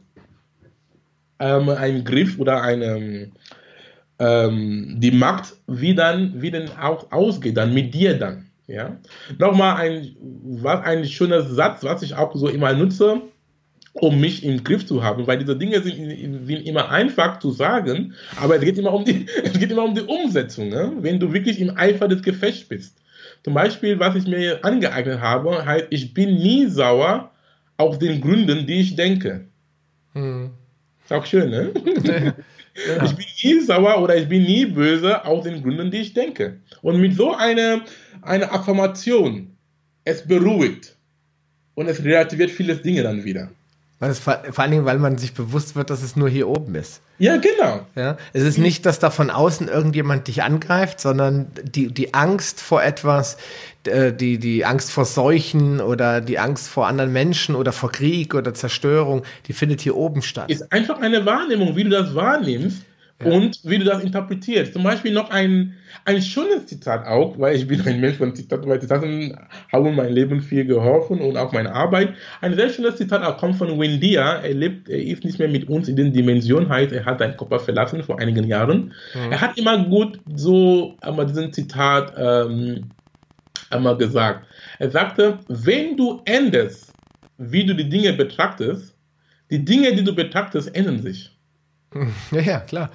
[1.40, 3.30] ähm, einen Griff oder eine
[4.18, 8.50] ähm, die Macht, wie dann, wie dann auch ausgeht, dann mit dir dann.
[8.68, 8.98] Ja?
[9.38, 13.22] Nochmal ein, was ein schöner Satz, was ich auch so immer nutze,
[14.02, 15.96] um mich im Griff zu haben, weil diese Dinge sind,
[16.46, 19.96] sind immer einfach zu sagen, aber es geht immer um die, es geht immer um
[19.96, 20.94] die Umsetzung, ne?
[21.00, 22.98] wenn du wirklich im Eifer des Gefechts bist.
[23.44, 27.32] Zum Beispiel, was ich mir angeeignet habe, heißt, ich bin nie sauer
[27.78, 29.46] auf den Gründen, die ich denke.
[30.14, 30.52] Hm.
[31.04, 31.72] Ist auch schön, ne?
[32.04, 32.34] Ja.
[33.04, 36.62] Ich bin nie sauer oder ich bin nie böse aus den Gründen, die ich denke.
[36.82, 37.82] Und mit so einer
[38.22, 39.58] eine Affirmation,
[40.06, 40.96] es beruhigt
[41.76, 43.50] und es relativiert vieles Dinge dann wieder.
[44.02, 46.76] Es, vor, vor allen Dingen, weil man sich bewusst wird, dass es nur hier oben
[46.76, 47.02] ist.
[47.18, 47.86] Ja, genau.
[47.96, 52.62] Ja, es ist nicht, dass da von außen irgendjemand dich angreift, sondern die, die Angst
[52.62, 53.36] vor etwas,
[53.84, 58.36] äh, die, die Angst vor Seuchen oder die Angst vor anderen Menschen oder vor Krieg
[58.36, 60.50] oder Zerstörung, die findet hier oben statt.
[60.50, 62.84] Ist einfach eine Wahrnehmung, wie du das wahrnimmst
[63.24, 63.32] ja.
[63.32, 64.74] und wie du das interpretierst.
[64.74, 65.76] Zum Beispiel noch ein,
[66.06, 69.38] ein schönes Zitat auch, weil ich bin ein Mensch von Zitaten, weil Zitaten
[69.72, 72.14] haben mein Leben viel geholfen und auch meine Arbeit.
[72.41, 74.40] Ein sehr schönes Zitat auch kommt von Wendia.
[74.40, 77.36] Er lebt, er ist nicht mehr mit uns in den Dimensionen, heißt, er hat seinen
[77.38, 78.94] Körper verlassen vor einigen Jahren.
[79.14, 79.32] Mhm.
[79.32, 82.90] Er hat immer gut so einmal diesen Zitat ähm,
[83.70, 84.48] einmal gesagt.
[84.80, 86.94] Er sagte, wenn du änderst,
[87.38, 88.96] wie du die Dinge betrachtest,
[89.50, 91.32] die Dinge, die du betrachtest, ändern sich.
[92.32, 92.90] Ja, ja, klar.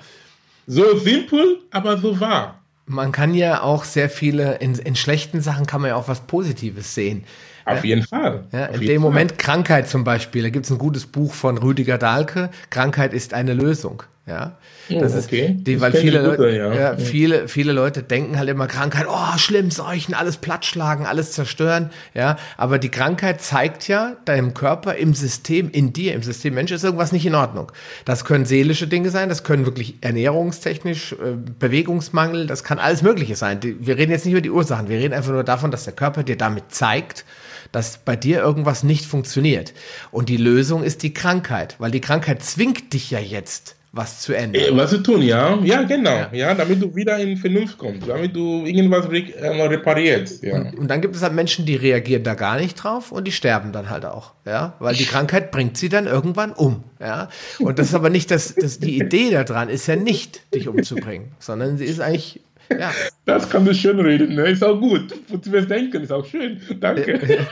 [0.67, 2.61] So simpel, aber so wahr.
[2.87, 6.21] Man kann ja auch sehr viele, in, in schlechten Sachen kann man ja auch was
[6.23, 7.25] Positives sehen.
[7.65, 8.45] Auf jeden Fall.
[8.53, 9.39] Ja, in dem Moment Fall.
[9.39, 10.43] Krankheit zum Beispiel.
[10.43, 12.51] Da gibt es ein gutes Buch von Rüdiger Dahlke.
[12.71, 14.03] Krankheit ist eine Lösung.
[14.27, 14.57] Ja,
[14.89, 15.55] oh, das oh, okay.
[15.59, 16.73] ist die, weil viele Leute, ja.
[16.73, 16.97] ja.
[16.97, 21.91] viele, viele Leute denken halt immer Krankheit, oh schlimm, Seuchen, alles plattschlagen, alles zerstören.
[22.15, 26.73] Ja, aber die Krankheit zeigt ja deinem Körper, im System, in dir, im System Mensch
[26.73, 27.71] ist irgendwas nicht in Ordnung.
[28.07, 33.37] Das können seelische Dinge sein, das können wirklich ernährungstechnisch, äh, Bewegungsmangel, das kann alles Mögliche
[33.37, 33.61] sein.
[33.63, 36.23] Wir reden jetzt nicht über die Ursachen, wir reden einfach nur davon, dass der Körper
[36.23, 37.27] dir damit zeigt,
[37.73, 39.75] dass bei dir irgendwas nicht funktioniert.
[40.11, 44.33] Und die Lösung ist die Krankheit, weil die Krankheit zwingt dich ja jetzt was zu
[44.33, 44.63] ändern.
[44.63, 45.59] Äh, was zu tun, ja.
[45.63, 46.11] Ja, genau.
[46.11, 46.29] Ja.
[46.33, 46.55] ja.
[46.55, 50.43] damit du wieder in Vernunft kommst, damit du irgendwas re äh, reparierst.
[50.43, 50.57] Ja.
[50.57, 53.33] Und, und, dann gibt es halt Menschen, die reagieren da gar nicht drauf und die
[53.33, 54.33] sterben dann halt auch.
[54.45, 56.83] Ja, weil die Krankheit bringt sie dann irgendwann um.
[57.01, 57.29] Ja,
[57.61, 61.33] und das ist aber nicht das, das die Idee daran ist ja nicht, dich umzubringen,
[61.39, 62.41] sondern sie ist eigentlich
[62.71, 62.91] ja.
[63.27, 64.49] Das kann du schön reden, ne?
[64.49, 65.15] Ist auch gut.
[65.31, 66.61] Du wirst denken, ist auch schön.
[66.81, 67.47] Danke.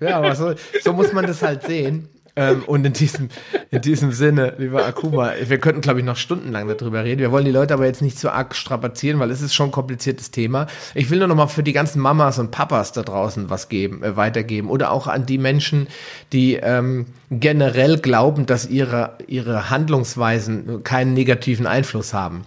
[0.00, 2.08] Ja, aber so, so muss man das halt sehen.
[2.34, 3.28] Ähm, und in diesem,
[3.70, 7.20] in diesem Sinne, lieber Akuma, wir könnten, glaube ich, noch stundenlang darüber reden.
[7.20, 9.72] Wir wollen die Leute aber jetzt nicht zu arg strapazieren, weil es ist schon ein
[9.72, 10.66] kompliziertes Thema.
[10.94, 14.02] Ich will nur noch mal für die ganzen Mamas und Papas da draußen was geben,
[14.02, 15.88] äh, weitergeben oder auch an die Menschen,
[16.32, 22.46] die ähm, generell glauben, dass ihre, ihre Handlungsweisen keinen negativen Einfluss haben.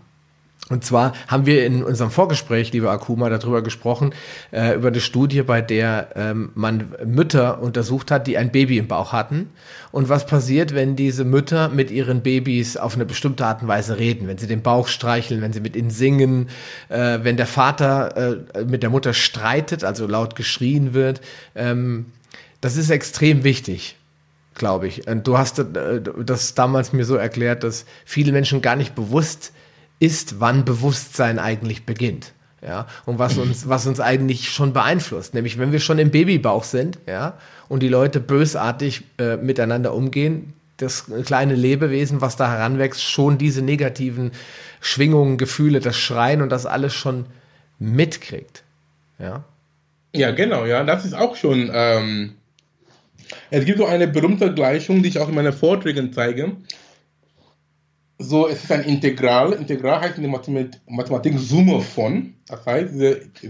[0.69, 4.15] Und zwar haben wir in unserem Vorgespräch, lieber Akuma, darüber gesprochen,
[4.51, 8.87] äh, über eine Studie, bei der ähm, man Mütter untersucht hat, die ein Baby im
[8.87, 9.51] Bauch hatten.
[9.91, 13.99] Und was passiert, wenn diese Mütter mit ihren Babys auf eine bestimmte Art und Weise
[13.99, 16.49] reden, wenn sie den Bauch streicheln, wenn sie mit ihnen singen,
[16.89, 21.21] äh, wenn der Vater äh, mit der Mutter streitet, also laut geschrien wird.
[21.53, 22.07] Ähm,
[22.61, 23.97] das ist extrem wichtig
[24.57, 25.05] glaube ich.
[25.05, 29.51] Und du hast äh, das damals mir so erklärt, dass viele Menschen gar nicht bewusst
[30.05, 32.33] ist, wann Bewusstsein eigentlich beginnt.
[32.65, 36.63] Ja, und was uns, was uns eigentlich schon beeinflusst, nämlich wenn wir schon im Babybauch
[36.63, 37.37] sind, ja,
[37.69, 43.61] und die Leute bösartig äh, miteinander umgehen, das kleine Lebewesen, was da heranwächst, schon diese
[43.61, 44.31] negativen
[44.81, 47.27] Schwingungen, Gefühle, das Schreien und das alles schon
[47.77, 48.63] mitkriegt.
[49.19, 49.43] Ja.
[50.13, 51.69] Ja, genau, ja, das ist auch schon.
[51.71, 52.33] Ähm,
[53.49, 56.53] es gibt so eine berühmte Gleichung, die ich auch in meinen Vorträgen zeige
[58.17, 59.53] so, es ist ein Integral.
[59.53, 62.35] Integral heißt in der Mathematik, Mathematik Summe von.
[62.47, 62.93] Das heißt,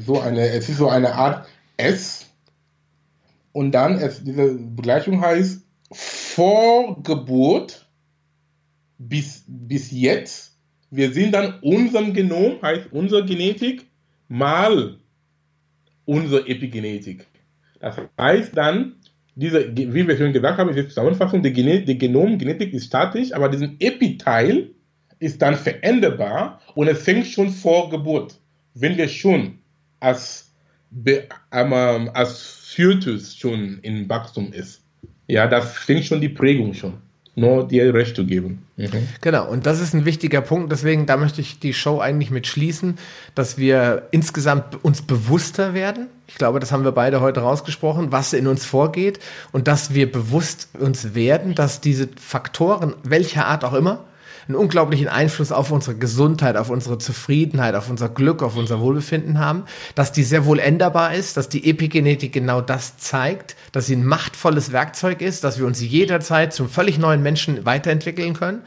[0.05, 1.47] so eine, es ist so eine Art
[1.77, 2.25] S.
[3.51, 5.61] Und dann, es, diese Begleichung heißt
[5.91, 7.87] vor Geburt
[8.97, 10.57] bis, bis jetzt.
[10.89, 13.85] Wir sind dann unserem Genom, heißt unsere Genetik,
[14.27, 14.97] mal
[16.05, 17.27] unsere Epigenetik.
[17.79, 18.95] Das heißt dann,
[19.35, 23.33] diese, wie wir schon gesagt haben, ist die Zusammenfassung, die, Gene die Genomgenetik ist statisch,
[23.33, 24.69] aber diesen Epiteil
[25.19, 28.39] ist dann veränderbar und es fängt schon vor Geburt.
[28.73, 29.59] Wenn wir schon
[29.99, 30.53] als,
[31.05, 32.39] ähm, als
[32.75, 34.83] Fötus schon in Wachstum ist,
[35.27, 37.01] ja, das fängt schon die Prägung schon
[37.35, 38.65] nur dir Recht zu geben.
[38.77, 39.07] Mhm.
[39.21, 40.71] Genau, und das ist ein wichtiger Punkt.
[40.71, 42.97] Deswegen, da möchte ich die Show eigentlich mit schließen,
[43.35, 46.07] dass wir insgesamt uns bewusster werden.
[46.27, 49.19] Ich glaube, das haben wir beide heute rausgesprochen, was in uns vorgeht
[49.51, 54.05] und dass wir bewusst uns werden, dass diese Faktoren, welcher Art auch immer,
[54.47, 59.39] einen unglaublichen Einfluss auf unsere Gesundheit, auf unsere Zufriedenheit, auf unser Glück, auf unser Wohlbefinden
[59.39, 59.63] haben,
[59.95, 64.05] dass die sehr wohl änderbar ist, dass die Epigenetik genau das zeigt, dass sie ein
[64.05, 68.61] machtvolles Werkzeug ist, dass wir uns jederzeit zum völlig neuen Menschen weiterentwickeln können,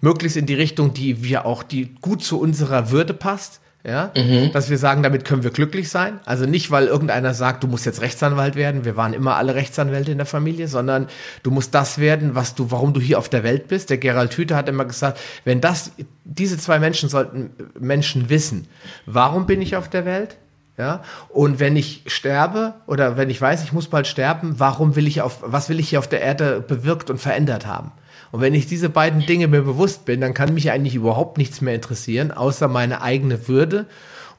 [0.00, 4.52] möglichst in die Richtung, die wir auch, die gut zu unserer Würde passt, Ja, mhm.
[4.52, 6.20] dass wir sagen, damit können wir glücklich sein.
[6.26, 8.84] Also nicht, weil irgendeiner sagt, du musst jetzt Rechtsanwalt werden.
[8.84, 11.08] Wir waren immer alle Rechtsanwälte in der Familie, sondern
[11.42, 13.88] du musst das werden, was du, warum du hier auf der Welt bist.
[13.88, 15.92] Der Gerald Hüther hat immer gesagt, wenn das,
[16.24, 18.68] diese zwei Menschen sollten Menschen wissen,
[19.06, 20.36] warum bin ich auf der Welt?
[20.76, 25.06] Ja, und wenn ich sterbe oder wenn ich weiß, ich muss bald sterben, warum will
[25.06, 27.92] ich auf, was will ich hier auf der Erde bewirkt und verändert haben?
[28.32, 31.60] Und wenn ich diese beiden Dinge mir bewusst bin, dann kann mich eigentlich überhaupt nichts
[31.60, 33.86] mehr interessieren, außer meine eigene Würde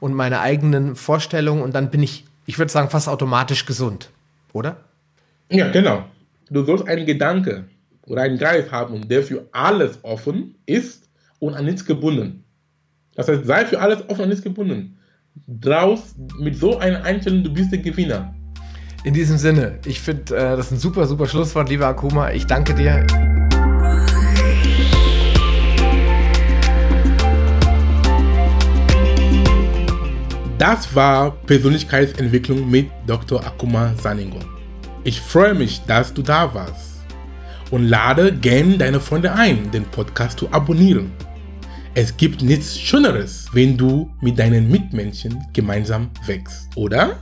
[0.00, 1.62] und meine eigenen Vorstellungen.
[1.62, 4.10] Und dann bin ich, ich würde sagen, fast automatisch gesund,
[4.52, 4.76] oder?
[5.50, 6.04] Ja, genau.
[6.50, 7.64] Du sollst einen Gedanke
[8.06, 12.44] oder einen Geist haben, der für alles offen ist und an nichts gebunden.
[13.14, 14.98] Das heißt, sei für alles offen und an nichts gebunden.
[15.46, 18.34] Draus mit so einer Einstellung, du bist der Gewinner.
[19.04, 22.30] In diesem Sinne, ich finde, äh, das ist ein super, super Schlusswort, lieber Akuma.
[22.30, 23.04] Ich danke dir.
[30.62, 33.44] Das war Persönlichkeitsentwicklung mit Dr.
[33.44, 34.38] Akuma Saningo.
[35.02, 37.00] Ich freue mich, dass du da warst
[37.72, 41.10] und lade gerne deine Freunde ein, den Podcast zu abonnieren.
[41.94, 47.16] Es gibt nichts Schöneres, wenn du mit deinen Mitmenschen gemeinsam wächst, oder?